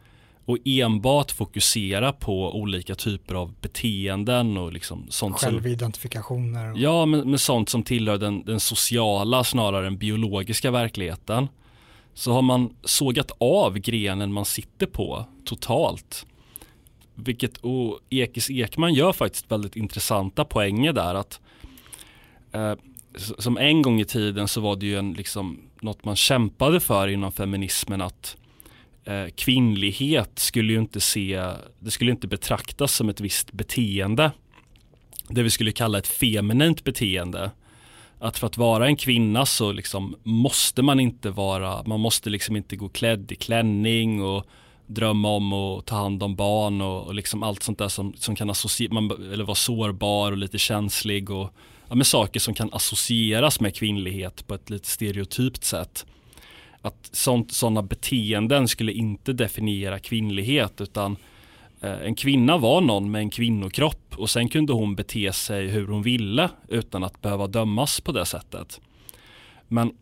och 0.49 0.57
enbart 0.65 1.31
fokusera 1.31 2.13
på 2.13 2.55
olika 2.55 2.95
typer 2.95 3.35
av 3.35 3.53
beteenden 3.61 4.57
och 4.57 4.73
liksom 4.73 5.05
sånt 5.09 5.37
Självidentifikationer. 5.37 6.71
Och... 6.71 6.77
Ja, 6.77 7.05
men, 7.05 7.29
men 7.29 7.39
sånt 7.39 7.69
som 7.69 7.83
tillhör 7.83 8.17
den, 8.17 8.45
den 8.45 8.59
sociala 8.59 9.43
snarare 9.43 9.87
än 9.87 9.97
biologiska 9.97 10.71
verkligheten 10.71 11.47
så 12.13 12.31
har 12.31 12.41
man 12.41 12.75
sågat 12.83 13.31
av 13.39 13.77
grenen 13.77 14.33
man 14.33 14.45
sitter 14.45 14.85
på 14.85 15.25
totalt. 15.45 16.25
Vilket, 17.15 17.57
och 17.57 17.99
Ekis 18.09 18.49
Ekman 18.49 18.93
gör 18.93 19.13
faktiskt 19.13 19.51
väldigt 19.51 19.75
intressanta 19.75 20.45
poänger 20.45 20.93
där 20.93 21.15
att 21.15 21.39
eh, 22.51 22.73
som 23.37 23.57
en 23.57 23.81
gång 23.81 23.99
i 23.99 24.05
tiden 24.05 24.47
så 24.47 24.61
var 24.61 24.75
det 24.75 24.85
ju 24.85 24.97
en, 24.97 25.13
liksom, 25.13 25.59
något 25.81 26.05
man 26.05 26.15
kämpade 26.15 26.79
för 26.79 27.07
inom 27.07 27.31
feminismen 27.31 28.01
att 28.01 28.37
Eh, 29.05 29.25
kvinnlighet 29.35 30.39
skulle 30.39 30.73
ju 30.73 30.79
inte 30.79 30.99
se, 30.99 31.43
det 31.79 31.91
skulle 31.91 32.11
inte 32.11 32.27
betraktas 32.27 32.93
som 32.93 33.09
ett 33.09 33.21
visst 33.21 33.51
beteende. 33.51 34.31
Det 35.27 35.43
vi 35.43 35.49
skulle 35.49 35.71
kalla 35.71 35.97
ett 35.97 36.07
feminint 36.07 36.83
beteende 36.83 37.51
att 38.19 38.37
för 38.37 38.47
att 38.47 38.57
vara 38.57 38.85
en 38.87 38.95
kvinna 38.95 39.45
så 39.45 39.71
liksom 39.71 40.15
måste 40.23 40.81
man 40.81 40.99
inte 40.99 41.29
vara, 41.29 41.83
man 41.83 41.99
måste 41.99 42.29
liksom 42.29 42.55
inte 42.55 42.75
gå 42.75 42.89
klädd 42.89 43.31
i 43.31 43.35
klänning 43.35 44.23
och 44.23 44.45
drömma 44.87 45.29
om 45.29 45.53
att 45.53 45.85
ta 45.85 45.95
hand 45.95 46.23
om 46.23 46.35
barn 46.35 46.81
och, 46.81 47.07
och 47.07 47.13
liksom 47.13 47.43
allt 47.43 47.63
sånt 47.63 47.77
där 47.77 47.87
som, 47.87 48.13
som 48.17 48.35
kan 48.35 48.49
associera, 48.49 48.97
eller 49.33 49.43
vara 49.43 49.55
sårbar 49.55 50.31
och 50.31 50.37
lite 50.37 50.57
känslig 50.57 51.29
och 51.29 51.53
ja, 51.89 51.95
med 51.95 52.07
saker 52.07 52.39
som 52.39 52.53
kan 52.53 52.69
associeras 52.73 53.59
med 53.59 53.75
kvinnlighet 53.75 54.47
på 54.47 54.55
ett 54.55 54.69
lite 54.69 54.87
stereotypt 54.87 55.63
sätt. 55.63 56.05
Att 56.81 57.09
sånt, 57.11 57.51
sådana 57.51 57.81
beteenden 57.81 58.67
skulle 58.67 58.91
inte 58.91 59.33
definiera 59.33 59.99
kvinnlighet 59.99 60.81
utan 60.81 61.17
Eh, 61.81 62.01
en 62.01 62.15
kvinna 62.15 62.57
var 62.57 62.81
någon 62.81 63.11
med 63.11 63.19
en 63.19 63.29
kvinnokropp 63.29 64.15
och 64.17 64.29
sen 64.29 64.49
kunde 64.49 64.73
hon 64.73 64.95
bete 64.95 65.33
sig 65.33 65.67
hur 65.67 65.87
hon 65.87 66.01
ville 66.01 66.49
utan 66.67 67.03
att 67.03 67.21
behöva 67.21 67.47
dömas 67.47 68.01
på 68.01 68.11
det 68.11 68.25
sättet. 68.25 68.81
Men 69.67 69.93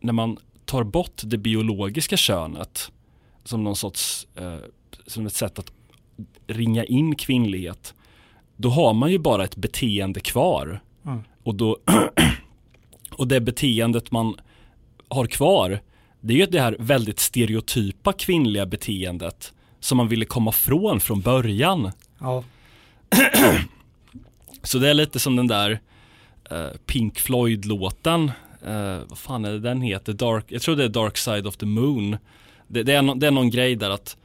när 0.00 0.12
man 0.12 0.36
tar 0.64 0.84
bort 0.84 1.20
det 1.24 1.38
biologiska 1.38 2.16
könet 2.16 2.92
som 3.44 3.64
någon 3.64 3.76
sorts 3.76 4.26
eh, 4.34 4.58
som 5.06 5.26
ett 5.26 5.32
sätt 5.32 5.58
att 5.58 5.72
ringa 6.46 6.84
in 6.84 7.14
kvinnlighet 7.14 7.94
då 8.56 8.68
har 8.68 8.94
man 8.94 9.10
ju 9.10 9.18
bara 9.18 9.44
ett 9.44 9.56
beteende 9.56 10.20
kvar. 10.20 10.80
Mm. 11.06 11.20
Och, 11.42 11.54
då, 11.54 11.78
och 13.10 13.28
det 13.28 13.40
beteendet 13.40 14.10
man 14.10 14.36
har 15.08 15.26
kvar 15.26 15.80
det 16.24 16.34
är 16.34 16.38
ju 16.38 16.46
det 16.46 16.60
här 16.60 16.76
väldigt 16.78 17.18
stereotypa 17.18 18.12
kvinnliga 18.12 18.66
beteendet 18.66 19.52
som 19.80 19.96
man 19.96 20.08
ville 20.08 20.24
komma 20.24 20.52
från 20.52 21.00
från 21.00 21.20
början. 21.20 21.90
Ja. 22.18 22.44
Så 24.62 24.78
det 24.78 24.90
är 24.90 24.94
lite 24.94 25.18
som 25.18 25.36
den 25.36 25.46
där 25.46 25.80
uh, 26.52 26.68
Pink 26.86 27.18
Floyd-låten. 27.18 28.32
Uh, 28.66 29.00
vad 29.08 29.18
fan 29.18 29.44
är 29.44 29.52
det 29.52 29.58
den 29.58 29.80
heter? 29.80 30.12
Dark, 30.12 30.44
jag 30.48 30.62
tror 30.62 30.76
det 30.76 30.84
är 30.84 30.88
Dark 30.88 31.16
Side 31.16 31.46
of 31.46 31.56
the 31.56 31.66
Moon. 31.66 32.16
Det, 32.68 32.82
det 32.82 32.92
är, 32.92 33.02
no, 33.02 33.14
det 33.14 33.26
är 33.26 33.30
någon 33.30 33.50
grej 33.50 33.76
där 33.76 33.90
att 33.90 34.16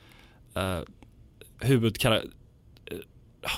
uh, 0.57 0.79
huvudkaraktären 1.59 2.31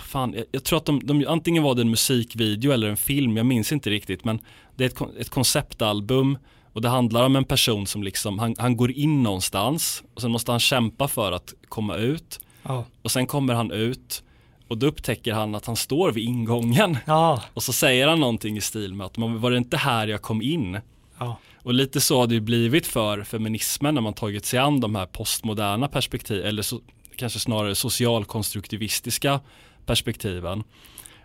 Fan, 0.03 0.33
jag, 0.33 0.45
jag, 0.51 0.63
tror 0.63 0.77
att 0.77 0.85
de, 0.85 0.99
de, 1.03 1.25
antingen 1.27 1.63
var 1.63 1.75
det 1.75 1.81
en 1.81 1.89
musikvideo 1.89 2.71
eller 2.71 2.89
en 2.89 2.97
film, 2.97 3.37
jag 3.37 3.45
minns 3.45 3.71
inte 3.71 3.89
riktigt 3.89 4.25
men 4.25 4.39
det 4.75 4.83
är 4.83 4.87
ett, 4.87 5.17
ett 5.19 5.29
konceptalbum 5.29 6.37
och 6.79 6.83
det 6.83 6.89
handlar 6.89 7.23
om 7.23 7.35
en 7.35 7.43
person 7.43 7.87
som 7.87 8.03
liksom, 8.03 8.39
han, 8.39 8.55
han 8.57 8.77
går 8.77 8.91
in 8.91 9.23
någonstans 9.23 10.03
och 10.13 10.21
sen 10.21 10.31
måste 10.31 10.51
han 10.51 10.59
kämpa 10.59 11.07
för 11.07 11.31
att 11.31 11.53
komma 11.69 11.95
ut. 11.95 12.39
Ja. 12.63 12.85
Och 13.01 13.11
sen 13.11 13.27
kommer 13.27 13.53
han 13.53 13.71
ut 13.71 14.23
och 14.67 14.77
då 14.77 14.87
upptäcker 14.87 15.33
han 15.33 15.55
att 15.55 15.65
han 15.65 15.75
står 15.75 16.11
vid 16.11 16.23
ingången. 16.23 16.97
Ja. 17.05 17.43
Och 17.53 17.63
så 17.63 17.73
säger 17.73 18.07
han 18.07 18.19
någonting 18.19 18.57
i 18.57 18.61
stil 18.61 18.93
med 18.93 19.05
att 19.05 19.17
var 19.17 19.51
det 19.51 19.57
inte 19.57 19.77
här 19.77 20.07
jag 20.07 20.21
kom 20.21 20.41
in? 20.41 20.79
Ja. 21.17 21.37
Och 21.63 21.73
lite 21.73 22.01
så 22.01 22.19
har 22.19 22.27
det 22.27 22.33
ju 22.33 22.41
blivit 22.41 22.87
för 22.87 23.23
feminismen 23.23 23.95
när 23.95 24.01
man 24.01 24.13
tagit 24.13 24.45
sig 24.45 24.59
an 24.59 24.79
de 24.79 24.95
här 24.95 25.05
postmoderna 25.05 25.87
perspektiv 25.87 26.45
eller 26.45 26.61
så, 26.61 26.81
kanske 27.15 27.39
snarare 27.39 27.75
socialkonstruktivistiska 27.75 29.39
perspektiven. 29.85 30.63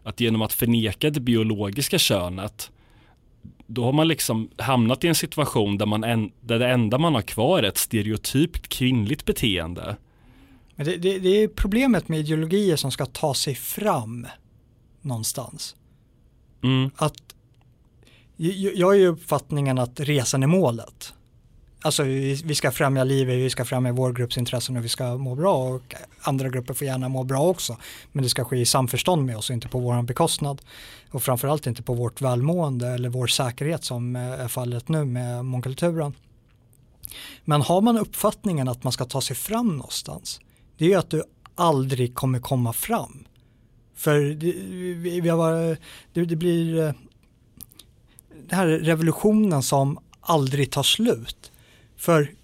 Att 0.02 0.20
genom 0.20 0.42
att 0.42 0.52
förneka 0.52 1.10
det 1.10 1.20
biologiska 1.20 1.98
könet 1.98 2.70
då 3.66 3.84
har 3.84 3.92
man 3.92 4.08
liksom 4.08 4.50
hamnat 4.58 5.04
i 5.04 5.08
en 5.08 5.14
situation 5.14 5.78
där, 5.78 5.86
man 5.86 6.04
en, 6.04 6.32
där 6.40 6.58
det 6.58 6.68
enda 6.68 6.98
man 6.98 7.14
har 7.14 7.22
kvar 7.22 7.58
är 7.58 7.62
ett 7.62 7.78
stereotypt 7.78 8.68
kvinnligt 8.68 9.24
beteende. 9.24 9.96
Men 10.74 10.86
det, 10.86 10.96
det, 10.96 11.18
det 11.18 11.28
är 11.28 11.48
problemet 11.48 12.08
med 12.08 12.18
ideologier 12.20 12.76
som 12.76 12.90
ska 12.90 13.06
ta 13.06 13.34
sig 13.34 13.54
fram 13.54 14.26
någonstans. 15.00 15.76
Mm. 16.62 16.90
Att, 16.96 17.16
jag, 18.36 18.74
jag 18.74 18.94
är 18.94 18.98
ju 18.98 19.06
uppfattningen 19.06 19.78
att 19.78 20.00
resan 20.00 20.42
är 20.42 20.46
målet. 20.46 21.14
Alltså 21.82 22.02
vi, 22.02 22.34
vi 22.44 22.54
ska 22.54 22.70
främja 22.70 23.04
livet, 23.04 23.36
vi 23.36 23.50
ska 23.50 23.64
främja 23.64 23.92
vår 23.92 24.12
grupps 24.12 24.38
intressen 24.38 24.76
och 24.76 24.84
vi 24.84 24.88
ska 24.88 25.16
må 25.16 25.34
bra 25.34 25.68
och 25.68 25.94
andra 26.20 26.48
grupper 26.48 26.74
får 26.74 26.86
gärna 26.86 27.08
må 27.08 27.24
bra 27.24 27.40
också. 27.40 27.76
Men 28.12 28.22
det 28.22 28.28
ska 28.28 28.44
ske 28.44 28.56
i 28.56 28.64
samförstånd 28.64 29.26
med 29.26 29.36
oss 29.36 29.50
och 29.50 29.54
inte 29.54 29.68
på 29.68 29.78
vår 29.78 30.02
bekostnad. 30.02 30.62
Och 31.14 31.22
framförallt 31.22 31.66
inte 31.66 31.82
på 31.82 31.94
vårt 31.94 32.20
välmående 32.20 32.88
eller 32.88 33.08
vår 33.08 33.26
säkerhet 33.26 33.84
som 33.84 34.16
eh, 34.16 34.22
är 34.22 34.48
fallet 34.48 34.88
nu 34.88 35.04
med 35.04 35.44
mångkulturen. 35.44 36.14
Men 37.44 37.62
har 37.62 37.80
man 37.80 37.98
uppfattningen 37.98 38.68
att 38.68 38.84
man 38.84 38.92
ska 38.92 39.04
ta 39.04 39.20
sig 39.20 39.36
fram 39.36 39.76
någonstans, 39.76 40.40
det 40.76 40.84
är 40.84 40.88
ju 40.88 40.94
att 40.94 41.10
du 41.10 41.22
aldrig 41.54 42.14
kommer 42.14 42.38
komma 42.38 42.72
fram. 42.72 43.24
För 43.94 44.20
det, 44.20 44.52
vi, 45.20 45.28
har, 45.28 45.76
det, 46.12 46.24
det 46.24 46.36
blir 46.36 46.78
eh, 46.78 46.92
den 48.48 48.58
här 48.58 48.66
revolutionen 48.66 49.62
som 49.62 49.98
aldrig 50.20 50.70
tar 50.70 50.82
slut. 50.82 51.52
För 51.96 52.34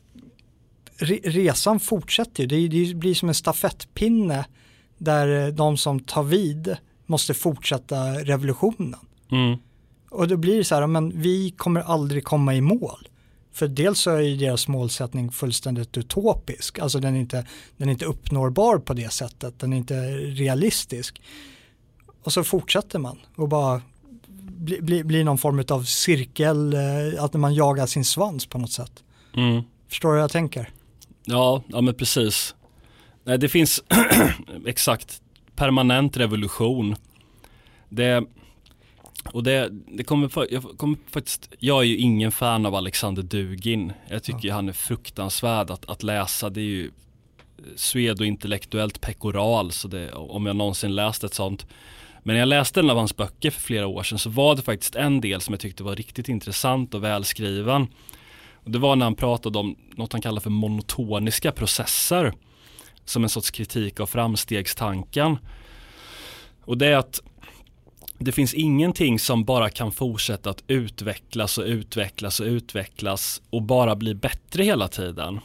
resan 1.22 1.80
fortsätter 1.80 2.44
ju, 2.44 2.68
det, 2.68 2.94
blir 2.94 3.14
som 3.14 3.28
en 3.28 3.34
stafettpinne 3.34 4.46
där 4.98 5.46
eh, 5.46 5.54
de 5.54 5.76
som 5.76 6.00
tar 6.00 6.22
vid 6.22 6.76
måste 7.10 7.34
fortsätta 7.34 8.14
revolutionen. 8.14 9.00
Mm. 9.30 9.58
Och 10.10 10.28
då 10.28 10.36
blir 10.36 10.56
det 10.56 10.64
så 10.64 10.74
här, 10.74 10.86
men 10.86 11.20
vi 11.20 11.50
kommer 11.50 11.80
aldrig 11.80 12.24
komma 12.24 12.54
i 12.54 12.60
mål. 12.60 13.08
För 13.52 13.68
dels 13.68 14.00
så 14.00 14.10
är 14.10 14.20
ju 14.20 14.36
deras 14.36 14.68
målsättning 14.68 15.30
fullständigt 15.30 15.98
utopisk, 15.98 16.78
alltså 16.78 17.00
den 17.00 17.16
är, 17.16 17.20
inte, 17.20 17.46
den 17.76 17.88
är 17.88 17.92
inte 17.92 18.04
uppnåbar 18.04 18.78
på 18.78 18.94
det 18.94 19.12
sättet, 19.12 19.58
den 19.58 19.72
är 19.72 19.76
inte 19.76 19.94
realistisk. 20.16 21.22
Och 22.22 22.32
så 22.32 22.44
fortsätter 22.44 22.98
man 22.98 23.18
och 23.36 23.48
bara 23.48 23.82
blir 24.26 24.82
bli, 24.82 25.04
bli 25.04 25.24
någon 25.24 25.38
form 25.38 25.64
av 25.68 25.84
cirkel, 25.84 26.72
eh, 26.72 27.24
att 27.24 27.34
man 27.34 27.54
jagar 27.54 27.86
sin 27.86 28.04
svans 28.04 28.46
på 28.46 28.58
något 28.58 28.72
sätt. 28.72 29.04
Mm. 29.36 29.62
Förstår 29.88 30.08
du 30.08 30.14
hur 30.14 30.20
jag 30.20 30.30
tänker? 30.30 30.70
Ja, 31.24 31.62
ja 31.68 31.80
men 31.80 31.94
precis. 31.94 32.54
Nej, 33.24 33.38
det 33.38 33.48
finns 33.48 33.82
exakt 34.66 35.22
permanent 35.60 36.16
revolution. 36.16 36.96
Det, 37.88 38.24
och 39.32 39.42
det, 39.42 39.68
det 39.86 40.04
kommer, 40.04 40.30
jag 40.50 40.62
kommer 40.76 40.96
faktiskt, 41.10 41.52
jag 41.58 41.80
är 41.80 41.86
ju 41.86 41.96
ingen 41.96 42.32
fan 42.32 42.66
av 42.66 42.74
Alexander 42.74 43.22
Dugin. 43.22 43.92
Jag 44.08 44.22
tycker 44.22 44.48
ja. 44.48 44.54
han 44.54 44.68
är 44.68 44.72
fruktansvärd 44.72 45.70
att, 45.70 45.90
att 45.90 46.02
läsa. 46.02 46.50
Det 46.50 46.60
är 46.60 46.64
ju 46.64 46.90
sved 47.76 48.20
och 48.20 48.26
intellektuellt 48.26 49.00
pekoral, 49.00 49.72
så 49.72 49.88
det, 49.88 50.12
om 50.12 50.46
jag 50.46 50.56
någonsin 50.56 50.94
läst 50.94 51.24
ett 51.24 51.34
sånt. 51.34 51.66
Men 52.22 52.34
när 52.34 52.40
jag 52.40 52.48
läste 52.48 52.80
en 52.80 52.90
av 52.90 52.96
hans 52.96 53.16
böcker 53.16 53.50
för 53.50 53.60
flera 53.60 53.86
år 53.86 54.02
sedan 54.02 54.18
så 54.18 54.30
var 54.30 54.56
det 54.56 54.62
faktiskt 54.62 54.96
en 54.96 55.20
del 55.20 55.40
som 55.40 55.52
jag 55.52 55.60
tyckte 55.60 55.82
var 55.82 55.96
riktigt 55.96 56.28
intressant 56.28 56.94
och 56.94 57.04
välskriven. 57.04 57.86
Och 58.54 58.70
det 58.70 58.78
var 58.78 58.96
när 58.96 59.06
han 59.06 59.14
pratade 59.14 59.58
om 59.58 59.76
något 59.96 60.12
han 60.12 60.22
kallar 60.22 60.40
för 60.40 60.50
monotoniska 60.50 61.52
processer 61.52 62.32
som 63.10 63.22
en 63.22 63.30
sorts 63.30 63.50
kritik 63.50 64.00
av 64.00 64.06
framstegstanken. 64.06 65.38
Och 66.64 66.78
det 66.78 66.86
är 66.86 66.96
att 66.96 67.20
det 68.18 68.32
finns 68.32 68.54
ingenting 68.54 69.18
som 69.18 69.44
bara 69.44 69.70
kan 69.70 69.92
fortsätta 69.92 70.50
att 70.50 70.64
utvecklas 70.66 71.58
och 71.58 71.64
utvecklas 71.64 72.40
och 72.40 72.46
utvecklas 72.46 73.42
och 73.50 73.62
bara 73.62 73.96
bli 73.96 74.14
bättre 74.14 74.64
hela 74.64 74.88
tiden. 74.88 75.40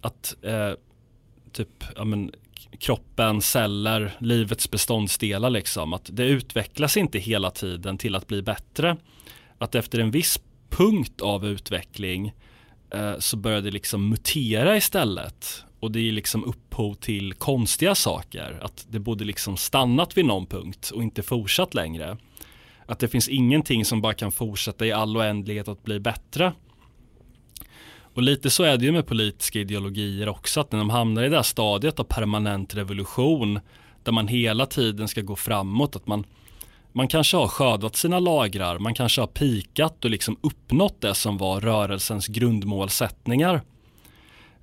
Att 0.00 0.36
eh, 0.42 0.72
typ, 1.52 1.84
ja 1.96 2.04
men, 2.04 2.32
kroppen, 2.78 3.42
celler, 3.42 4.16
livets 4.18 4.70
beståndsdelar 4.70 5.50
liksom. 5.50 5.92
Att 5.92 6.10
det 6.12 6.24
utvecklas 6.24 6.96
inte 6.96 7.18
hela 7.18 7.50
tiden 7.50 7.98
till 7.98 8.14
att 8.14 8.26
bli 8.26 8.42
bättre. 8.42 8.96
Att 9.58 9.74
efter 9.74 9.98
en 9.98 10.10
viss 10.10 10.40
punkt 10.70 11.20
av 11.20 11.46
utveckling 11.46 12.32
eh, 12.90 13.18
så 13.18 13.36
börjar 13.36 13.60
det 13.60 13.70
liksom 13.70 14.08
mutera 14.08 14.76
istället. 14.76 15.64
Och 15.80 15.92
det 15.92 16.08
är 16.08 16.12
liksom 16.12 16.44
upphov 16.44 16.94
till 16.94 17.34
konstiga 17.34 17.94
saker. 17.94 18.58
Att 18.62 18.86
det 18.88 18.98
borde 18.98 19.24
liksom 19.24 19.56
stannat 19.56 20.16
vid 20.16 20.24
någon 20.24 20.46
punkt 20.46 20.90
och 20.90 21.02
inte 21.02 21.22
fortsatt 21.22 21.74
längre. 21.74 22.16
Att 22.86 22.98
det 22.98 23.08
finns 23.08 23.28
ingenting 23.28 23.84
som 23.84 24.00
bara 24.00 24.14
kan 24.14 24.32
fortsätta 24.32 24.86
i 24.86 24.92
all 24.92 25.16
oändlighet 25.16 25.68
att 25.68 25.82
bli 25.82 26.00
bättre. 26.00 26.52
Och 28.14 28.22
lite 28.22 28.50
så 28.50 28.62
är 28.62 28.76
det 28.76 28.84
ju 28.84 28.92
med 28.92 29.06
politiska 29.06 29.58
ideologier 29.58 30.28
också, 30.28 30.60
att 30.60 30.72
när 30.72 30.78
de 30.78 30.90
hamnar 30.90 31.24
i 31.24 31.28
det 31.28 31.36
här 31.36 31.42
stadiet 31.42 32.00
av 32.00 32.04
permanent 32.04 32.74
revolution, 32.74 33.60
där 34.02 34.12
man 34.12 34.28
hela 34.28 34.66
tiden 34.66 35.08
ska 35.08 35.20
gå 35.20 35.36
framåt, 35.36 35.96
att 35.96 36.06
man, 36.06 36.24
man 36.92 37.08
kanske 37.08 37.36
har 37.36 37.48
skördat 37.48 37.96
sina 37.96 38.18
lagrar, 38.18 38.78
man 38.78 38.94
kanske 38.94 39.20
har 39.20 39.26
pikat 39.26 40.04
och 40.04 40.10
liksom 40.10 40.36
uppnått 40.40 41.00
det 41.00 41.14
som 41.14 41.38
var 41.38 41.60
rörelsens 41.60 42.26
grundmålsättningar 42.26 43.62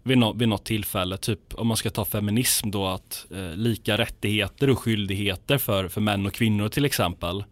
vid, 0.07 0.17
no 0.17 0.33
vid 0.33 0.49
något 0.49 0.65
tillfälle, 0.65 1.17
typ 1.17 1.53
om 1.53 1.67
man 1.67 1.77
ska 1.77 1.89
ta 1.89 2.05
feminism 2.05 2.71
då, 2.71 2.87
att 2.87 3.25
eh, 3.31 3.55
lika 3.55 3.97
rättigheter 3.97 4.69
och 4.69 4.79
skyldigheter 4.79 5.57
för, 5.57 5.87
för 5.87 6.01
män 6.01 6.25
och 6.25 6.33
kvinnor 6.33 6.69
till 6.69 6.85
exempel 6.85 7.43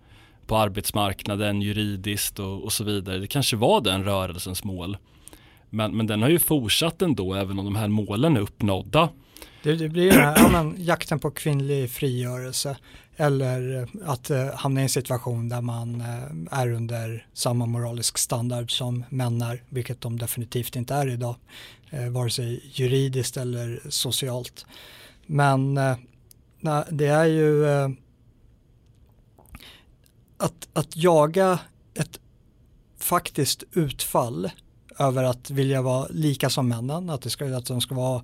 på 0.48 0.58
arbetsmarknaden, 0.58 1.62
juridiskt 1.62 2.40
och, 2.40 2.64
och 2.64 2.74
så 2.74 2.84
vidare. 2.84 3.18
Det 3.18 3.28
kanske 3.28 3.56
var 3.56 3.82
den 3.82 4.04
rörelsens 4.04 4.64
mål. 4.64 4.98
Men, 5.70 5.98
men 5.98 6.08
den 6.08 6.22
har 6.22 6.30
ju 6.30 6.40
fortsatt 6.40 7.02
ändå 7.02 7.34
även 7.34 7.60
om 7.60 7.66
de 7.66 7.76
här 7.76 7.88
målen 7.88 8.38
är 8.38 8.42
uppnådda. 8.42 9.10
Det, 9.64 9.76
det 9.76 9.90
blir 9.90 10.12
den 10.12 10.20
här, 10.20 10.38
ja, 10.38 10.50
men, 10.50 10.76
jakten 10.78 11.20
på 11.20 11.32
kvinnlig 11.32 11.92
frigörelse 11.92 12.78
eller 13.18 13.88
att 14.06 14.30
eh, 14.30 14.54
hamna 14.54 14.80
i 14.80 14.84
en 14.84 14.90
situation 14.90 15.50
där 15.50 15.62
man 15.62 16.02
eh, 16.02 16.60
är 16.60 16.72
under 16.72 17.28
samma 17.34 17.66
moralisk 17.66 18.18
standard 18.18 18.78
som 18.78 19.04
män 19.10 19.42
är, 19.42 19.64
vilket 19.70 20.02
de 20.02 20.20
definitivt 20.20 20.76
inte 20.76 20.94
är 20.96 21.10
idag, 21.10 21.36
eh, 21.90 22.10
vare 22.10 22.30
sig 22.30 22.72
juridiskt 22.74 23.38
eller 23.38 23.82
socialt. 23.90 24.66
Men 25.26 25.78
eh, 25.78 25.98
det 26.90 27.08
är 27.08 27.26
ju 27.26 27.66
eh, 27.66 27.90
att, 30.38 30.68
att 30.74 30.96
jaga 30.96 31.60
ett 31.94 32.20
faktiskt 33.00 33.64
utfall 33.72 34.50
över 35.00 35.24
att 35.24 35.50
vilja 35.50 35.82
vara 35.82 36.08
lika 36.10 36.50
som 36.50 36.68
männen, 36.68 37.10
att, 37.10 37.22
det 37.22 37.30
ska, 37.30 37.58
att 37.58 37.66
de 37.66 37.82
ska 37.82 37.96
vara 37.96 38.24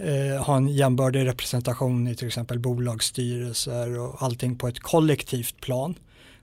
eh, 0.00 0.42
ha 0.44 0.56
en 0.56 0.68
jämbördig 0.68 1.26
representation 1.26 2.08
i 2.08 2.14
till 2.14 2.26
exempel 2.26 2.58
bolagsstyrelser 2.58 3.98
och 3.98 4.22
allting 4.22 4.56
på 4.56 4.68
ett 4.68 4.80
kollektivt 4.80 5.60
plan. 5.60 5.94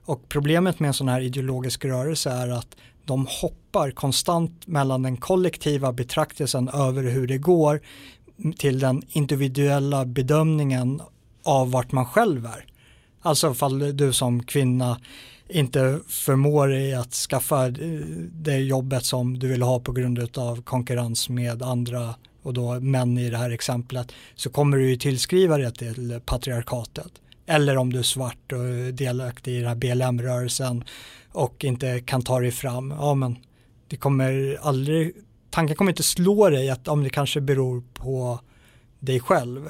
Och 0.04 0.28
problemet 0.28 0.80
med 0.80 0.88
en 0.88 0.94
sån 0.94 1.08
här 1.08 1.20
ideologisk 1.20 1.84
rörelse 1.84 2.30
är 2.30 2.48
att 2.48 2.76
de 3.04 3.26
hoppar 3.30 3.90
konstant 3.90 4.66
mellan 4.66 5.02
den 5.02 5.16
kollektiva 5.16 5.92
betraktelsen 5.92 6.68
över 6.68 7.02
hur 7.02 7.26
det 7.26 7.38
går 7.38 7.80
till 8.58 8.78
den 8.78 9.02
individuella 9.08 10.04
bedömningen 10.04 11.00
av 11.42 11.70
vart 11.70 11.92
man 11.92 12.06
själv 12.06 12.46
är. 12.46 12.64
Alltså 13.22 13.54
fall 13.54 13.96
du 13.96 14.12
som 14.12 14.42
kvinna 14.42 15.00
inte 15.48 16.00
förmår 16.08 16.68
dig 16.68 16.94
att 16.94 17.12
skaffa 17.12 17.66
eh, 17.66 17.72
det 18.32 18.58
jobbet 18.58 19.04
som 19.04 19.38
du 19.38 19.48
vill 19.48 19.62
ha 19.62 19.80
på 19.80 19.92
grund 19.92 20.38
av 20.38 20.62
konkurrens 20.62 21.28
med 21.28 21.62
andra 21.62 22.14
och 22.48 22.54
då 22.54 22.80
män 22.80 23.18
i 23.18 23.30
det 23.30 23.36
här 23.36 23.50
exemplet 23.50 24.12
så 24.34 24.50
kommer 24.50 24.76
du 24.76 24.90
ju 24.90 24.96
tillskriva 24.96 25.58
det 25.58 25.70
till 25.70 26.20
patriarkatet. 26.24 27.12
Eller 27.46 27.76
om 27.76 27.92
du 27.92 27.98
är 27.98 28.02
svart 28.02 28.52
och 28.52 28.94
delaktig 28.94 29.52
i 29.52 29.58
den 29.58 29.68
här 29.68 29.74
BLM-rörelsen 29.74 30.84
och 31.32 31.64
inte 31.64 32.00
kan 32.00 32.22
ta 32.22 32.40
dig 32.40 32.50
fram. 32.50 32.90
Ja 32.90 33.14
men 33.14 33.36
det 33.88 33.96
kommer 33.96 34.58
aldrig, 34.60 35.12
tanken 35.50 35.76
kommer 35.76 35.92
inte 35.92 36.02
slå 36.02 36.50
dig 36.50 36.70
att 36.70 36.88
om 36.88 37.04
det 37.04 37.10
kanske 37.10 37.40
beror 37.40 37.82
på 37.94 38.40
dig 39.00 39.20
själv. 39.20 39.68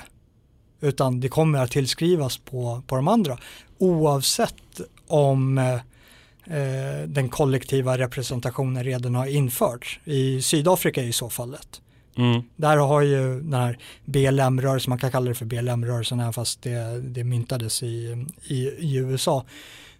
Utan 0.80 1.20
det 1.20 1.28
kommer 1.28 1.58
att 1.58 1.70
tillskrivas 1.70 2.38
på, 2.38 2.82
på 2.86 2.96
de 2.96 3.08
andra. 3.08 3.38
Oavsett 3.78 4.80
om 5.06 5.58
eh, 5.58 7.02
den 7.06 7.28
kollektiva 7.28 7.98
representationen 7.98 8.84
redan 8.84 9.14
har 9.14 9.26
införts. 9.26 10.00
I 10.04 10.42
Sydafrika 10.42 11.02
i 11.02 11.12
så 11.12 11.30
fallet. 11.30 11.80
Mm. 12.18 12.42
Där 12.56 12.76
har 12.76 13.02
ju 13.02 13.40
den 13.40 13.54
här 13.54 13.78
BLM-rörelsen, 14.04 14.90
man 14.90 14.98
kan 14.98 15.10
kalla 15.10 15.28
det 15.28 15.34
för 15.34 15.46
BLM-rörelsen 15.46 16.20
även 16.20 16.32
fast 16.32 16.62
det, 16.62 17.00
det 17.00 17.24
myntades 17.24 17.82
i, 17.82 18.26
i, 18.46 18.56
i, 18.56 18.96
USA. 18.96 19.44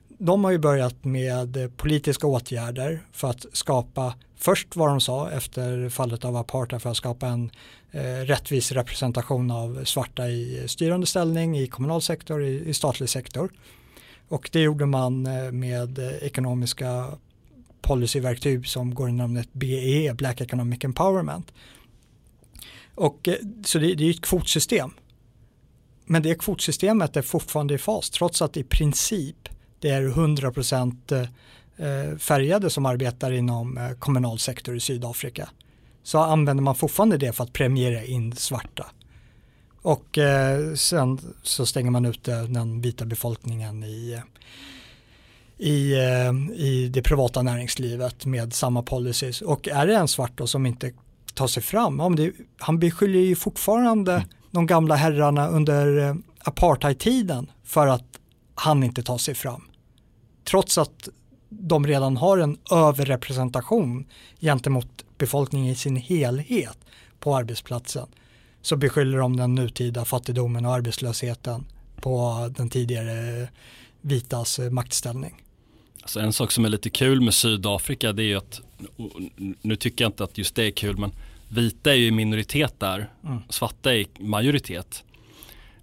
De 0.09 0.45
har 0.45 0.51
ju 0.51 0.59
börjat 0.59 1.05
med 1.05 1.77
politiska 1.77 2.27
åtgärder 2.27 3.01
för 3.12 3.31
att 3.31 3.47
skapa, 3.53 4.14
först 4.37 4.77
vad 4.77 4.89
de 4.89 5.01
sa 5.01 5.31
efter 5.31 5.89
fallet 5.89 6.25
av 6.25 6.37
apartheid 6.37 6.83
för 6.83 6.91
att 6.91 6.97
skapa 6.97 7.27
en 7.27 7.51
eh, 7.91 8.03
rättvis 8.03 8.73
representation 8.73 9.51
av 9.51 9.85
svarta 9.85 10.29
i 10.29 10.64
styrande 10.69 11.07
ställning, 11.07 11.59
i 11.59 11.66
kommunal 11.66 12.03
sektor, 12.03 12.45
i, 12.45 12.69
i 12.69 12.75
statlig 12.75 13.09
sektor. 13.09 13.51
Och 14.29 14.51
det 14.53 14.61
gjorde 14.61 14.87
man 14.87 15.27
eh, 15.27 15.53
med 15.53 15.99
ekonomiska 16.23 17.07
policyverktyg 17.81 18.66
som 18.66 18.95
går 18.95 19.09
under 19.09 19.25
namnet 19.25 19.53
BE, 19.53 20.14
Black 20.14 20.41
Economic 20.41 20.85
Empowerment. 20.85 21.53
Och, 22.99 23.28
eh, 23.28 23.34
så 23.64 23.78
det, 23.78 23.94
det 23.94 24.05
är 24.05 24.11
ett 24.11 24.20
kvotsystem. 24.20 24.90
Men 26.05 26.22
det 26.22 26.34
kvotsystemet 26.34 27.16
är 27.16 27.22
fortfarande 27.22 27.74
i 27.74 27.78
fas 27.78 28.11
trots 28.11 28.42
att 28.42 28.57
i 28.57 28.64
princip 28.64 29.49
det 29.80 29.90
är 29.90 30.03
100% 30.03 31.12
eh, 31.12 31.20
eh, 31.86 32.16
färgade 32.16 32.70
som 32.70 32.86
arbetar 32.86 33.32
inom 33.32 33.94
kommunal 33.99 34.38
sektor 34.38 34.76
i 34.76 34.80
Sydafrika. 34.80 35.49
Så 36.03 36.18
använder 36.18 36.62
man 36.62 36.74
fortfarande 36.74 37.18
det 37.18 37.32
för 37.32 37.44
att 37.44 37.53
premiera 37.53 38.05
in 38.05 38.36
svarta. 38.36 38.86
Och 39.82 40.18
sen 40.74 41.20
så 41.42 41.66
stänger 41.66 41.90
man 41.90 42.05
ut 42.05 42.24
den 42.24 42.80
vita 42.80 43.05
befolkningen 43.05 43.84
i, 43.84 44.20
i, 45.59 45.94
i 46.55 46.88
det 46.92 47.03
privata 47.03 47.42
näringslivet 47.42 48.26
med 48.26 48.53
samma 48.53 48.82
policies. 48.82 49.42
Och 49.42 49.68
är 49.68 49.86
det 49.86 49.96
en 49.96 50.09
svart 50.09 50.32
då 50.38 50.46
som 50.46 50.66
inte 50.66 50.92
ta 51.39 51.49
sig 51.49 51.62
fram. 51.62 51.99
Ja, 51.99 52.09
det, 52.09 52.32
han 52.59 52.78
beskyller 52.78 53.18
ju 53.18 53.36
fortfarande 53.36 54.12
mm. 54.12 54.28
de 54.51 54.66
gamla 54.66 54.95
herrarna 54.95 55.49
under 55.49 56.09
eh, 56.09 56.14
apartheidtiden 56.39 57.51
för 57.64 57.86
att 57.86 58.18
han 58.55 58.82
inte 58.82 59.03
tar 59.03 59.18
sig 59.18 59.34
fram. 59.34 59.62
Trots 60.45 60.78
att 60.78 61.09
de 61.49 61.86
redan 61.86 62.16
har 62.16 62.39
en 62.39 62.59
överrepresentation 62.70 64.07
gentemot 64.41 65.05
befolkningen 65.18 65.72
i 65.72 65.74
sin 65.74 65.97
helhet 65.97 66.78
på 67.20 67.36
arbetsplatsen 67.36 68.07
så 68.62 68.76
beskyller 68.76 69.18
de 69.18 69.36
den 69.36 69.55
nutida 69.55 70.05
fattigdomen 70.05 70.66
och 70.66 70.74
arbetslösheten 70.74 71.66
på 72.01 72.49
den 72.57 72.70
tidigare 72.70 73.49
vitas 74.01 74.59
maktställning. 74.70 75.43
Alltså 76.03 76.20
en 76.20 76.32
sak 76.32 76.53
som 76.53 76.64
är 76.64 76.68
lite 76.68 76.91
kul 76.91 77.20
med 77.20 77.34
Sydafrika 77.34 78.12
det 78.12 78.24
är 78.24 78.36
att, 78.36 78.61
nu 79.62 79.76
tycker 79.76 80.05
jag 80.05 80.09
inte 80.09 80.24
att 80.24 80.39
just 80.39 80.55
det 80.55 80.64
är 80.64 80.70
kul 80.70 80.99
men 80.99 81.12
vita 81.49 81.90
är 81.90 81.96
ju 81.96 82.11
minoritet 82.11 82.80
där, 82.80 83.11
mm. 83.24 83.38
svarta 83.49 83.94
är 83.94 84.07
majoritet. 84.20 85.05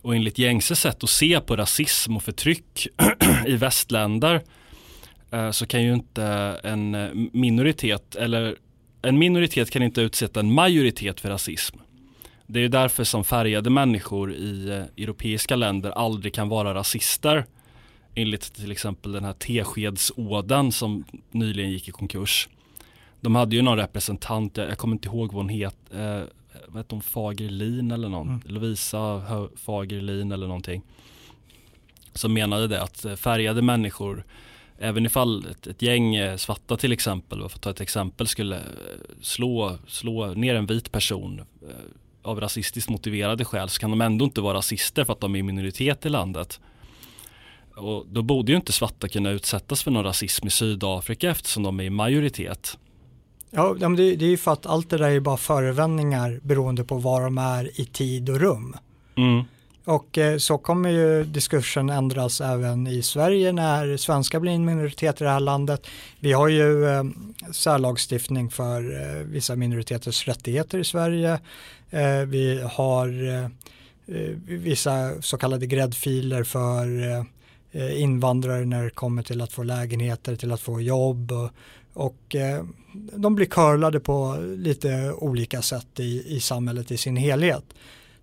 Och 0.02 0.16
enligt 0.16 0.38
gängse 0.38 0.76
sätt 0.76 1.04
att 1.04 1.10
se 1.10 1.40
på 1.40 1.56
rasism 1.56 2.16
och 2.16 2.24
förtryck 2.24 2.88
i 3.48 3.56
västländer 3.56 4.42
eh, 5.32 5.52
så 5.52 5.66
kan 5.66 5.84
ju 5.84 5.94
inte 5.94 6.24
en 6.64 6.92
minoritet 7.34 8.16
eller 8.16 8.56
en 9.02 9.18
minoritet 9.18 9.72
kan 9.72 9.84
inte 9.84 10.02
utsätta 10.02 10.40
en 10.40 10.54
majoritet 10.54 11.20
för 11.20 11.30
rasism. 11.30 11.78
Det 12.48 12.60
är 12.60 12.70
därför 12.70 13.04
som 13.04 13.24
färgade 13.24 13.70
människor 13.70 14.34
i 14.34 14.70
eh, 14.70 15.04
europeiska 15.04 15.56
länder 15.56 15.92
aldrig 15.92 16.34
kan 16.34 16.50
vara 16.50 16.74
rasister 16.74 17.46
enligt 18.16 18.54
till 18.54 18.72
exempel 18.72 19.12
den 19.12 19.24
här 19.24 19.34
teskedsådan 19.34 20.72
som 20.72 21.06
nyligen 21.32 21.72
gick 21.72 21.88
i 21.88 21.92
konkurs. 21.92 22.50
De 23.26 23.36
hade 23.36 23.56
ju 23.56 23.62
någon 23.62 23.78
representant, 23.78 24.58
jag, 24.58 24.70
jag 24.70 24.78
kommer 24.78 24.96
inte 24.96 25.08
ihåg 25.08 25.34
vad 25.34 25.44
hon 25.44 25.50
het, 25.50 25.76
eh, 25.94 26.22
hette 26.74 26.96
hon, 26.96 27.02
Fagerlin 27.02 27.92
eller 27.92 28.10
någon, 28.10 28.28
mm. 28.28 28.42
Lovisa 28.46 29.22
Fagerlin 29.56 30.32
eller 30.32 30.48
någonting. 30.48 30.82
Som 32.14 32.34
menade 32.34 32.68
det 32.68 32.82
att 32.82 33.06
eh, 33.06 33.16
färgade 33.16 33.62
människor, 33.62 34.26
även 34.80 35.06
ifall 35.06 35.46
ett, 35.52 35.68
ett 35.68 35.82
gäng 35.82 36.16
eh, 36.16 36.38
svarta 36.38 36.78
till 36.78 36.92
exempel, 36.92 37.40
för 37.40 37.46
att 37.46 37.62
ta 37.62 37.70
ett 37.70 37.82
exempel, 37.82 38.28
skulle 38.28 38.56
eh, 38.56 38.62
slå, 39.22 39.78
slå 39.88 40.34
ner 40.34 40.56
en 40.56 40.66
vit 40.66 40.92
person 40.92 41.42
av 42.22 42.40
rasistiskt 42.40 42.90
motiverade 42.90 43.46
skäl 43.46 43.70
så 43.70 43.80
kan 43.80 43.90
de 43.90 44.02
ändå 44.02 44.26
inte 44.26 44.42
vara 44.42 44.58
rasister 44.58 45.06
för 45.06 45.14
att 45.14 45.20
de 45.20 45.36
är 45.36 45.44
minoritet 45.44 46.06
i 46.06 46.10
landet. 46.10 46.60
Och 47.76 48.06
då 48.08 48.22
borde 48.22 48.52
ju 48.52 48.56
inte 48.56 48.72
svarta 48.72 49.08
kunna 49.08 49.30
utsättas 49.30 49.84
för 49.84 49.92
någon 49.92 50.04
rasism 50.04 50.48
i 50.48 50.50
Sydafrika 50.50 51.30
eftersom 51.30 51.64
de 51.64 51.80
är 51.80 51.84
i 51.84 51.90
majoritet. 51.90 52.78
Ja, 53.56 53.74
det, 53.74 54.16
det 54.16 54.26
är 54.26 54.30
ju 54.30 54.38
för 54.38 54.54
att 54.54 54.66
allt 54.66 54.90
det 54.90 54.98
där 54.98 55.10
är 55.10 55.20
bara 55.20 55.38
förevändningar 55.38 56.40
beroende 56.44 56.84
på 56.84 56.98
var 56.98 57.22
de 57.22 57.38
är 57.38 57.82
i 57.82 57.86
tid 57.86 58.30
och 58.30 58.40
rum. 58.40 58.76
Mm. 59.18 59.44
Och 59.86 60.18
eh, 60.18 60.38
så 60.38 60.58
kommer 60.58 60.90
ju 60.90 61.24
diskursen 61.24 61.90
ändras 61.90 62.42
även 62.42 62.88
i 62.88 63.02
Sverige 63.02 63.52
när 63.52 63.98
svenskar 63.98 64.40
blir 64.40 64.52
en 64.52 64.66
minoritet 64.66 65.22
i 65.22 65.24
det 65.24 65.30
här 65.30 65.40
landet. 65.40 65.88
Vi 66.20 66.34
har 66.34 66.48
ju 66.48 66.86
eh, 66.86 67.04
särlagstiftning 67.52 68.50
för 68.50 69.02
eh, 69.02 69.24
vissa 69.24 69.56
minoriteters 69.56 70.28
rättigheter 70.28 70.78
i 70.78 70.84
Sverige. 70.84 71.40
Eh, 71.90 72.20
vi 72.28 72.62
har 72.72 73.34
eh, 73.34 73.50
vissa 74.46 75.22
så 75.22 75.38
kallade 75.38 75.66
gräddfiler 75.66 76.44
för 76.44 77.26
invandrare 77.96 78.66
när 78.66 78.84
det 78.84 78.90
kommer 78.90 79.24
till 79.24 79.42
att 79.42 79.52
få 79.52 79.64
lägenheter, 79.64 80.36
till 80.36 80.52
att 80.52 80.62
få 80.62 80.82
jobb 80.82 81.32
och, 81.32 81.50
och 81.96 82.36
de 82.94 83.36
blir 83.36 83.46
curlade 83.46 84.00
på 84.00 84.38
lite 84.58 85.14
olika 85.18 85.62
sätt 85.62 86.00
i, 86.00 86.36
i 86.36 86.40
samhället 86.40 86.92
i 86.92 86.98
sin 86.98 87.18
helhet. 87.18 87.64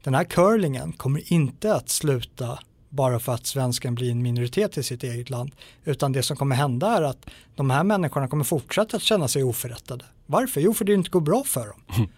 Den 0.02 0.14
här 0.14 0.24
curlingen 0.24 0.92
kommer 0.92 1.32
inte 1.32 1.74
att 1.74 1.88
sluta 1.88 2.58
bara 2.88 3.20
för 3.20 3.34
att 3.34 3.46
svensken 3.46 3.94
blir 3.94 4.10
en 4.10 4.22
minoritet 4.22 4.78
i 4.78 4.82
sitt 4.82 5.02
eget 5.02 5.30
land. 5.30 5.54
Utan 5.84 6.12
det 6.12 6.22
som 6.22 6.36
kommer 6.36 6.56
hända 6.56 6.86
är 6.86 7.02
att 7.02 7.26
de 7.56 7.70
här 7.70 7.84
människorna 7.84 8.28
kommer 8.28 8.44
fortsätta 8.44 8.96
att 8.96 9.02
känna 9.02 9.28
sig 9.28 9.44
oförrättade. 9.44 10.04
Varför? 10.26 10.60
Jo, 10.60 10.74
för 10.74 10.84
det 10.84 10.94
inte 10.94 11.10
går 11.10 11.20
bra 11.20 11.42
för 11.44 11.66
dem. 11.66 12.08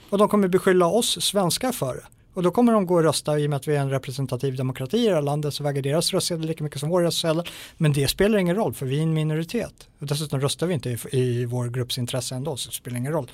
Och 0.10 0.18
de 0.18 0.28
kommer 0.28 0.48
beskylla 0.48 0.86
oss 0.86 1.22
svenskar 1.22 1.72
för 1.72 1.94
det. 1.94 2.04
Och 2.36 2.42
då 2.42 2.50
kommer 2.50 2.72
de 2.72 2.86
gå 2.86 2.94
och 2.94 3.02
rösta 3.02 3.38
i 3.38 3.46
och 3.46 3.50
med 3.50 3.56
att 3.56 3.68
vi 3.68 3.76
är 3.76 3.80
en 3.80 3.90
representativ 3.90 4.56
demokrati 4.56 4.98
i 4.98 5.08
det 5.08 5.14
här 5.14 5.22
landet 5.22 5.54
så 5.54 5.64
väger 5.64 5.82
deras 5.82 6.12
röstsedel 6.12 6.46
lika 6.46 6.64
mycket 6.64 6.80
som 6.80 6.88
vår 6.88 7.02
röstsedel. 7.02 7.42
Men 7.76 7.92
det 7.92 8.08
spelar 8.08 8.38
ingen 8.38 8.56
roll 8.56 8.74
för 8.74 8.86
vi 8.86 8.98
är 8.98 9.02
en 9.02 9.14
minoritet. 9.14 9.88
Och 9.98 10.06
dessutom 10.06 10.40
röstar 10.40 10.66
vi 10.66 10.74
inte 10.74 10.90
i, 10.90 10.98
i 11.10 11.44
vår 11.44 11.68
grupps 11.68 11.98
intresse 11.98 12.34
ändå 12.34 12.56
så 12.56 12.68
det 12.68 12.74
spelar 12.74 12.98
ingen 12.98 13.12
roll. 13.12 13.30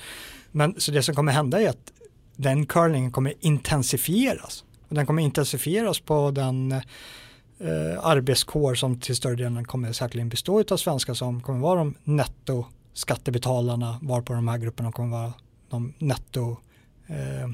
Men 0.51 0.81
så 0.81 0.93
det 0.93 1.03
som 1.03 1.15
kommer 1.15 1.33
hända 1.33 1.61
är 1.61 1.69
att 1.69 1.93
den 2.37 2.67
curlingen 2.67 3.13
kommer 3.13 3.35
intensifieras. 3.41 4.65
Och 4.89 4.95
den 4.95 5.07
kommer 5.07 5.23
intensifieras 5.23 6.01
på 6.01 6.31
den 6.31 6.73
eh, 6.73 6.81
arbetskår 8.03 8.75
som 8.75 9.01
till 9.01 9.17
större 9.17 9.37
delen 9.37 9.65
kommer 9.65 9.93
säkerligen 9.93 10.29
bestå 10.29 10.65
av 10.71 10.77
svenskar 10.77 11.15
som 11.15 11.43
kommer 11.43 11.59
vara 11.59 11.79
de 11.79 11.95
netto 12.05 12.65
skattebetalarna 12.93 13.99
varpå 14.03 14.33
de 14.33 14.49
här 14.49 14.59
grupperna 14.59 14.93
kommer 14.93 15.09
vara 15.09 15.33
de 15.71 15.95
netto 15.99 16.57
eh, 17.07 17.49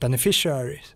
beneficiaries. 0.00 0.94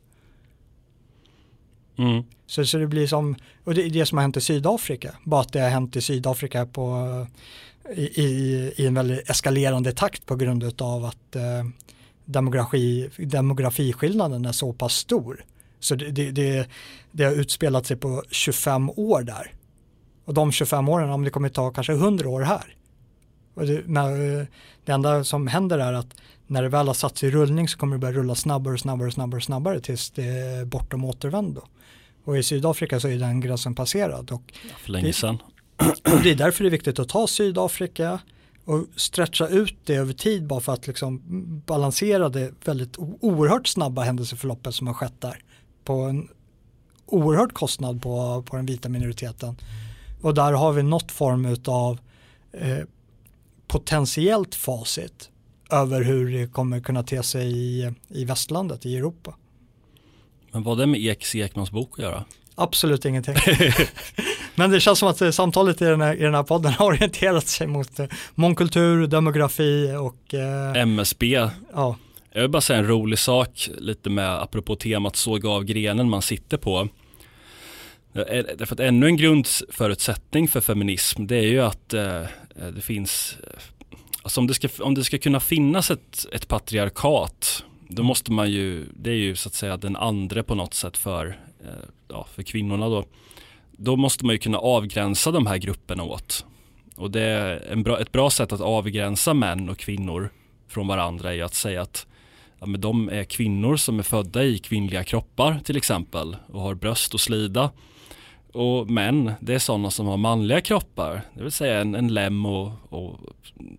Mm. 1.99 2.25
Så, 2.47 2.65
så 2.65 2.79
det 2.79 2.87
blir 2.87 3.07
som, 3.07 3.37
och 3.65 3.75
det 3.75 3.87
är 3.87 3.91
det 3.91 4.07
som 4.07 4.19
har 4.19 4.23
hänt 4.23 4.37
i 4.37 4.41
Sydafrika, 4.41 5.15
bara 5.25 5.41
att 5.41 5.53
det 5.53 5.61
har 5.61 5.69
hänt 5.69 5.97
i 5.97 6.01
Sydafrika 6.01 6.67
på, 6.67 7.27
i, 7.95 8.23
i, 8.23 8.73
i 8.77 8.87
en 8.87 8.95
väldigt 8.95 9.31
eskalerande 9.31 9.93
takt 9.93 10.27
på 10.27 10.37
grund 10.37 10.83
av 10.83 11.05
att 11.05 11.37
eh, 11.37 11.65
demografi, 12.25 13.11
demografiskillnaden 13.17 14.45
är 14.45 14.53
så 14.53 14.73
pass 14.73 14.95
stor. 14.95 15.45
Så 15.81 15.95
det, 15.95 16.11
det, 16.11 16.31
det, 16.31 16.69
det 17.13 17.25
har 17.25 17.33
utspelat 17.33 17.87
sig 17.87 17.97
på 17.97 18.23
25 18.31 18.91
år 18.91 19.23
där. 19.23 19.53
Och 20.25 20.35
de 20.35 20.53
25 20.53 20.89
åren, 20.89 21.11
om 21.11 21.25
det 21.25 21.31
kommer 21.31 21.49
ta 21.49 21.71
kanske 21.71 21.93
100 21.93 22.29
år 22.29 22.41
här. 22.41 22.77
Och 23.55 23.67
det, 23.67 23.83
när, 23.87 24.47
det 24.85 24.93
enda 24.93 25.25
som 25.25 25.47
händer 25.47 25.79
är 25.79 25.93
att 25.93 26.15
när 26.51 26.63
det 26.63 26.69
väl 26.69 26.87
har 26.87 26.95
satt 26.95 27.19
sig 27.19 27.29
i 27.29 27.33
rullning 27.33 27.69
så 27.69 27.79
kommer 27.79 27.97
det 27.97 28.01
börja 28.01 28.15
rulla 28.15 28.35
snabbare 28.35 28.75
och 28.75 28.81
snabbare 28.81 29.07
och 29.07 29.13
snabbare 29.13 29.37
och 29.37 29.43
snabbare 29.43 29.81
tills 29.81 30.11
det 30.11 30.25
är 30.25 30.65
bortom 30.65 31.05
återvändo. 31.05 31.63
Och 32.25 32.39
i 32.39 32.43
Sydafrika 32.43 33.01
så 33.01 33.09
är 33.09 33.19
den 33.19 33.41
gränsen 33.41 33.75
passerad. 33.75 34.31
Och 34.31 34.43
ja, 34.69 34.75
för 34.79 34.93
länge 34.93 35.13
sedan. 35.13 35.39
Och 36.13 36.21
det 36.23 36.31
är 36.31 36.35
därför 36.35 36.65
det 36.65 36.69
är 36.69 36.71
viktigt 36.71 36.99
att 36.99 37.09
ta 37.09 37.27
Sydafrika 37.27 38.19
och 38.65 38.87
stretcha 38.97 39.49
ut 39.49 39.77
det 39.85 39.95
över 39.95 40.13
tid 40.13 40.47
bara 40.47 40.61
för 40.61 40.73
att 40.73 40.87
liksom 40.87 41.21
balansera 41.67 42.29
det 42.29 42.53
väldigt 42.65 42.95
oerhört 42.99 43.67
snabba 43.67 44.03
händelseförloppet 44.03 44.75
som 44.75 44.87
har 44.87 44.95
skett 44.95 45.21
där 45.21 45.43
på 45.85 45.93
en 45.93 46.29
oerhörd 47.07 47.53
kostnad 47.53 48.03
på, 48.03 48.43
på 48.43 48.57
den 48.57 48.67
vita 48.67 48.89
minoriteten. 48.89 49.57
Och 50.23 50.35
där 50.35 50.53
har 50.53 50.73
vi 50.73 50.83
något 50.83 51.13
form 51.13 51.57
av 51.67 51.99
eh, 52.53 52.85
potentiellt 53.67 54.55
facit 54.55 55.31
över 55.73 56.03
hur 56.03 56.33
det 56.33 56.47
kommer 56.47 56.81
kunna 56.81 57.03
te 57.03 57.23
sig 57.23 57.53
i, 57.53 57.93
i 58.09 58.25
västlandet, 58.25 58.87
i 58.87 58.97
Europa. 58.97 59.35
Men 60.53 60.63
vad 60.63 60.79
det 60.79 60.87
med 60.87 61.07
Eks 61.07 61.35
Ekmans 61.35 61.71
bok 61.71 61.93
att 61.93 62.05
göra? 62.05 62.25
Absolut 62.55 63.05
ingenting. 63.05 63.35
Men 64.55 64.71
det 64.71 64.81
känns 64.81 64.99
som 64.99 65.09
att 65.09 65.35
samtalet 65.35 65.83
i 65.83 65.85
den 65.85 66.01
här, 66.01 66.15
i 66.15 66.23
den 66.23 66.35
här 66.35 66.43
podden 66.43 66.73
har 66.73 66.87
orienterat 66.87 67.47
sig 67.47 67.67
mot 67.67 67.99
eh, 67.99 68.07
mångkultur, 68.35 69.07
demografi 69.07 69.95
och 70.01 70.35
eh, 70.35 70.83
MSB. 70.83 71.49
Ja. 71.73 71.97
Jag 72.33 72.41
vill 72.41 72.51
bara 72.51 72.61
säga 72.61 72.79
en 72.79 72.87
rolig 72.87 73.19
sak 73.19 73.69
lite 73.79 74.11
med 74.11 74.43
apropå 74.43 74.77
temat 74.77 75.17
såga 75.17 75.51
av 75.51 75.65
grenen 75.65 76.11
man 76.11 76.23
sitter 76.23 76.57
på. 76.57 76.89
Därför 78.13 78.75
att 78.75 78.81
ännu 78.81 79.07
en 79.07 79.17
grundförutsättning 79.17 80.49
för 80.49 80.61
feminism 80.61 81.27
det 81.27 81.37
är 81.37 81.49
ju 81.49 81.61
att 81.61 81.95
eh, 81.95 82.23
det 82.75 82.81
finns, 82.81 83.37
alltså 84.31 84.41
om 84.41 84.47
det 84.47 84.55
ska, 84.55 84.69
om 84.85 84.95
det 84.95 85.05
ska 85.05 85.19
kunna 85.19 85.41
finnas 85.41 85.91
ett, 85.91 86.27
ett 86.33 86.49
patriarkat 86.49 87.65
då 87.89 88.03
måste 88.03 88.33
man 88.33 88.51
ju, 88.51 88.87
det 88.95 89.11
är 89.11 89.15
ju 89.15 89.37
så 89.37 89.49
att 89.49 89.55
säga 89.55 89.77
den 89.77 89.97
andra 89.97 90.43
på 90.43 90.55
något 90.55 90.75
sätt 90.75 90.97
för, 90.97 91.27
eh, 91.61 91.89
ja, 92.09 92.27
för 92.35 92.43
kvinnorna 92.43 92.89
då. 92.89 93.05
Då 93.73 93.97
måste 93.97 94.25
man 94.27 94.35
ju 94.35 94.39
kunna 94.39 94.59
avgränsa 94.59 95.31
de 95.31 95.47
här 95.47 95.57
grupperna 95.57 96.03
åt. 96.03 96.45
Och 96.97 97.11
det 97.11 97.21
är 97.21 97.73
en 97.73 97.83
bra, 97.83 98.01
ett 98.01 98.13
bra 98.13 98.31
sätt 98.31 98.53
att 98.53 98.61
avgränsa 98.61 99.35
män 99.35 99.69
och 99.69 99.79
kvinnor 99.79 100.31
från 100.69 100.87
varandra 100.87 101.35
är 101.35 101.43
att 101.43 101.55
säga 101.55 101.83
att 101.83 102.07
ja, 102.61 102.67
men 102.67 102.81
de 102.81 103.09
är 103.09 103.25
kvinnor 103.25 103.77
som 103.77 103.99
är 103.99 104.03
födda 104.03 104.45
i 104.45 104.59
kvinnliga 104.59 105.05
kroppar 105.05 105.61
till 105.65 105.77
exempel 105.77 106.37
och 106.47 106.61
har 106.61 106.75
bröst 106.75 107.15
och 107.15 107.21
slida. 107.21 107.71
Och 108.53 108.91
män, 108.91 109.33
det 109.41 109.55
är 109.55 109.59
sådana 109.59 109.91
som 109.91 110.07
har 110.07 110.17
manliga 110.17 110.61
kroppar, 110.61 111.23
det 111.35 111.43
vill 111.43 111.53
säga 111.53 111.81
en, 111.81 111.95
en 111.95 112.15
lem 112.15 112.47
och, 112.47 112.73
och 112.89 113.19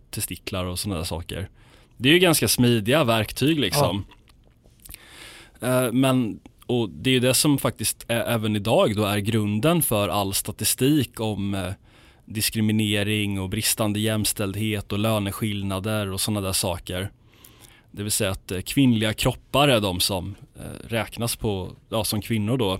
testiklar 0.09 0.65
och 0.65 0.79
sådana 0.79 0.97
där 0.97 1.05
saker. 1.05 1.49
Det 1.97 2.09
är 2.09 2.13
ju 2.13 2.19
ganska 2.19 2.47
smidiga 2.47 3.03
verktyg 3.03 3.59
liksom. 3.59 4.05
Ja. 5.59 5.85
Uh, 5.85 5.91
men 5.91 6.39
och 6.65 6.89
det 6.89 7.09
är 7.09 7.13
ju 7.13 7.19
det 7.19 7.33
som 7.33 7.57
faktiskt 7.57 8.05
är, 8.07 8.21
även 8.21 8.55
idag 8.55 8.95
då 8.95 9.05
är 9.05 9.17
grunden 9.17 9.81
för 9.81 10.09
all 10.09 10.33
statistik 10.33 11.19
om 11.19 11.53
uh, 11.53 11.71
diskriminering 12.25 13.39
och 13.39 13.49
bristande 13.49 13.99
jämställdhet 13.99 14.91
och 14.91 14.99
löneskillnader 14.99 16.11
och 16.11 16.21
sådana 16.21 16.41
där 16.41 16.53
saker. 16.53 17.11
Det 17.91 18.03
vill 18.03 18.11
säga 18.11 18.31
att 18.31 18.51
uh, 18.51 18.61
kvinnliga 18.61 19.13
kroppar 19.13 19.67
är 19.67 19.79
de 19.79 19.99
som 19.99 20.35
räknas 20.87 21.35
på, 21.35 21.71
ja, 21.89 22.03
som 22.03 22.21
kvinnor 22.21 22.57
då. 22.57 22.79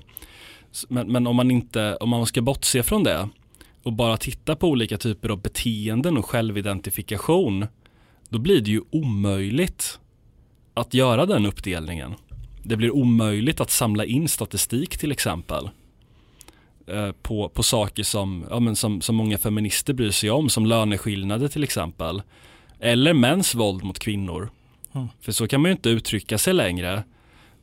Men, 0.90 1.12
men, 1.12 1.28
om 1.28 1.36
man 1.36 1.52
inte, 1.52 1.96
om 1.96 2.10
man 2.10 2.26
ska 2.26 2.42
bortse 2.42 2.84
från 2.84 3.04
det 3.04 3.30
och 3.84 3.94
bara 3.94 4.18
titta 4.18 4.56
på 4.56 4.68
olika 4.68 4.98
typer 4.98 5.30
av 5.30 5.42
beteenden 5.42 6.18
och 6.18 6.26
självidentifikation 6.26 7.68
då 8.30 8.40
blir 8.40 8.62
det 8.62 8.72
ju 8.72 8.82
omöjligt 8.90 10.00
att 10.74 10.94
göra 10.94 11.26
den 11.26 11.46
uppdelningen. 11.46 12.14
Det 12.64 12.78
blir 12.78 12.92
omöjligt 12.92 13.62
att 13.62 13.72
samla 13.72 14.06
in 14.06 14.28
statistik 14.28 14.98
till 14.98 15.12
exempel 15.12 15.70
eh, 16.88 17.12
på, 17.12 17.50
på 17.50 17.64
saker 17.64 18.04
som, 18.04 18.46
ja, 18.50 18.60
men 18.60 18.76
som, 18.76 19.02
som 19.02 19.16
många 19.16 19.38
feminister 19.38 19.94
bryr 19.94 20.12
sig 20.12 20.30
om, 20.32 20.50
som 20.50 20.66
löneskillnader 20.66 21.48
till 21.48 21.64
exempel. 21.64 22.22
Eller 22.80 23.14
mäns 23.14 23.56
våld 23.56 23.84
mot 23.84 24.00
kvinnor. 24.00 24.50
Mm. 24.94 25.08
För 25.22 25.32
så 25.32 25.48
kan 25.48 25.62
man 25.62 25.70
ju 25.70 25.74
inte 25.74 25.90
uttrycka 25.90 26.38
sig 26.38 26.54
längre. 26.54 27.04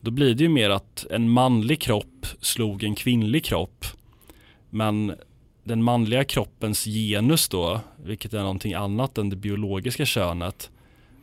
Då 0.00 0.10
blir 0.10 0.34
det 0.34 0.42
ju 0.42 0.48
mer 0.48 0.70
att 0.70 1.06
en 1.10 1.30
manlig 1.30 1.80
kropp 1.80 2.26
slog 2.40 2.84
en 2.84 2.94
kvinnlig 2.94 3.44
kropp. 3.44 3.84
Men 4.70 5.14
den 5.64 5.82
manliga 5.82 6.24
kroppens 6.24 6.84
genus 6.84 7.48
då, 7.48 7.80
vilket 8.04 8.34
är 8.34 8.42
någonting 8.42 8.74
annat 8.74 9.18
än 9.18 9.30
det 9.30 9.36
biologiska 9.36 10.06
könet, 10.06 10.70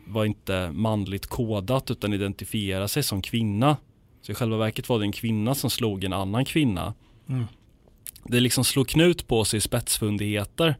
var 0.07 0.25
inte 0.25 0.71
manligt 0.71 1.27
kodat 1.27 1.91
utan 1.91 2.13
identifierade 2.13 2.87
sig 2.87 3.03
som 3.03 3.21
kvinna. 3.21 3.77
Så 4.21 4.31
i 4.31 4.35
själva 4.35 4.57
verket 4.57 4.89
var 4.89 4.99
det 4.99 5.05
en 5.05 5.11
kvinna 5.11 5.55
som 5.55 5.69
slog 5.69 6.03
en 6.03 6.13
annan 6.13 6.45
kvinna. 6.45 6.93
Mm. 7.29 7.45
Det 8.23 8.39
liksom 8.39 8.63
slog 8.63 8.87
knut 8.87 9.27
på 9.27 9.45
sig 9.45 9.61
spetsfundigheter. 9.61 10.75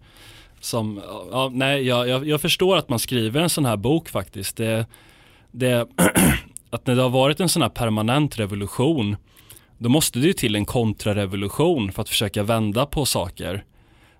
Som, 0.59 1.01
ja, 1.31 1.51
nej, 1.53 1.83
jag, 1.83 2.07
jag, 2.07 2.27
jag, 2.27 2.41
förstår 2.41 2.77
att 2.77 2.89
man 2.89 2.99
skriver 2.99 3.41
en 3.41 3.49
sån 3.49 3.65
här 3.65 3.77
bok 3.77 4.09
faktiskt. 4.09 4.57
Det, 4.57 4.85
det, 5.51 5.87
att 6.75 6.87
när 6.87 6.95
det 6.95 7.01
har 7.01 7.09
varit 7.09 7.39
en 7.39 7.49
sån 7.49 7.61
här 7.61 7.69
permanent 7.69 8.39
revolution 8.39 9.15
då 9.77 9.89
måste 9.89 10.19
det 10.19 10.27
ju 10.27 10.33
till 10.33 10.55
en 10.55 10.65
kontrarevolution 10.65 11.91
för 11.91 12.01
att 12.01 12.09
försöka 12.09 12.43
vända 12.43 12.85
på 12.85 13.05
saker. 13.05 13.63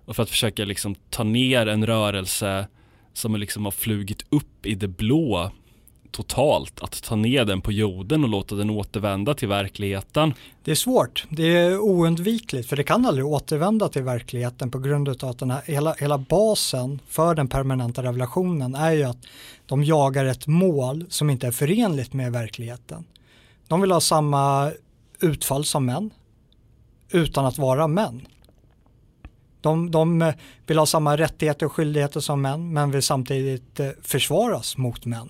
Och 0.04 0.16
för 0.16 0.22
att 0.22 0.30
försöka 0.30 0.64
liksom 0.64 0.94
ta 1.10 1.24
ner 1.24 1.66
en 1.66 1.86
rörelse 1.86 2.68
som 3.12 3.36
liksom 3.36 3.64
har 3.64 3.72
flugit 3.72 4.24
upp 4.30 4.66
i 4.66 4.74
det 4.74 4.88
blå 4.88 5.50
totalt. 6.16 6.82
Att 6.82 7.02
ta 7.02 7.16
ner 7.16 7.44
den 7.44 7.60
på 7.60 7.72
jorden 7.72 8.24
och 8.24 8.30
låta 8.30 8.54
den 8.54 8.70
återvända 8.70 9.34
till 9.34 9.48
verkligheten. 9.48 10.34
Det 10.64 10.70
är 10.70 10.74
svårt, 10.74 11.26
det 11.28 11.42
är 11.42 11.78
oundvikligt 11.78 12.68
för 12.68 12.76
det 12.76 12.84
kan 12.84 13.06
aldrig 13.06 13.26
återvända 13.26 13.88
till 13.88 14.02
verkligheten 14.02 14.70
på 14.70 14.78
grund 14.78 15.08
av 15.08 15.30
att 15.30 15.38
den 15.38 15.50
här, 15.50 15.62
hela, 15.64 15.94
hela 15.98 16.18
basen 16.18 17.00
för 17.08 17.34
den 17.34 17.48
permanenta 17.48 18.02
revolutionen 18.02 18.74
är 18.74 18.92
ju 18.92 19.02
att 19.02 19.26
de 19.66 19.84
jagar 19.84 20.24
ett 20.24 20.46
mål 20.46 21.06
som 21.08 21.30
inte 21.30 21.46
är 21.46 21.50
förenligt 21.50 22.12
med 22.12 22.32
verkligheten. 22.32 23.04
De 23.68 23.80
vill 23.80 23.92
ha 23.92 24.00
samma 24.00 24.72
utfall 25.20 25.64
som 25.64 25.86
män 25.86 26.10
utan 27.10 27.46
att 27.46 27.58
vara 27.58 27.86
män. 27.86 28.26
De, 29.60 29.90
de 29.90 30.32
vill 30.66 30.78
ha 30.78 30.86
samma 30.86 31.16
rättigheter 31.16 31.66
och 31.66 31.72
skyldigheter 31.72 32.20
som 32.20 32.42
män 32.42 32.72
men 32.72 32.90
vill 32.90 33.02
samtidigt 33.02 33.80
eh, 33.80 33.88
försvaras 34.02 34.76
mot 34.76 35.04
män. 35.04 35.28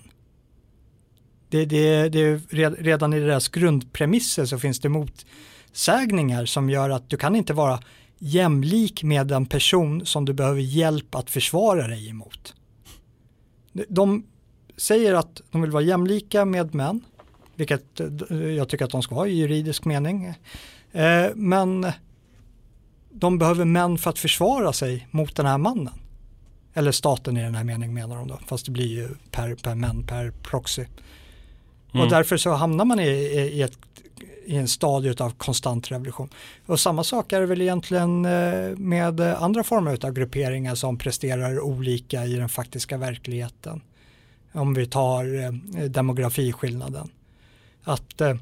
Det, 1.49 1.65
det, 1.65 2.09
det, 2.09 2.35
redan 2.79 3.13
i 3.13 3.19
deras 3.19 3.47
grundpremisser 3.47 4.45
så 4.45 4.59
finns 4.59 4.79
det 4.79 4.89
motsägningar 4.89 6.45
som 6.45 6.69
gör 6.69 6.89
att 6.89 7.09
du 7.09 7.17
kan 7.17 7.35
inte 7.35 7.53
vara 7.53 7.79
jämlik 8.19 9.03
med 9.03 9.31
en 9.31 9.45
person 9.45 10.05
som 10.05 10.25
du 10.25 10.33
behöver 10.33 10.61
hjälp 10.61 11.15
att 11.15 11.29
försvara 11.29 11.87
dig 11.87 12.09
emot. 12.09 12.53
De 13.87 14.25
säger 14.77 15.13
att 15.13 15.41
de 15.51 15.61
vill 15.61 15.71
vara 15.71 15.83
jämlika 15.83 16.45
med 16.45 16.75
män 16.75 17.01
vilket 17.57 17.99
eh, 17.99 18.37
jag 18.37 18.69
tycker 18.69 18.85
att 18.85 18.91
de 18.91 19.01
ska 19.01 19.15
ha 19.15 19.27
i 19.27 19.33
juridisk 19.33 19.85
mening. 19.85 20.33
Eh, 20.91 21.25
men 21.35 21.91
de 23.09 23.37
behöver 23.37 23.65
män 23.65 23.97
för 23.97 24.09
att 24.09 24.19
försvara 24.19 24.73
sig 24.73 25.07
mot 25.11 25.35
den 25.35 25.45
här 25.45 25.57
mannen. 25.57 25.93
Eller 26.73 26.91
staten 26.91 27.37
i 27.37 27.41
den 27.41 27.55
här 27.55 27.63
meningen 27.63 27.93
menar 27.93 28.15
de 28.15 28.27
då, 28.27 28.39
fast 28.47 28.65
det 28.65 28.71
blir 28.71 28.87
ju 28.87 29.09
per, 29.31 29.55
per 29.55 29.75
män, 29.75 30.03
per 30.03 30.31
proxy. 30.31 30.85
Mm. 31.97 32.05
Och 32.05 32.11
därför 32.11 32.37
så 32.37 32.51
hamnar 32.51 32.85
man 32.85 32.99
i, 32.99 33.07
i, 33.07 33.61
ett, 33.61 33.77
i 34.45 34.55
en 34.55 34.67
stadie 34.67 35.23
av 35.23 35.29
konstant 35.29 35.91
revolution. 35.91 36.29
Och 36.65 36.79
samma 36.79 37.03
sak 37.03 37.33
är 37.33 37.39
det 37.39 37.45
väl 37.45 37.61
egentligen 37.61 38.25
eh, 38.25 38.77
med 38.77 39.21
andra 39.21 39.63
former 39.63 40.05
av 40.05 40.13
grupperingar 40.13 40.75
som 40.75 40.97
presterar 40.97 41.59
olika 41.59 42.25
i 42.25 42.33
den 42.33 42.49
faktiska 42.49 42.97
verkligheten. 42.97 43.81
Om 44.51 44.73
vi 44.73 44.85
tar 44.85 45.51
demografiskillnaden 45.87 47.09
att 47.83 48.21
eh, 48.21 48.35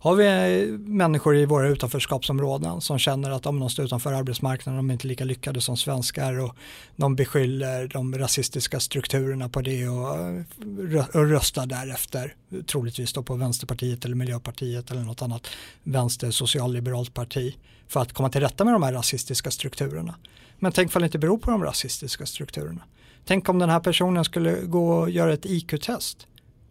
har 0.00 0.14
vi 0.14 0.26
eh, 0.26 0.78
människor 0.78 1.36
i 1.36 1.46
våra 1.46 1.68
utanförskapsområden 1.68 2.80
som 2.80 2.98
känner 2.98 3.30
att 3.30 3.42
de 3.42 3.70
står 3.70 3.84
utanför 3.84 4.12
arbetsmarknaden, 4.12 4.76
de 4.76 4.90
är 4.90 4.92
inte 4.92 5.06
lika 5.06 5.24
lyckade 5.24 5.60
som 5.60 5.76
svenskar 5.76 6.38
och 6.38 6.56
de 6.96 7.16
beskyller 7.16 7.88
de 7.88 8.18
rasistiska 8.18 8.80
strukturerna 8.80 9.48
på 9.48 9.60
det 9.60 9.88
och, 9.88 10.18
eh, 10.18 11.06
och 11.14 11.30
röstar 11.30 11.66
därefter, 11.66 12.34
troligtvis 12.66 13.12
då 13.12 13.22
på 13.22 13.34
Vänsterpartiet 13.34 14.04
eller 14.04 14.14
Miljöpartiet 14.14 14.90
eller 14.90 15.02
något 15.02 15.22
annat 15.22 15.46
vänster 15.82 16.30
socialliberalt 16.30 17.14
parti 17.14 17.56
för 17.88 18.00
att 18.00 18.12
komma 18.12 18.30
till 18.30 18.40
rätta 18.40 18.64
med 18.64 18.74
de 18.74 18.82
här 18.82 18.92
rasistiska 18.92 19.50
strukturerna. 19.50 20.14
Men 20.58 20.72
tänk 20.72 20.96
om 20.96 21.02
det 21.02 21.06
inte 21.06 21.18
beror 21.18 21.38
på 21.38 21.50
de 21.50 21.64
rasistiska 21.64 22.26
strukturerna. 22.26 22.82
Tänk 23.24 23.48
om 23.48 23.58
den 23.58 23.70
här 23.70 23.80
personen 23.80 24.24
skulle 24.24 24.60
gå 24.60 24.92
och 24.92 25.10
göra 25.10 25.32
ett 25.32 25.46
IQ-test 25.46 26.26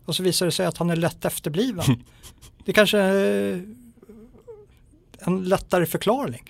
och 0.06 0.16
så 0.16 0.24
visar 0.24 0.46
det 0.46 0.52
sig 0.52 0.66
att 0.66 0.78
han 0.78 0.90
är 0.90 0.96
lätt 0.96 1.26
efterbliven. 1.26 1.86
det 2.68 2.74
kanske 2.74 2.98
är 2.98 3.66
en 5.20 5.44
lättare 5.44 5.86
förklaring. 5.86 6.44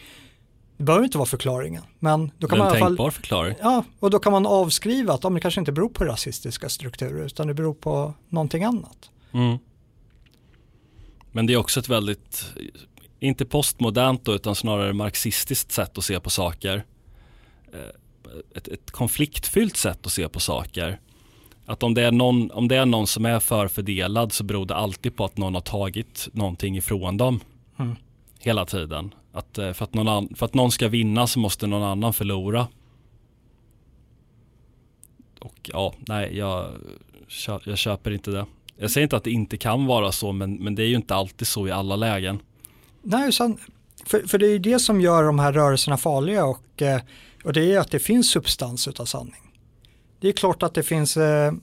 Det 0.77 0.83
behöver 0.83 1.05
inte 1.05 1.17
vara 1.17 1.25
förklaringen. 1.25 1.83
Men 1.99 2.31
då 2.37 2.47
kan 2.47 2.59
är 2.59 2.63
man 2.63 2.73
en 2.73 2.79
i 2.79 2.81
alla 2.81 2.97
fall, 2.97 3.11
förklaring. 3.11 3.55
ja, 3.61 3.83
och 3.99 4.09
då 4.09 4.19
kan 4.19 4.31
man 4.31 4.45
avskriva 4.45 5.13
att 5.13 5.21
det 5.21 5.39
kanske 5.39 5.61
inte 5.61 5.71
beror 5.71 5.89
på 5.89 6.05
rasistiska 6.05 6.69
strukturer 6.69 7.25
utan 7.25 7.47
det 7.47 7.53
beror 7.53 7.73
på 7.73 8.13
någonting 8.29 8.63
annat. 8.63 9.09
Mm. 9.31 9.57
Men 11.31 11.45
det 11.45 11.53
är 11.53 11.57
också 11.57 11.79
ett 11.79 11.89
väldigt, 11.89 12.45
inte 13.19 13.45
postmodernt 13.45 14.25
då, 14.25 14.35
utan 14.35 14.55
snarare 14.55 14.93
marxistiskt 14.93 15.71
sätt 15.71 15.97
att 15.97 16.03
se 16.03 16.19
på 16.19 16.29
saker. 16.29 16.85
Eh, 17.73 18.55
Ett, 18.55 18.67
ett 18.67 18.91
konfliktfyllt 18.91 19.77
sätt 19.77 20.05
att 20.05 20.11
se 20.11 20.29
på 20.29 20.39
saker. 20.39 20.99
Att 21.69 21.83
om 21.83 21.93
det, 21.93 22.01
är 22.01 22.11
någon, 22.11 22.51
om 22.51 22.67
det 22.67 22.75
är 22.75 22.85
någon 22.85 23.07
som 23.07 23.25
är 23.25 23.39
förfördelad 23.39 24.33
så 24.33 24.43
beror 24.43 24.65
det 24.65 24.75
alltid 24.75 25.15
på 25.15 25.25
att 25.25 25.37
någon 25.37 25.53
har 25.53 25.61
tagit 25.61 26.27
någonting 26.31 26.77
ifrån 26.77 27.17
dem. 27.17 27.39
Mm. 27.79 27.95
Hela 28.39 28.65
tiden. 28.65 29.13
Att, 29.31 29.57
eh, 29.57 29.73
för, 29.73 29.83
att 29.83 29.93
någon 29.93 30.35
för 30.35 30.45
att 30.45 30.53
någon 30.53 30.71
ska 30.71 30.87
vinna 30.87 31.27
så 31.27 31.39
måste 31.39 31.67
någon 31.67 31.83
annan 31.83 32.13
förlora. 32.13 32.67
Och 35.39 35.55
ja, 35.63 35.93
nej, 35.97 36.37
jag, 36.37 36.71
jag 37.63 37.77
köper 37.77 38.11
inte 38.11 38.31
det. 38.31 38.45
Jag 38.77 38.91
säger 38.91 39.03
inte 39.03 39.17
att 39.17 39.23
det 39.23 39.31
inte 39.31 39.57
kan 39.57 39.85
vara 39.85 40.11
så, 40.11 40.31
men, 40.31 40.55
men 40.55 40.75
det 40.75 40.83
är 40.83 40.87
ju 40.87 40.95
inte 40.95 41.15
alltid 41.15 41.47
så 41.47 41.67
i 41.67 41.71
alla 41.71 41.95
lägen. 41.95 42.39
Nej, 43.01 43.33
sen, 43.33 43.57
för, 44.05 44.27
för 44.27 44.37
det 44.37 44.45
är 44.45 44.51
ju 44.51 44.59
det 44.59 44.79
som 44.79 45.01
gör 45.01 45.23
de 45.23 45.39
här 45.39 45.53
rörelserna 45.53 45.97
farliga 45.97 46.45
och, 46.45 46.81
eh, 46.81 47.01
och 47.43 47.53
det 47.53 47.73
är 47.73 47.79
att 47.79 47.91
det 47.91 47.99
finns 47.99 48.31
substans 48.31 48.87
utav 48.87 49.05
sanning. 49.05 49.46
Det 50.19 50.27
är 50.27 50.31
klart 50.31 50.63
att 50.63 50.73
det 50.73 50.83
finns 50.83 51.17
eh, 51.17 51.53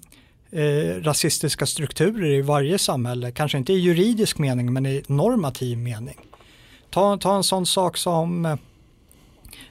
eh, 0.50 1.02
rasistiska 1.02 1.66
strukturer 1.66 2.30
i 2.30 2.42
varje 2.42 2.78
samhälle, 2.78 3.30
kanske 3.30 3.58
inte 3.58 3.72
i 3.72 3.78
juridisk 3.78 4.38
mening 4.38 4.72
men 4.72 4.86
i 4.86 5.02
normativ 5.06 5.78
mening. 5.78 6.18
Ta, 6.90 7.16
ta 7.16 7.36
en 7.36 7.44
sån 7.44 7.66
sak 7.66 7.96
som 7.96 8.46
eh, 8.46 8.56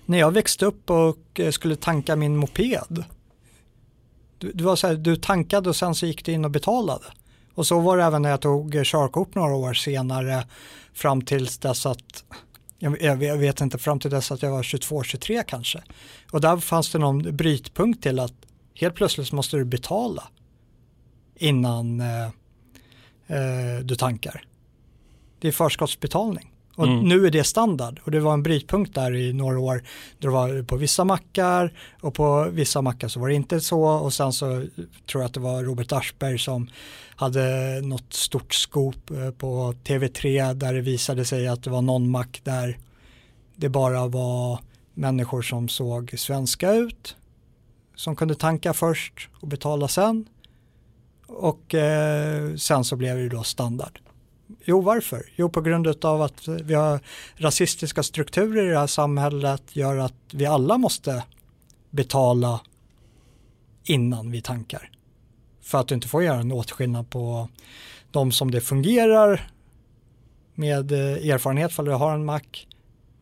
när 0.06 0.20
jag 0.20 0.32
växte 0.32 0.66
upp 0.66 0.90
och 0.90 1.40
eh, 1.40 1.52
skulle 1.52 1.76
tanka 1.76 2.16
min 2.16 2.38
moped. 2.38 3.04
Du, 4.38 4.52
du, 4.52 4.64
var 4.64 4.76
så 4.76 4.88
här, 4.88 4.96
du 4.96 5.16
tankade 5.16 5.70
och 5.70 5.76
sen 5.76 5.96
så 5.96 6.06
gick 6.06 6.26
du 6.26 6.32
in 6.32 6.46
och 6.46 6.52
betalade. 6.52 7.06
Och 7.56 7.68
så 7.68 7.80
var 7.80 7.98
det 7.98 8.04
även 8.04 8.22
när 8.22 8.30
jag 8.30 8.42
tog 8.42 8.86
körkort 8.86 9.36
några 9.36 9.56
år 9.56 9.74
senare 9.74 10.44
fram 10.94 11.22
tills 11.22 11.58
dess 11.58 11.86
att 11.86 12.24
jag 12.80 13.38
vet 13.38 13.62
inte, 13.62 13.78
fram 13.78 14.00
till 14.00 14.12
dess 14.12 14.32
att 14.32 14.42
jag 14.42 14.52
var 14.52 14.64
22-23 14.64 15.44
kanske. 15.48 15.84
Och 16.32 16.42
där 16.42 16.58
fanns 16.58 16.92
det 16.92 17.00
någon 17.00 17.36
brytpunkt 17.36 18.04
till 18.04 18.20
att 18.20 18.34
helt 18.76 18.96
plötsligt 18.96 19.32
måste 19.32 19.58
du 19.58 19.66
betala 19.66 20.24
innan 21.36 22.02
eh, 22.02 22.26
eh, 23.28 23.80
du 23.84 23.96
tankar. 23.96 24.44
Det 25.40 25.48
är 25.48 25.52
förskottsbetalning. 25.52 26.50
Och 26.76 26.88
Mm. 26.88 27.00
nu 27.00 27.26
är 27.28 27.32
det 27.32 27.44
standard 27.44 28.00
och 28.04 28.12
det 28.12 28.20
var 28.20 28.34
en 28.34 28.44
brytpunkt 28.44 28.96
där 28.96 29.16
i 29.16 29.34
några 29.34 29.60
år. 29.60 29.84
Det 30.20 30.28
var 30.28 30.64
på 30.64 30.76
vissa 30.76 31.04
mackar 31.04 31.74
och 32.02 32.14
på 32.14 32.50
vissa 32.52 32.82
mackar 32.82 33.08
så 33.08 33.20
var 33.20 33.28
det 33.30 33.34
inte 33.36 33.62
så 33.62 33.84
och 33.84 34.14
sen 34.14 34.34
så 34.34 34.46
tror 35.12 35.22
jag 35.22 35.26
att 35.26 35.34
det 35.34 35.40
var 35.40 35.64
Robert 35.64 35.92
Aschberg 35.92 36.40
som 36.40 36.70
hade 37.16 37.82
något 37.82 38.14
stort 38.14 38.54
scoop 38.54 39.12
eh, 39.12 39.32
på 39.32 39.74
TV3 39.84 40.54
där 40.54 40.74
det 40.74 40.82
visade 40.82 41.26
sig 41.26 41.48
att 41.48 41.64
det 41.64 41.70
var 41.70 41.82
någon 41.82 42.10
mack 42.10 42.42
där 42.44 42.78
det 43.56 43.70
bara 43.70 44.08
var 44.08 44.60
människor 44.94 45.42
som 45.42 45.68
såg 45.70 46.14
svenska 46.18 46.74
ut 46.74 47.16
som 47.96 48.16
kunde 48.16 48.36
tanka 48.36 48.74
först 48.74 49.30
och 49.42 49.48
betala 49.48 49.88
sen 49.88 50.26
och 51.28 51.76
eh, 51.76 52.56
sen 52.56 52.84
så 52.84 52.96
blev 52.96 53.18
det 53.18 53.30
då 53.30 53.44
standard. 53.44 54.00
Jo, 54.66 54.82
varför? 54.82 55.26
Jo, 55.36 55.50
på 55.50 55.62
grund 55.62 56.06
av 56.06 56.22
att 56.22 56.48
vi 56.48 56.74
har 56.74 57.00
rasistiska 57.36 58.04
strukturer 58.04 58.68
i 58.68 58.70
det 58.70 58.80
här 58.80 58.88
samhället 58.88 59.76
gör 59.76 59.98
att 59.98 60.14
vi 60.32 60.46
alla 60.46 60.78
måste 60.78 61.24
betala 61.90 62.62
innan 63.84 64.32
vi 64.32 64.42
tankar. 64.42 64.90
För 65.62 65.80
att 65.80 65.88
du 65.88 65.96
inte 65.96 66.08
får 66.08 66.24
göra 66.24 66.40
en 66.40 66.52
åtskillnad 66.52 67.10
på 67.10 67.50
de 68.12 68.32
som 68.32 68.52
det 68.52 68.62
fungerar 68.62 69.50
med 70.56 70.92
eh, 70.92 71.30
erfarenhet 71.30 71.74
för 71.74 71.84
du 71.84 71.92
har 71.92 72.14
en 72.14 72.26
mack 72.26 72.68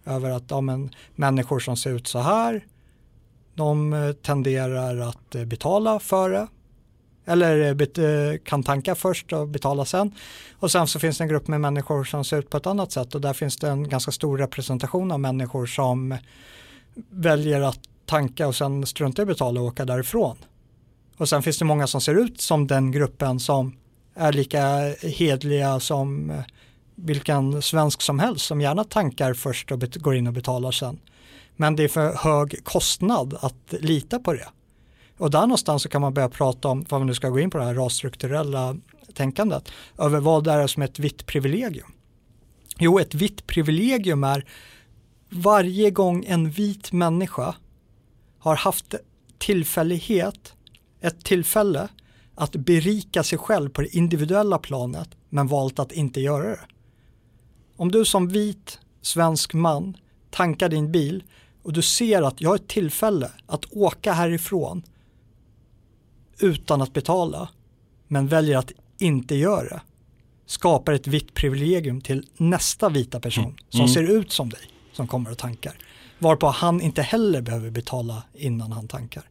över 0.06 0.30
att 0.30 0.44
ja, 0.48 0.62
men, 0.62 0.90
människor 1.16 1.60
som 1.60 1.78
ser 1.78 1.92
ut 1.92 2.08
så 2.08 2.20
här 2.20 2.66
de 3.56 3.94
eh, 3.94 4.12
tenderar 4.12 4.98
att 4.98 5.36
eh, 5.36 5.46
betala 5.46 6.00
före 6.00 6.48
eller 7.26 7.82
eh, 8.00 8.38
kan 8.38 8.64
tanka 8.64 8.96
först 8.96 9.34
och 9.34 9.48
betala 9.48 9.86
sen. 9.86 10.12
Och 10.60 10.72
sen 10.72 10.88
så 10.88 11.00
finns 11.00 11.18
det 11.18 11.24
en 11.24 11.28
grupp 11.28 11.48
med 11.48 11.62
människor 11.62 12.04
som 12.04 12.26
ser 12.26 12.40
ut 12.40 12.50
på 12.50 12.58
ett 12.58 12.68
annat 12.68 12.92
sätt 12.92 13.16
och 13.16 13.22
där 13.22 13.34
finns 13.34 13.58
det 13.58 13.70
en 13.70 13.90
ganska 13.90 14.12
stor 14.12 14.38
representation 14.38 15.12
av 15.12 15.20
människor 15.20 15.66
som 15.66 16.18
väljer 17.10 17.62
att 17.62 17.80
tanka 18.06 18.48
och 18.48 18.56
sen 18.56 18.86
strunta 18.86 19.22
i 19.22 19.24
att 19.24 19.28
betala 19.28 19.62
och 19.62 19.68
åka 19.68 19.86
därifrån. 19.86 20.38
Och 21.18 21.30
sen 21.30 21.44
finns 21.44 21.60
det 21.60 21.66
många 21.66 21.88
som 21.88 22.02
ser 22.02 22.16
ut 22.16 22.42
som 22.42 22.68
den 22.68 22.92
gruppen 22.92 23.40
som 23.40 23.76
är 24.16 24.34
lika 24.34 24.94
hedliga 25.02 25.80
som 25.80 26.34
vilken 26.96 27.62
svensk 27.62 28.02
som 28.02 28.20
helst 28.20 28.46
som 28.46 28.62
gärna 28.62 28.84
tankar 28.84 29.34
först 29.34 29.72
och 29.72 29.80
går 29.80 30.16
in 30.16 30.28
och 30.28 30.34
betalar 30.34 30.72
sen. 30.72 31.00
Men 31.56 31.76
det 31.76 31.84
är 31.84 31.88
för 31.88 32.14
hög 32.14 32.64
kostnad 32.64 33.38
att 33.42 33.74
lita 33.80 34.20
på 34.20 34.34
det. 34.34 34.48
Och 35.18 35.32
där 35.32 35.42
någonstans 35.42 35.84
så 35.84 35.90
kan 35.90 36.02
man 36.02 36.14
börja 36.14 36.30
prata 36.30 36.68
om, 36.68 36.86
vad 36.90 37.02
man 37.02 37.08
nu 37.08 37.14
ska 37.14 37.30
gå 37.30 37.40
in 37.40 37.50
på 37.50 37.58
det 37.58 37.64
här 37.64 37.76
rasstrukturella 37.76 38.78
tänkandet, 39.14 39.70
över 39.98 40.20
vad 40.20 40.44
det 40.44 40.52
är 40.52 40.68
som 40.68 40.84
ett 40.84 41.00
vitt 41.00 41.26
privilegium. 41.26 41.92
Jo, 42.78 43.00
ett 43.00 43.14
vitt 43.14 43.48
privilegium 43.48 44.24
är 44.24 44.46
varje 45.30 45.92
gång 45.92 46.26
en 46.28 46.50
vit 46.50 46.92
människa 46.92 47.56
har 48.40 48.56
haft 48.56 48.96
tillfällighet, 49.38 50.54
ett 51.02 51.26
tillfälle 51.26 51.88
att 52.36 52.56
berika 52.56 53.24
sig 53.24 53.38
själv 53.38 53.70
på 53.70 53.82
det 53.82 53.96
individuella 53.96 54.58
planet 54.58 55.10
men 55.30 55.48
valt 55.48 55.80
att 55.80 55.92
inte 55.92 56.22
göra 56.22 56.50
det. 56.50 56.66
Om 57.78 57.92
du 57.92 58.06
som 58.06 58.28
vit 58.28 58.80
svensk 59.02 59.54
man 59.54 59.98
tankar 60.30 60.70
din 60.70 60.92
bil 60.92 61.24
och 61.64 61.74
du 61.74 61.82
ser 61.82 62.22
att 62.22 62.42
jag 62.42 62.50
har 62.50 62.56
ett 62.56 62.68
tillfälle 62.68 63.32
att 63.46 63.66
åka 63.74 64.14
härifrån 64.14 64.84
utan 66.40 66.82
att 66.82 66.94
betala 66.94 67.50
men 68.08 68.28
väljer 68.28 68.58
att 68.58 68.72
inte 69.00 69.36
göra 69.36 69.70
det 69.70 69.82
skapar 70.46 70.94
ett 70.94 71.08
vitt 71.08 71.34
privilegium 71.34 72.02
till 72.02 72.28
nästa 72.38 72.90
vita 72.90 73.20
person 73.20 73.44
Mm. 73.44 73.56
som 73.70 73.80
Mm. 73.80 73.94
ser 73.94 74.04
ut 74.18 74.32
som 74.32 74.50
dig 74.50 74.62
som 74.94 75.08
kommer 75.08 75.32
och 75.32 75.38
tankar. 75.38 75.74
Varpå 76.20 76.48
han 76.48 76.82
inte 76.82 77.02
heller 77.02 77.42
behöver 77.42 77.70
betala 77.70 78.24
innan 78.34 78.72
han 78.72 78.88
tankar. 78.88 79.24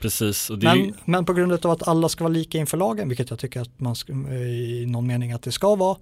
Precis, 0.00 0.50
är 0.50 0.54
ju, 0.54 0.60
Men, 0.62 0.94
men 1.04 1.24
på 1.24 1.32
grund 1.32 1.52
av 1.52 1.66
att 1.70 1.88
alla 1.88 2.08
ska 2.08 2.24
vara 2.24 2.32
lika 2.32 2.58
inför 2.58 2.76
lagen, 2.76 3.08
vilket 3.08 3.30
jag 3.30 3.38
tycker 3.38 3.60
att 3.60 3.80
man 3.80 3.96
ska, 3.96 4.12
i 4.12 4.84
någon 4.88 5.06
mening 5.06 5.32
att 5.32 5.42
det 5.42 5.52
ska 5.52 5.74
vara, 5.74 5.98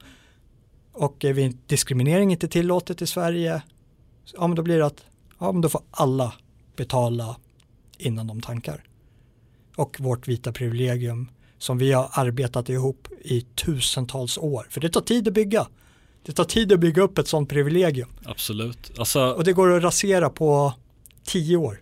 och 0.93 1.25
är 1.25 1.33
vi- 1.33 1.57
diskriminering 1.67 2.33
inte 2.33 2.49
tillåtet 2.49 3.03
i 3.03 3.07
Sverige, 3.07 3.62
ja 4.35 4.47
men 4.47 4.57
då 4.57 4.62
blir 4.62 4.79
det 4.79 4.87
att 4.87 5.05
ja, 5.45 5.53
men 5.53 5.61
då 5.61 5.69
får 5.69 5.83
alla 5.91 6.33
betala 6.77 7.37
innan 7.99 8.27
de 8.27 8.41
tankar. 8.41 8.85
Och 9.77 9.97
vårt 10.01 10.29
vita 10.29 10.53
privilegium 10.53 11.29
som 11.59 11.79
vi 11.79 11.93
har 11.93 12.09
arbetat 12.13 12.69
ihop 12.69 13.09
i 13.21 13.41
tusentals 13.41 14.39
år, 14.39 14.67
för 14.71 14.81
det 14.81 14.89
tar 14.89 15.01
tid 15.01 15.29
att 15.29 15.35
bygga. 15.35 15.67
Det 16.27 16.33
tar 16.33 16.45
tid 16.45 16.73
att 16.73 16.81
bygga 16.81 17.03
upp 17.03 17.19
ett 17.19 17.29
sånt 17.29 17.49
privilegium 17.49 18.09
absolut. 18.25 18.99
Alltså, 18.99 19.21
och 19.31 19.45
det 19.45 19.53
går 19.53 19.77
att 19.77 19.83
rasera 19.83 20.31
på 20.31 20.73
tio 21.25 21.57
år. 21.57 21.81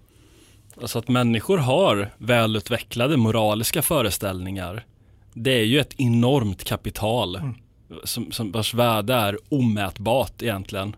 alltså 0.80 0.98
att 0.98 1.08
människor 1.08 1.58
har 1.58 2.14
välutvecklade 2.18 3.16
moraliska 3.16 3.82
föreställningar. 3.82 4.86
Det 5.34 5.50
är 5.60 5.64
ju 5.64 5.80
ett 5.80 5.94
enormt 6.00 6.64
kapital 6.64 7.36
Mm. 7.36 7.54
som, 8.04 8.32
som 8.32 8.52
vars 8.52 8.74
värde 8.74 9.14
är 9.14 9.38
omätbart 9.48 10.42
egentligen. 10.42 10.96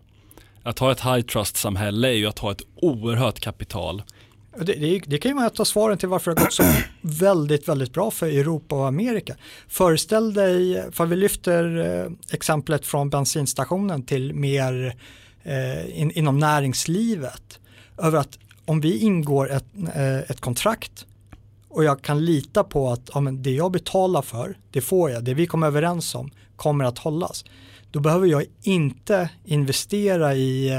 Att 0.65 0.79
ha 0.79 0.91
ett 0.91 1.01
high 1.01 1.21
trust-samhälle 1.21 2.07
är 2.07 2.13
ju 2.13 2.27
att 2.27 2.39
ha 2.39 2.51
ett 2.51 2.61
oerhört 2.75 3.39
kapital. 3.39 4.03
Det, 4.57 4.73
det, 4.73 5.01
det 5.05 5.17
kan 5.17 5.31
ju 5.31 5.35
vara 5.35 5.47
ett 5.47 5.59
av 5.59 5.63
svaren 5.63 5.97
till 5.97 6.09
varför 6.09 6.35
det 6.35 6.41
har 6.41 6.45
gått 6.45 6.53
så 6.53 6.63
väldigt, 7.01 7.67
väldigt 7.67 7.93
bra 7.93 8.11
för 8.11 8.27
Europa 8.27 8.75
och 8.75 8.87
Amerika. 8.87 9.35
Föreställ 9.67 10.33
dig, 10.33 10.85
för 10.91 11.05
vi 11.05 11.15
lyfter 11.15 11.77
eh, 11.77 12.11
exemplet 12.31 12.85
från 12.85 13.09
bensinstationen 13.09 14.03
till 14.03 14.33
mer 14.33 14.95
eh, 15.43 16.01
in, 16.01 16.11
inom 16.11 16.39
näringslivet, 16.39 17.59
över 17.97 18.19
att 18.19 18.39
om 18.65 18.81
vi 18.81 18.97
ingår 18.97 19.51
ett, 19.51 19.65
eh, 19.95 20.17
ett 20.17 20.41
kontrakt 20.41 21.05
och 21.69 21.83
jag 21.83 22.01
kan 22.01 22.25
lita 22.25 22.63
på 22.63 22.91
att 22.91 23.09
ja, 23.13 23.21
det 23.21 23.51
jag 23.51 23.71
betalar 23.71 24.21
för, 24.21 24.57
det 24.71 24.81
får 24.81 25.11
jag, 25.11 25.23
det 25.23 25.33
vi 25.33 25.47
kommer 25.47 25.67
överens 25.67 26.15
om 26.15 26.31
kommer 26.55 26.85
att 26.85 26.97
hållas. 26.97 27.45
Då 27.95 28.01
behöver 28.01 28.27
jag 28.27 28.45
inte 28.63 29.29
investera 29.43 30.35
i 30.35 30.69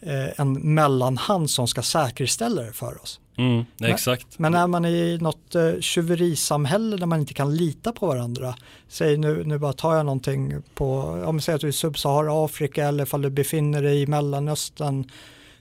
eh, 0.00 0.40
en 0.40 0.74
mellanhand 0.74 1.50
som 1.50 1.68
ska 1.68 1.82
säkerställa 1.82 2.62
det 2.62 2.72
för 2.72 3.02
oss. 3.02 3.20
Mm, 3.38 3.64
exakt. 3.82 4.38
Men, 4.38 4.52
men 4.52 4.62
är 4.62 4.66
man 4.66 4.84
i 4.84 5.18
något 5.20 5.54
eh, 5.54 5.80
tjuverisamhälle 5.80 6.96
där 6.96 7.06
man 7.06 7.20
inte 7.20 7.34
kan 7.34 7.56
lita 7.56 7.92
på 7.92 8.06
varandra, 8.06 8.54
säg 8.88 9.16
nu, 9.16 9.44
nu 9.44 9.58
bara 9.58 9.72
tar 9.72 9.96
jag 9.96 10.06
någonting 10.06 10.62
på, 10.74 11.00
om 11.26 11.40
säger 11.40 11.54
att 11.54 11.60
du 11.60 11.66
är 11.66 11.70
i 11.70 11.72
Subsahara 11.72 12.44
Afrika 12.44 12.88
eller 12.88 13.04
ifall 13.04 13.22
du 13.22 13.30
befinner 13.30 13.82
dig 13.82 14.02
i 14.02 14.06
Mellanöstern 14.06 15.10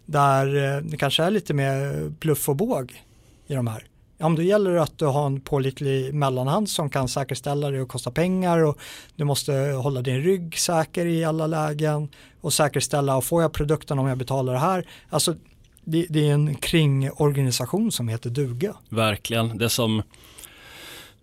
där 0.06 0.76
eh, 0.76 0.84
det 0.84 0.97
kanske 0.97 1.24
är 1.24 1.32
lite 1.32 1.54
mer 1.54 2.10
bluff 2.10 2.49
och 2.49 2.56
båg 2.56 3.04
i 3.47 3.54
de 3.54 3.68
här. 3.68 3.88
Om 4.20 4.36
då 4.36 4.41
gäller 4.41 4.76
att 4.76 4.97
du 4.97 5.05
har 5.05 5.26
en 5.26 5.41
pålitlig 5.41 6.14
mellanhand 6.14 6.70
som 6.70 6.89
kan 6.89 7.07
säkerställa 7.07 7.72
det 7.72 7.82
och 7.82 7.89
kosta 7.89 8.11
pengar 8.11 8.64
och 8.64 8.78
du 9.16 9.24
måste 9.24 9.53
hålla 9.53 10.01
din 10.01 10.22
rygg 10.22 10.59
säker 10.59 11.05
i 11.05 11.24
alla 11.24 11.47
lägen 11.47 12.09
och 12.41 12.53
säkerställa 12.53 13.18
och 13.18 13.24
får 13.26 13.41
jag 13.41 13.53
produkten 13.53 13.99
om 13.99 14.07
jag 14.07 14.18
betalar 14.18 14.53
det 14.53 14.59
här. 14.59 14.88
Alltså 15.09 15.36
det, 15.84 16.05
det 16.09 16.30
är 16.30 16.34
en 16.34 16.55
kringorganisation 16.55 17.91
som 17.91 18.07
heter 18.07 18.30
duga. 18.30 18.76
Verkligen, 18.89 19.57
det 19.57 19.70
som 19.70 20.01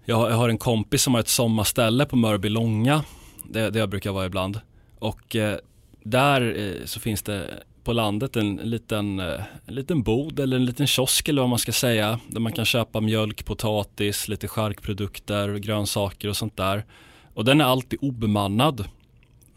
jag, 0.04 0.30
jag 0.30 0.36
har 0.36 0.48
en 0.48 0.58
kompis 0.58 1.02
som 1.02 1.14
har 1.14 1.20
ett 1.20 1.28
sommarställe 1.28 2.06
på 2.06 2.16
Mörbylånga, 2.16 3.04
det, 3.44 3.70
det 3.70 3.78
jag 3.78 3.88
brukar 3.88 4.12
vara 4.12 4.26
ibland. 4.26 4.60
Och 4.98 5.36
eh, 5.36 5.58
där 6.02 6.58
eh, 6.58 6.84
så 6.84 7.00
finns 7.00 7.22
det 7.22 7.62
på 7.84 7.92
landet 7.92 8.36
en, 8.36 8.56
liten, 8.56 9.20
eh, 9.20 9.40
en 9.66 9.74
liten 9.74 10.02
bod 10.02 10.40
eller 10.40 10.56
en 10.56 10.64
liten 10.64 10.86
kiosk 10.86 11.28
eller 11.28 11.42
vad 11.42 11.48
man 11.48 11.58
ska 11.58 11.72
säga. 11.72 12.20
Där 12.28 12.40
man 12.40 12.52
kan 12.52 12.64
köpa 12.64 13.00
mjölk, 13.00 13.44
potatis, 13.44 14.28
lite 14.28 14.48
charkprodukter, 14.48 15.56
grönsaker 15.56 16.28
och 16.28 16.36
sånt 16.36 16.56
där. 16.56 16.84
Och 17.34 17.44
den 17.44 17.60
är 17.60 17.64
alltid 17.64 17.98
obemannad. 18.02 18.84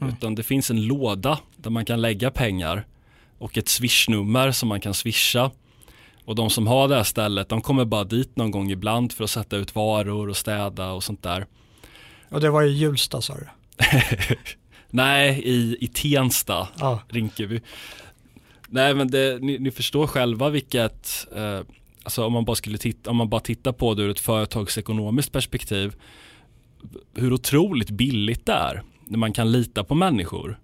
Mm. 0.02 0.14
Utan 0.14 0.36
det 0.36 0.44
finns 0.44 0.72
en 0.72 0.86
låda 0.86 1.40
där 1.58 1.70
man 1.70 1.86
kan 1.86 2.02
lägga 2.02 2.32
pengar 2.32 2.86
och 3.38 3.58
ett 3.58 3.68
swishnummer 3.68 4.52
som 4.52 4.70
man 4.70 4.82
kan 4.82 4.94
swisha. 4.94 5.52
Och 6.26 6.36
de 6.36 6.50
som 6.50 6.68
har 6.68 6.88
det 6.88 6.96
här 6.96 7.04
stället 7.04 7.50
de 7.50 7.62
kommer 7.62 7.86
bara 7.86 8.04
dit 8.04 8.36
någon 8.36 8.52
gång 8.52 8.72
ibland 8.72 9.14
för 9.14 9.24
att 9.24 9.30
sätta 9.30 9.58
ut 9.58 9.76
varor 9.76 10.30
och 10.30 10.38
städa 10.38 10.92
och 10.92 11.04
sånt 11.04 11.24
där. 11.24 11.46
Och 12.30 12.42
det 12.42 12.50
var 12.50 12.64
i 12.64 12.72
Hjulsta 12.72 13.22
sa 13.22 13.34
du? 13.36 13.48
Nej, 14.90 15.42
i, 15.44 15.78
i 15.80 15.88
Tensta, 15.88 16.68
ja. 16.80 17.00
Rinkeby. 17.10 17.62
Nej 18.74 18.96
men 18.96 19.08
det, 19.08 19.42
ni, 19.42 19.60
ni, 19.60 19.72
förstår 19.72 20.08
själva 20.08 20.50
vilket, 20.50 21.28
eh, 21.36 21.60
alltså 22.04 22.26
om 22.26 22.34
man 22.34 22.46
bara 22.46 22.56
skulle 22.56 22.78
titta, 22.78 23.10
om 23.10 23.18
man 23.18 23.30
bara 23.30 23.42
tittar 23.42 23.72
på 23.72 23.94
det 23.94 24.04
ur 24.04 24.10
ett 24.10 24.20
företagsekonomiskt 24.20 25.32
perspektiv, 25.32 25.94
hur 27.14 27.34
otroligt 27.34 27.90
billigt 27.90 28.46
det 28.46 28.54
är 28.54 28.84
när 29.06 29.18
man 29.18 29.34
kan 29.34 29.52
lita 29.52 29.84
på 29.84 29.96
människor. 29.96 30.60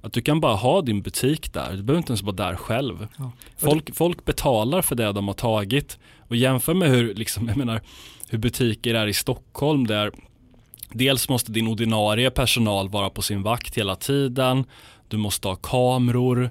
Att 0.00 0.12
du 0.12 0.22
kan 0.22 0.40
bara 0.40 0.54
ha 0.54 0.82
din 0.82 1.02
butik 1.02 1.52
där, 1.52 1.70
du 1.70 1.82
behöver 1.82 1.98
inte 1.98 2.10
ens 2.10 2.22
vara 2.22 2.36
där 2.36 2.56
själv. 2.56 3.08
Ja. 3.18 3.32
Folk, 3.56 3.96
folk 3.96 4.24
betalar 4.24 4.82
för 4.82 4.94
det 4.94 5.12
de 5.12 5.28
har 5.28 5.34
tagit 5.34 5.98
och 6.28 6.36
jämför 6.36 6.74
med 6.74 6.90
hur, 6.90 7.14
liksom, 7.14 7.48
jag 7.48 7.56
menar, 7.56 7.80
hur 8.28 8.38
butiker 8.38 8.94
är 8.94 9.06
i 9.06 9.14
Stockholm 9.14 9.86
där 9.86 10.12
dels 10.92 11.28
måste 11.28 11.52
din 11.52 11.68
ordinarie 11.68 12.30
personal 12.30 12.88
vara 12.88 13.10
på 13.10 13.22
sin 13.22 13.42
vakt 13.42 13.78
hela 13.78 13.96
tiden, 13.96 14.64
du 15.08 15.16
måste 15.16 15.48
ha 15.48 15.56
kameror, 15.56 16.50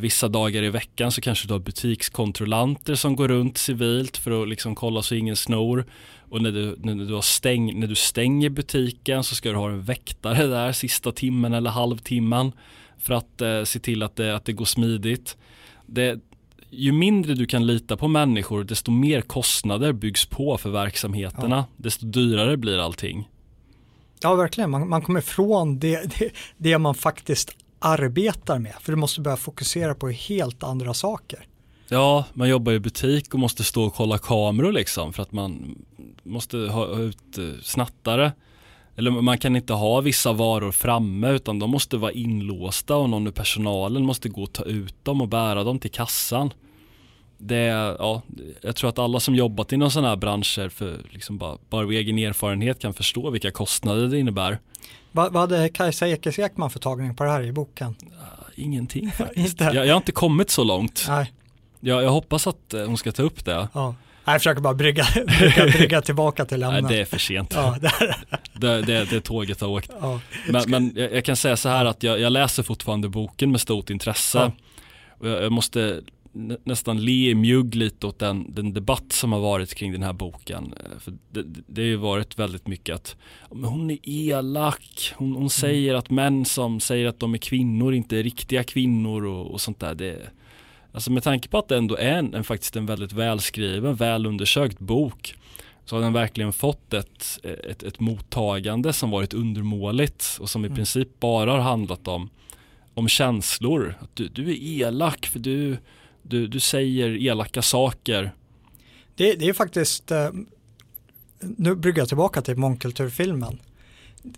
vissa 0.00 0.28
dagar 0.28 0.62
i 0.62 0.70
veckan 0.70 1.12
så 1.12 1.20
kanske 1.20 1.48
du 1.48 1.54
har 1.54 1.58
butikskontrollanter 1.58 2.94
som 2.94 3.16
går 3.16 3.28
runt 3.28 3.58
civilt 3.58 4.16
för 4.16 4.42
att 4.42 4.48
liksom 4.48 4.74
kolla 4.74 5.02
så 5.02 5.14
ingen 5.14 5.36
snor 5.36 5.86
och 6.30 6.42
när 6.42 6.52
du, 6.52 6.76
när, 6.78 6.94
du 6.94 7.14
har 7.14 7.22
stäng, 7.22 7.80
när 7.80 7.86
du 7.86 7.94
stänger 7.94 8.50
butiken 8.50 9.24
så 9.24 9.34
ska 9.34 9.50
du 9.50 9.56
ha 9.56 9.70
en 9.70 9.82
väktare 9.82 10.46
där 10.46 10.72
sista 10.72 11.12
timmen 11.12 11.54
eller 11.54 11.70
halvtimmen 11.70 12.52
för 12.98 13.14
att 13.14 13.40
eh, 13.40 13.62
se 13.64 13.78
till 13.78 14.02
att 14.02 14.16
det, 14.16 14.36
att 14.36 14.44
det 14.44 14.52
går 14.52 14.64
smidigt. 14.64 15.36
Det, 15.86 16.20
ju 16.70 16.92
mindre 16.92 17.34
du 17.34 17.46
kan 17.46 17.66
lita 17.66 17.96
på 17.96 18.08
människor 18.08 18.64
desto 18.64 18.90
mer 18.90 19.20
kostnader 19.20 19.92
byggs 19.92 20.26
på 20.26 20.58
för 20.58 20.70
verksamheterna. 20.70 21.56
Ja. 21.56 21.66
Desto 21.76 22.06
dyrare 22.06 22.56
blir 22.56 22.78
allting. 22.78 23.28
Ja, 24.22 24.34
verkligen. 24.34 24.70
Man, 24.70 24.88
man 24.88 25.02
kommer 25.02 25.20
ifrån 25.20 25.78
det, 25.78 26.18
det, 26.18 26.30
det 26.56 26.78
man 26.78 26.94
faktiskt 26.94 27.56
arbetar 27.78 28.58
med. 28.58 28.74
För 28.80 28.92
du 28.92 28.96
måste 28.96 29.20
börja 29.20 29.36
fokusera 29.36 29.94
på 29.94 30.08
helt 30.08 30.62
andra 30.62 30.94
saker. 30.94 31.46
Ja, 31.88 32.24
man 32.32 32.48
jobbar 32.48 32.72
i 32.72 32.80
butik 32.80 33.34
och 33.34 33.40
måste 33.40 33.64
stå 33.64 33.84
och 33.84 33.94
kolla 33.94 34.18
kameror 34.18 34.72
liksom 34.72 35.12
för 35.12 35.22
att 35.22 35.32
man 35.32 35.78
måste 36.22 36.56
ha 36.56 36.98
ut 36.98 37.38
eh, 37.38 37.44
snattare. 37.62 38.32
Eller 38.96 39.10
man 39.10 39.38
kan 39.38 39.56
inte 39.56 39.72
ha 39.72 40.00
vissa 40.00 40.32
varor 40.32 40.72
framme 40.72 41.30
utan 41.30 41.58
de 41.58 41.70
måste 41.70 41.96
vara 41.96 42.12
inlåsta 42.12 42.96
och 42.96 43.10
någon 43.10 43.26
i 43.26 43.32
personalen 43.32 44.04
måste 44.04 44.28
gå 44.28 44.42
och 44.42 44.52
ta 44.52 44.64
ut 44.64 45.04
dem 45.04 45.20
och 45.20 45.28
bära 45.28 45.64
dem 45.64 45.78
till 45.78 45.90
kassan. 45.90 46.52
Det, 47.38 47.64
ja, 47.98 48.22
jag 48.60 48.76
tror 48.76 48.90
att 48.90 48.98
alla 48.98 49.20
som 49.20 49.34
jobbat 49.34 49.72
inom 49.72 49.90
sådana 49.90 50.08
här 50.08 50.16
branscher 50.16 50.68
för 50.68 51.00
liksom 51.10 51.38
bara, 51.38 51.58
bara 51.70 51.84
av 51.84 51.92
egen 51.92 52.18
erfarenhet 52.18 52.78
kan 52.78 52.94
förstå 52.94 53.30
vilka 53.30 53.50
kostnader 53.50 54.08
det 54.08 54.18
innebär. 54.18 54.58
Vad, 55.16 55.32
vad 55.32 55.52
hade 55.52 55.68
Kajsa 55.68 56.08
Ekis 56.08 56.38
Ekman 56.38 56.70
för 56.70 56.78
tagning 56.78 57.14
på 57.14 57.24
det 57.24 57.30
här 57.30 57.42
i 57.42 57.52
boken? 57.52 57.94
ingenting 58.56 59.10
faktiskt. 59.18 59.60
jag, 59.60 59.74
jag, 59.74 59.86
har 59.86 59.96
inte 59.96 60.12
kommit 60.12 60.50
så 60.50 60.64
långt. 60.64 61.04
Nej. 61.08 61.32
Jag, 61.80 62.02
jag 62.02 62.10
hoppas 62.10 62.46
att 62.46 62.74
eh, 62.74 62.86
hon 62.86 62.96
ska 62.96 63.12
ta 63.12 63.22
upp 63.22 63.44
det. 63.44 63.68
Ja. 63.72 63.94
Jag 64.24 64.40
försöker 64.40 64.60
bara 64.60 64.74
brygga, 64.74 65.06
brygga, 65.38 65.64
brygga 65.64 66.02
tillbaka 66.02 66.44
till 66.44 66.62
ämnet. 66.62 66.82
Nej, 66.82 66.92
det 66.92 67.00
är 67.00 67.04
för 67.04 67.18
sent. 67.18 67.52
Ja, 67.54 67.76
det, 68.52 68.82
det, 68.82 69.04
det, 69.04 69.20
tåget 69.20 69.60
har 69.60 69.68
åkt. 69.68 69.90
Ja. 70.00 70.20
Men, 70.48 70.62
men 70.70 70.92
jag, 70.96 71.12
jag, 71.12 71.24
kan 71.24 71.36
säga 71.36 71.56
så 71.56 71.68
här 71.68 71.84
att 71.84 72.02
jag, 72.02 72.20
jag 72.20 72.32
läser 72.32 72.62
fortfarande 72.62 73.08
boken 73.08 73.50
med 73.50 73.60
stort 73.60 73.90
intresse. 73.90 74.38
Ja. 74.38 75.28
Jag, 75.28 75.42
jag 75.42 75.52
måste 75.52 76.00
nästan 76.64 77.04
le 77.04 77.34
mjugg 77.34 77.74
lite 77.74 78.06
åt 78.06 78.18
den, 78.18 78.54
den, 78.54 78.72
debatt 78.72 79.12
som 79.12 79.32
har 79.32 79.40
varit 79.40 79.74
kring 79.74 79.92
den 79.92 80.02
här 80.02 80.12
boken. 80.12 80.74
Eh, 80.76 80.98
för 80.98 81.12
det, 81.30 81.42
det 81.66 81.82
har 81.82 81.86
ju 81.86 81.96
varit 81.96 82.38
väldigt 82.38 82.66
mycket 82.66 82.94
att 82.94 83.16
hon 83.48 83.90
är 83.90 83.98
elak, 84.02 85.14
hon, 85.16 85.28
hon 85.28 85.36
mm. 85.36 85.48
säger 85.48 85.94
att 85.94 86.10
män 86.10 86.44
som 86.44 86.80
säger 86.80 87.06
att 87.06 87.20
de 87.20 87.34
är 87.34 87.38
kvinnor 87.38 87.94
inte 87.94 88.18
är 88.18 88.22
riktiga 88.22 88.62
kvinnor 88.62 89.24
och, 89.24 89.50
och 89.50 89.60
sånt 89.60 89.80
där. 89.80 89.94
Det, 89.94 90.30
alltså 90.92 91.12
med 91.12 91.22
tanke 91.22 91.48
på 91.48 91.58
att 91.58 91.68
det 91.68 91.76
ändå 91.76 91.96
är 91.96 92.18
en, 92.18 92.34
en, 92.34 92.44
faktiskt 92.44 92.76
en 92.76 92.86
väldigt 92.86 93.12
välskriven, 93.12 93.94
välundersökt 93.94 94.78
bok 94.78 95.34
så 95.84 95.96
har 95.96 96.02
den 96.02 96.12
verkligen 96.12 96.52
fått 96.52 96.94
ett, 96.94 97.40
ett, 97.42 97.82
ett 97.82 98.00
mottagande 98.00 98.92
som 98.92 99.10
varit 99.10 99.34
undermåligt 99.34 100.38
och 100.40 100.50
som 100.50 100.64
i 100.64 100.66
mm. 100.66 100.76
princip 100.76 101.20
bara 101.20 101.50
har 101.52 101.58
handlat 101.58 102.08
om, 102.08 102.30
om 102.94 103.08
känslor. 103.08 103.94
Att 104.00 104.16
du, 104.16 104.28
du 104.28 104.50
är 104.50 104.82
elak 104.82 105.26
för 105.26 105.38
du 105.38 105.76
du, 106.28 106.46
du 106.46 106.60
säger 106.60 107.22
elaka 107.22 107.62
saker. 107.62 108.34
Det, 109.14 109.34
det 109.34 109.48
är 109.48 109.52
faktiskt, 109.52 110.10
eh, 110.10 110.30
nu 111.40 111.74
bryggar 111.74 111.98
jag 111.98 112.08
tillbaka 112.08 112.42
till 112.42 112.56
mångkulturfilmen. 112.56 113.58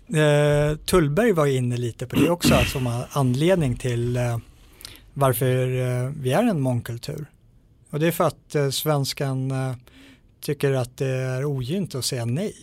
Eh, 0.07 0.77
Tullberg 0.77 1.31
var 1.31 1.45
inne 1.45 1.77
lite 1.77 2.07
på 2.07 2.15
det 2.15 2.29
också 2.29 2.55
som 2.65 3.03
anledning 3.11 3.77
till 3.77 4.17
eh, 4.17 4.37
varför 5.13 5.65
vi 6.21 6.31
är 6.31 6.43
en 6.43 6.61
mångkultur. 6.61 7.25
Och 7.89 7.99
det 7.99 8.07
är 8.07 8.11
för 8.11 8.23
att 8.23 8.73
svenskan 8.73 9.53
tycker 10.41 10.73
att 10.73 10.97
det 10.97 11.07
är 11.07 11.45
ogint 11.45 11.95
att 11.95 12.05
säga 12.05 12.25
nej. 12.25 12.55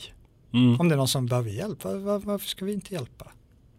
Mm. 0.53 0.81
Om 0.81 0.89
det 0.89 0.95
är 0.95 0.97
någon 0.97 1.09
som 1.09 1.27
behöver 1.27 1.51
hjälp, 1.51 1.85
var, 1.85 2.19
varför 2.19 2.49
ska 2.49 2.65
vi 2.65 2.73
inte 2.73 2.95
hjälpa? 2.95 3.33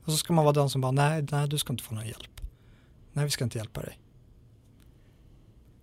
Och 0.06 0.12
så 0.12 0.18
ska 0.18 0.34
man 0.34 0.46
vara 0.46 0.54
den 0.54 0.70
som 0.70 0.82
bara, 0.82 0.92
nej, 0.92 1.26
nej 1.32 1.48
du 1.48 1.58
ska 1.58 1.74
inte 1.74 1.84
få 1.84 1.96
någon 1.96 2.08
hjälp. 2.08 2.42
Nej, 3.14 3.26
vi 3.26 3.32
ska 3.32 3.44
inte 3.44 3.58
hjälpa 3.58 3.82
dig. 3.82 4.00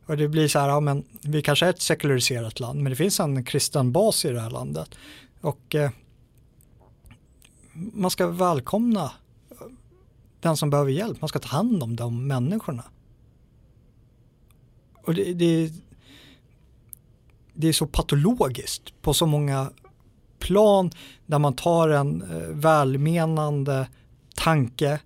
Och 0.07 0.17
det 0.17 0.29
blir 0.29 0.49
så 0.49 0.59
här, 0.59 0.69
ja 0.69 0.81
men 0.81 1.05
vi 1.21 1.43
kanske 1.43 1.67
är 1.67 1.71
ett 1.71 1.83
sekulariserat 1.83 2.61
land 2.61 2.81
men 2.83 2.91
det 2.91 2.97
finns 2.97 3.21
en 3.21 3.45
kristen 3.45 3.93
bas 3.93 4.25
i 4.25 4.31
det 4.31 4.41
här 4.41 4.51
landet. 4.51 4.95
Och 5.41 5.75
eh, 5.75 5.91
man 7.73 8.11
ska 8.11 8.27
välkomna 8.27 9.13
den 10.41 10.57
som 10.57 10.71
behöver 10.71 10.91
hjälp, 10.91 11.21
man 11.21 11.29
ska 11.29 11.39
ta 11.39 11.49
hand 11.49 11.83
om 11.83 11.97
de 11.97 12.27
människorna. 12.27 12.85
Och 15.03 15.15
det, 15.15 15.35
det, 15.35 15.73
det 17.55 17.69
är 17.69 17.73
så 17.73 17.87
patologiskt 17.87 19.03
på 19.03 19.15
så 19.15 19.27
många 19.27 19.71
plan 20.39 20.91
där 21.27 21.39
man 21.39 21.57
tar 21.57 21.89
en 21.89 22.23
eh, 22.23 22.49
välmenande 22.49 23.89
tanke 24.35 25.01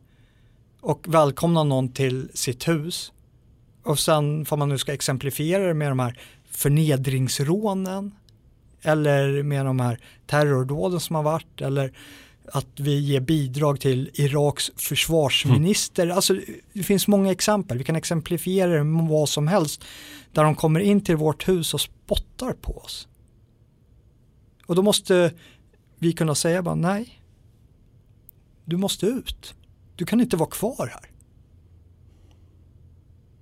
och 0.80 1.08
välkomnar 1.08 1.64
någon 1.64 1.92
till 1.92 2.30
sitt 2.34 2.68
hus 2.68 3.12
och 3.88 3.98
sen 3.98 4.44
får 4.44 4.56
man 4.56 4.68
nu 4.68 4.78
ska 4.78 4.92
exemplifiera 4.92 5.66
det 5.66 5.74
med 5.74 5.90
de 5.90 5.98
här 5.98 6.20
förnedringsrånen 6.50 8.14
eller 8.82 9.42
med 9.42 9.66
de 9.66 9.80
här 9.80 9.98
terrordåden 10.26 11.00
som 11.00 11.16
har 11.16 11.22
varit 11.22 11.60
eller 11.60 11.92
att 12.52 12.66
vi 12.76 13.00
ger 13.00 13.20
bidrag 13.20 13.80
till 13.80 14.10
Iraks 14.14 14.70
försvarsminister. 14.76 16.02
Mm. 16.02 16.16
Alltså 16.16 16.36
det 16.72 16.82
finns 16.82 17.08
många 17.08 17.32
exempel, 17.32 17.78
vi 17.78 17.84
kan 17.84 17.96
exemplifiera 17.96 18.70
det 18.70 18.84
med 18.84 19.08
vad 19.08 19.28
som 19.28 19.48
helst 19.48 19.84
där 20.32 20.44
de 20.44 20.54
kommer 20.54 20.80
in 20.80 21.00
till 21.00 21.16
vårt 21.16 21.48
hus 21.48 21.74
och 21.74 21.80
spottar 21.80 22.52
på 22.52 22.78
oss. 22.78 23.08
Och 24.66 24.74
då 24.74 24.82
måste 24.82 25.32
vi 25.98 26.12
kunna 26.12 26.34
säga 26.34 26.62
bara 26.62 26.74
nej, 26.74 27.22
du 28.64 28.76
måste 28.76 29.06
ut. 29.06 29.54
Du 29.96 30.06
kan 30.06 30.20
inte 30.20 30.36
vara 30.36 30.50
kvar 30.50 30.86
här. 30.92 31.17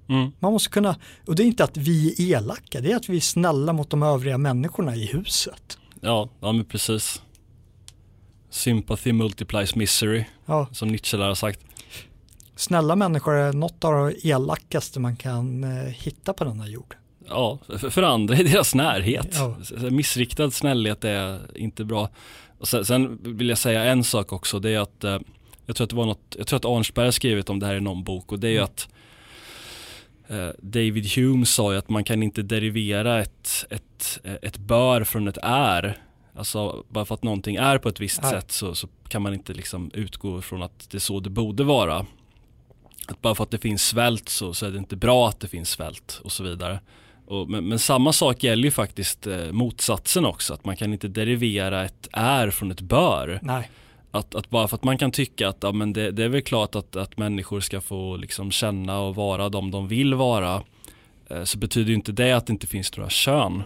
Mm. 0.08 0.32
Man 0.38 0.52
måste 0.52 0.70
kunna, 0.70 0.96
och 1.26 1.34
det 1.34 1.42
är 1.42 1.46
inte 1.46 1.64
att 1.64 1.76
vi 1.76 2.14
är 2.18 2.36
elaka, 2.36 2.80
det 2.80 2.92
är 2.92 2.96
att 2.96 3.08
vi 3.08 3.16
är 3.16 3.20
snälla 3.20 3.72
mot 3.72 3.90
de 3.90 4.02
övriga 4.02 4.38
människorna 4.38 4.96
i 4.96 5.06
huset. 5.06 5.78
Ja, 6.00 6.28
ja 6.40 6.52
men 6.52 6.64
precis. 6.64 7.22
Sympathy 8.50 9.12
multiplies 9.12 9.74
misery, 9.74 10.24
ja. 10.46 10.68
som 10.72 10.88
Nietzsche 10.88 11.16
har 11.16 11.34
sagt. 11.34 11.60
Snälla 12.56 12.96
människor 12.96 13.34
är 13.34 13.52
något 13.52 13.84
av 13.84 14.06
det 14.06 14.28
elakaste 14.28 15.00
man 15.00 15.16
kan 15.16 15.64
eh, 15.64 15.84
hitta 15.84 16.32
på 16.32 16.44
denna 16.44 16.68
jord. 16.68 16.94
Ja, 17.28 17.58
för, 17.90 18.02
andra 18.02 18.36
i 18.36 18.42
deras 18.42 18.74
närhet. 18.74 19.28
Ja. 19.32 19.56
Missriktad 19.90 20.50
snällhet 20.50 21.04
är 21.04 21.40
inte 21.58 21.84
bra. 21.84 22.08
Och 22.58 22.68
sen, 22.68 22.84
sen, 22.84 23.18
vill 23.22 23.48
jag 23.48 23.58
säga 23.58 23.84
en 23.84 24.04
sak 24.04 24.32
också, 24.32 24.58
det 24.58 24.70
är 24.70 24.78
att 24.78 25.04
eh, 25.04 25.18
jag 25.66 25.76
tror 25.76 25.84
att 25.84 25.90
det 25.90 25.96
var 25.96 26.06
något, 26.06 26.36
jag 26.38 26.46
tror 26.46 26.56
att 26.56 26.64
Arnsberg 26.64 27.04
har 27.04 27.12
skrivit 27.12 27.50
om 27.50 27.58
det 27.58 27.66
här 27.66 27.74
i 27.74 27.80
någon 27.80 28.04
bok 28.04 28.32
och 28.32 28.38
det 28.38 28.48
är 28.48 28.52
mm. 28.52 28.64
att 28.64 28.88
David 30.58 31.06
Hume 31.06 31.46
sa 31.46 31.72
ju 31.72 31.78
att 31.78 31.88
man 31.88 32.04
kan 32.04 32.22
inte 32.22 32.42
derivera 32.42 33.20
ett, 33.20 33.66
ett, 33.70 34.20
ett 34.42 34.58
bör 34.58 35.04
från 35.04 35.28
ett 35.28 35.38
är. 35.42 35.98
Alltså 36.34 36.84
bara 36.88 37.04
för 37.04 37.14
att 37.14 37.22
någonting 37.22 37.56
är 37.56 37.78
på 37.78 37.88
ett 37.88 38.00
visst 38.00 38.22
är. 38.22 38.30
sätt 38.30 38.52
så, 38.52 38.74
så 38.74 38.88
kan 39.08 39.22
man 39.22 39.34
inte 39.34 39.54
liksom 39.54 39.90
utgå 39.94 40.42
från 40.42 40.62
att 40.62 40.90
det 40.90 40.96
är 40.96 41.00
så 41.00 41.20
det 41.20 41.30
borde 41.30 41.64
vara. 41.64 42.06
Att 43.08 43.22
bara 43.22 43.34
för 43.34 43.44
att 43.44 43.50
det 43.50 43.58
finns 43.58 43.86
svält 43.86 44.28
så, 44.28 44.54
så 44.54 44.66
är 44.66 44.70
det 44.70 44.78
inte 44.78 44.96
bra 44.96 45.28
att 45.28 45.40
det 45.40 45.48
finns 45.48 45.70
svält 45.70 46.20
och 46.24 46.32
så 46.32 46.44
vidare. 46.44 46.80
Och, 47.26 47.50
men, 47.50 47.68
men, 47.68 47.78
samma 47.78 48.12
sak 48.12 48.42
gäller 48.42 48.64
ju 48.64 48.70
faktiskt 48.70 49.26
eh, 49.26 49.52
motsatsen 49.52 50.26
också, 50.26 50.54
att 50.54 50.64
man 50.64 50.76
kan 50.76 50.92
inte 50.92 51.08
derivera 51.08 51.84
ett 51.84 52.08
är 52.12 52.50
från 52.50 52.70
ett 52.70 52.80
bör. 52.80 53.38
Nej. 53.42 53.70
Att, 54.16 54.34
att 54.34 54.50
bara 54.50 54.68
för 54.68 54.76
att 54.76 54.84
man 54.84 54.98
kan 54.98 55.10
tycka 55.10 55.48
att 55.48 55.56
ja, 55.60 55.72
men 55.72 55.92
det, 55.92 56.10
det 56.10 56.24
är 56.24 56.28
väl 56.28 56.42
klart 56.42 56.74
att, 56.74 56.96
att 56.96 57.16
människor 57.16 57.60
ska 57.60 57.80
få 57.80 58.16
liksom 58.16 58.50
känna 58.50 59.00
och 59.00 59.14
vara 59.14 59.48
de 59.48 59.70
de 59.70 59.88
vill 59.88 60.14
vara, 60.14 60.62
eh, 61.30 61.44
så 61.44 61.58
betyder 61.58 61.92
inte 61.92 62.12
det 62.12 62.32
att 62.32 62.46
det 62.46 62.52
inte 62.52 62.66
finns 62.66 62.96
några 62.96 63.10
kön. 63.10 63.62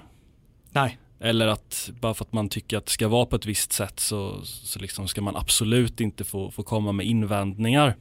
Nej. 0.71 0.99
Eller 1.21 1.47
att 1.47 1.91
bara 2.01 2.15
för 2.15 2.25
att 2.25 2.33
man 2.33 2.49
tycker 2.49 2.79
att 2.79 2.87
det 2.87 2.93
ska 2.93 3.09
vara 3.09 3.27
på 3.27 3.37
ett 3.37 3.47
visst 3.47 3.73
sätt 3.73 4.01
så, 4.01 4.45
så 4.45 4.79
liksom 4.79 5.09
ska 5.09 5.23
man 5.23 5.37
absolut 5.37 6.01
inte 6.01 6.25
få, 6.25 6.51
få 6.51 6.63
komma 6.63 6.93
med 6.93 7.07
invändningar. 7.07 7.97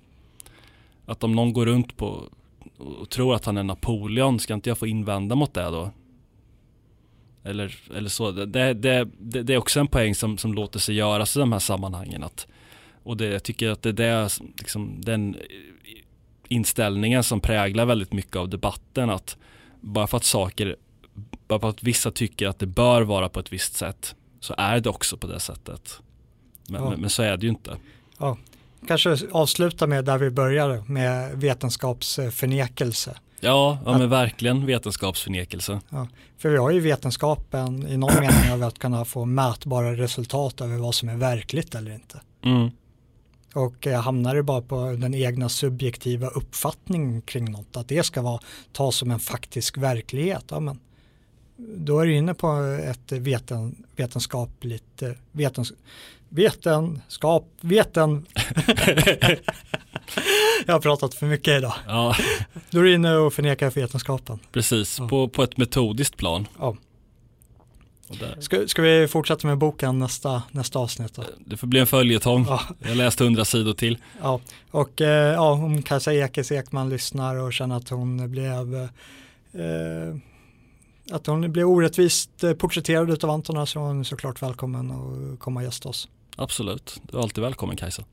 Att 1.06 1.24
om 1.24 1.32
någon 1.32 1.54
går 1.54 1.66
runt 1.66 1.98
på 1.98 2.24
och 2.78 3.10
tror 3.10 3.36
att 3.36 3.46
han 3.46 3.58
är 3.58 3.64
Napoleon, 3.64 4.40
ska 4.40 4.54
inte 4.54 4.70
jag 4.70 4.78
få 4.78 4.88
invända 4.88 5.36
mot 5.36 5.54
det 5.54 5.64
då? 5.64 5.92
Eller, 7.44 7.76
eller 7.96 8.10
så. 8.10 8.32
Det, 8.32 8.46
det, 8.46 8.74
det, 8.74 9.44
det 9.44 9.54
är 9.54 9.58
också 9.58 9.80
en 9.80 9.88
poäng 9.88 10.16
som, 10.16 10.38
som 10.38 10.54
låter 10.54 10.80
sig 10.80 10.96
göras 10.96 11.36
i 11.36 11.40
de 11.40 11.52
här 11.52 11.60
sammanhangen. 11.60 12.24
Att, 12.24 12.48
och 13.04 13.18
det, 13.18 13.26
jag 13.26 13.44
tycker 13.44 13.70
att 13.70 13.82
det 13.82 14.06
är 14.06 14.32
liksom, 14.58 15.02
den 15.02 15.38
inställningen 16.48 17.24
som 17.24 17.40
präglar 17.40 17.86
väldigt 17.86 18.14
mycket 18.14 18.36
av 18.36 18.50
debatten. 18.50 19.10
Att 19.10 19.38
bara 19.82 20.08
för 20.08 20.18
att 20.18 20.24
saker, 20.24 20.76
bara 21.48 21.60
för 21.60 21.70
att 21.70 21.84
vissa 21.84 22.12
tycker 22.12 22.48
att 22.48 22.60
det 22.60 22.68
bör 22.68 23.02
vara 23.02 23.30
på 23.30 23.40
ett 23.40 23.54
visst 23.54 23.76
sätt 23.76 24.16
så 24.40 24.56
är 24.58 24.80
det 24.80 24.90
också 24.90 25.18
på 25.18 25.28
det 25.28 25.40
sättet. 25.40 26.00
Men, 26.68 26.84
ja. 26.84 26.90
men, 26.90 27.02
men 27.02 27.10
så 27.10 27.24
är 27.24 27.38
det 27.38 27.46
ju 27.46 27.50
inte. 27.50 27.78
Ja, 28.18 28.38
kanske 28.88 29.18
avsluta 29.32 29.88
med 29.88 30.06
där 30.06 30.18
vi 30.18 30.30
började 30.30 30.84
med 30.88 31.32
vetenskapsförnekelse. 31.38 33.16
Ja, 33.40 33.78
ja 33.86 33.98
men 33.98 34.10
verkligen 34.10 34.66
vetenskapsförnekelse. 34.66 35.82
Ja, 35.90 36.08
för 36.38 36.50
vi 36.50 36.58
har 36.58 36.72
ju 36.72 36.80
vetenskapen 36.80 37.88
i 37.88 37.98
någon 37.98 38.16
mening 38.20 38.52
av 38.54 38.64
att 38.64 38.80
kunna 38.80 39.06
få 39.06 39.26
mätbara 39.26 39.96
resultat 39.96 40.62
över 40.62 40.78
vad 40.78 40.96
som 40.96 41.10
är 41.10 41.16
verkligt 41.16 41.76
eller 41.76 41.92
inte. 41.92 42.22
Mm. 42.42 42.70
Och 43.54 43.88
eh, 43.88 44.02
hamnar 44.02 44.36
det 44.36 44.44
bara 44.44 44.62
på 44.62 44.96
den 44.98 45.14
egna 45.14 45.50
subjektiva 45.50 46.28
uppfattningen 46.28 47.22
kring 47.22 47.52
något, 47.52 47.78
att 47.78 47.88
det 47.88 48.04
ska 48.04 48.22
vara, 48.22 48.40
tas 48.72 48.96
som 48.96 49.12
en 49.12 49.20
faktisk 49.20 49.78
verklighet, 49.78 50.46
ja, 50.50 50.60
men 50.60 50.80
då 51.58 52.00
är 52.00 52.06
du 52.06 52.16
inne 52.16 52.34
på 52.34 52.78
ett 52.84 53.12
veten, 53.12 53.84
vetenskapligt, 53.96 55.02
eh, 55.02 55.12
vetens, 55.32 55.74
vetenskap, 56.30 57.48
veten. 57.62 58.26
jag 60.66 60.74
har 60.74 60.80
pratat 60.80 61.14
för 61.14 61.26
mycket 61.26 61.58
idag. 61.58 61.74
Ja. 61.88 62.16
Då 62.70 62.80
är 62.80 62.84
du 62.84 62.94
inne 62.94 63.16
och 63.16 63.34
förnekar 63.34 63.72
vetenskapen. 63.72 64.40
Precis, 64.52 65.00
ja. 65.00 65.08
på, 65.08 65.28
på 65.28 65.44
ett 65.44 65.58
metodiskt 65.58 66.18
plan. 66.18 66.48
Ja. 66.60 66.76
Ska, 68.40 68.68
ska, 68.68 68.82
vi 68.82 69.08
fortsätta 69.08 69.48
med 69.48 69.58
boken 69.58 70.00
nästa, 70.00 70.44
nästa 70.52 70.80
avsnitt? 70.80 71.14
Då? 71.14 71.24
Det 71.46 71.58
får 71.58 71.68
bli 71.68 71.80
en 71.80 71.88
följetong. 71.88 72.46
Ja. 72.50 72.62
Jag 72.80 72.98
läste 72.98 73.24
hundra 73.24 73.46
sidor 73.46 73.74
till. 73.74 73.98
Ja, 74.22 74.40
och 74.72 75.02
eh, 75.02 75.34
ja, 75.34 75.52
om 75.52 75.82
Kajsa 75.82 76.14
Ekes 76.14 76.52
Ekman 76.52 76.90
lyssnar 76.90 77.36
och 77.36 77.54
känner 77.54 77.76
att 77.76 77.90
hon 77.90 78.32
blev 78.32 78.76
eh, 79.54 80.16
att 81.12 81.28
hon 81.28 81.52
blev 81.52 81.68
orättvist 81.68 82.44
eh, 82.44 82.54
porträtterad 82.54 83.24
av 83.24 83.30
Antona 83.30 83.66
så 83.66 83.80
är 83.80 83.84
hon 83.84 84.06
såklart 84.06 84.42
välkommen 84.42 84.92
att 84.92 85.40
komma 85.40 85.60
och 85.60 85.64
gästa 85.64 85.90
oss. 85.90 86.10
Absolut, 86.42 87.02
du 87.04 87.18
är 87.18 87.22
alltid 87.22 87.44
välkommen 87.44 87.76
Kajsa. 87.76 88.04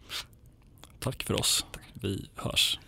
Tack 1.01 1.23
för 1.23 1.35
oss, 1.41 1.67
Tack. 1.73 1.85
vi 1.95 2.29
hörs. 2.35 2.79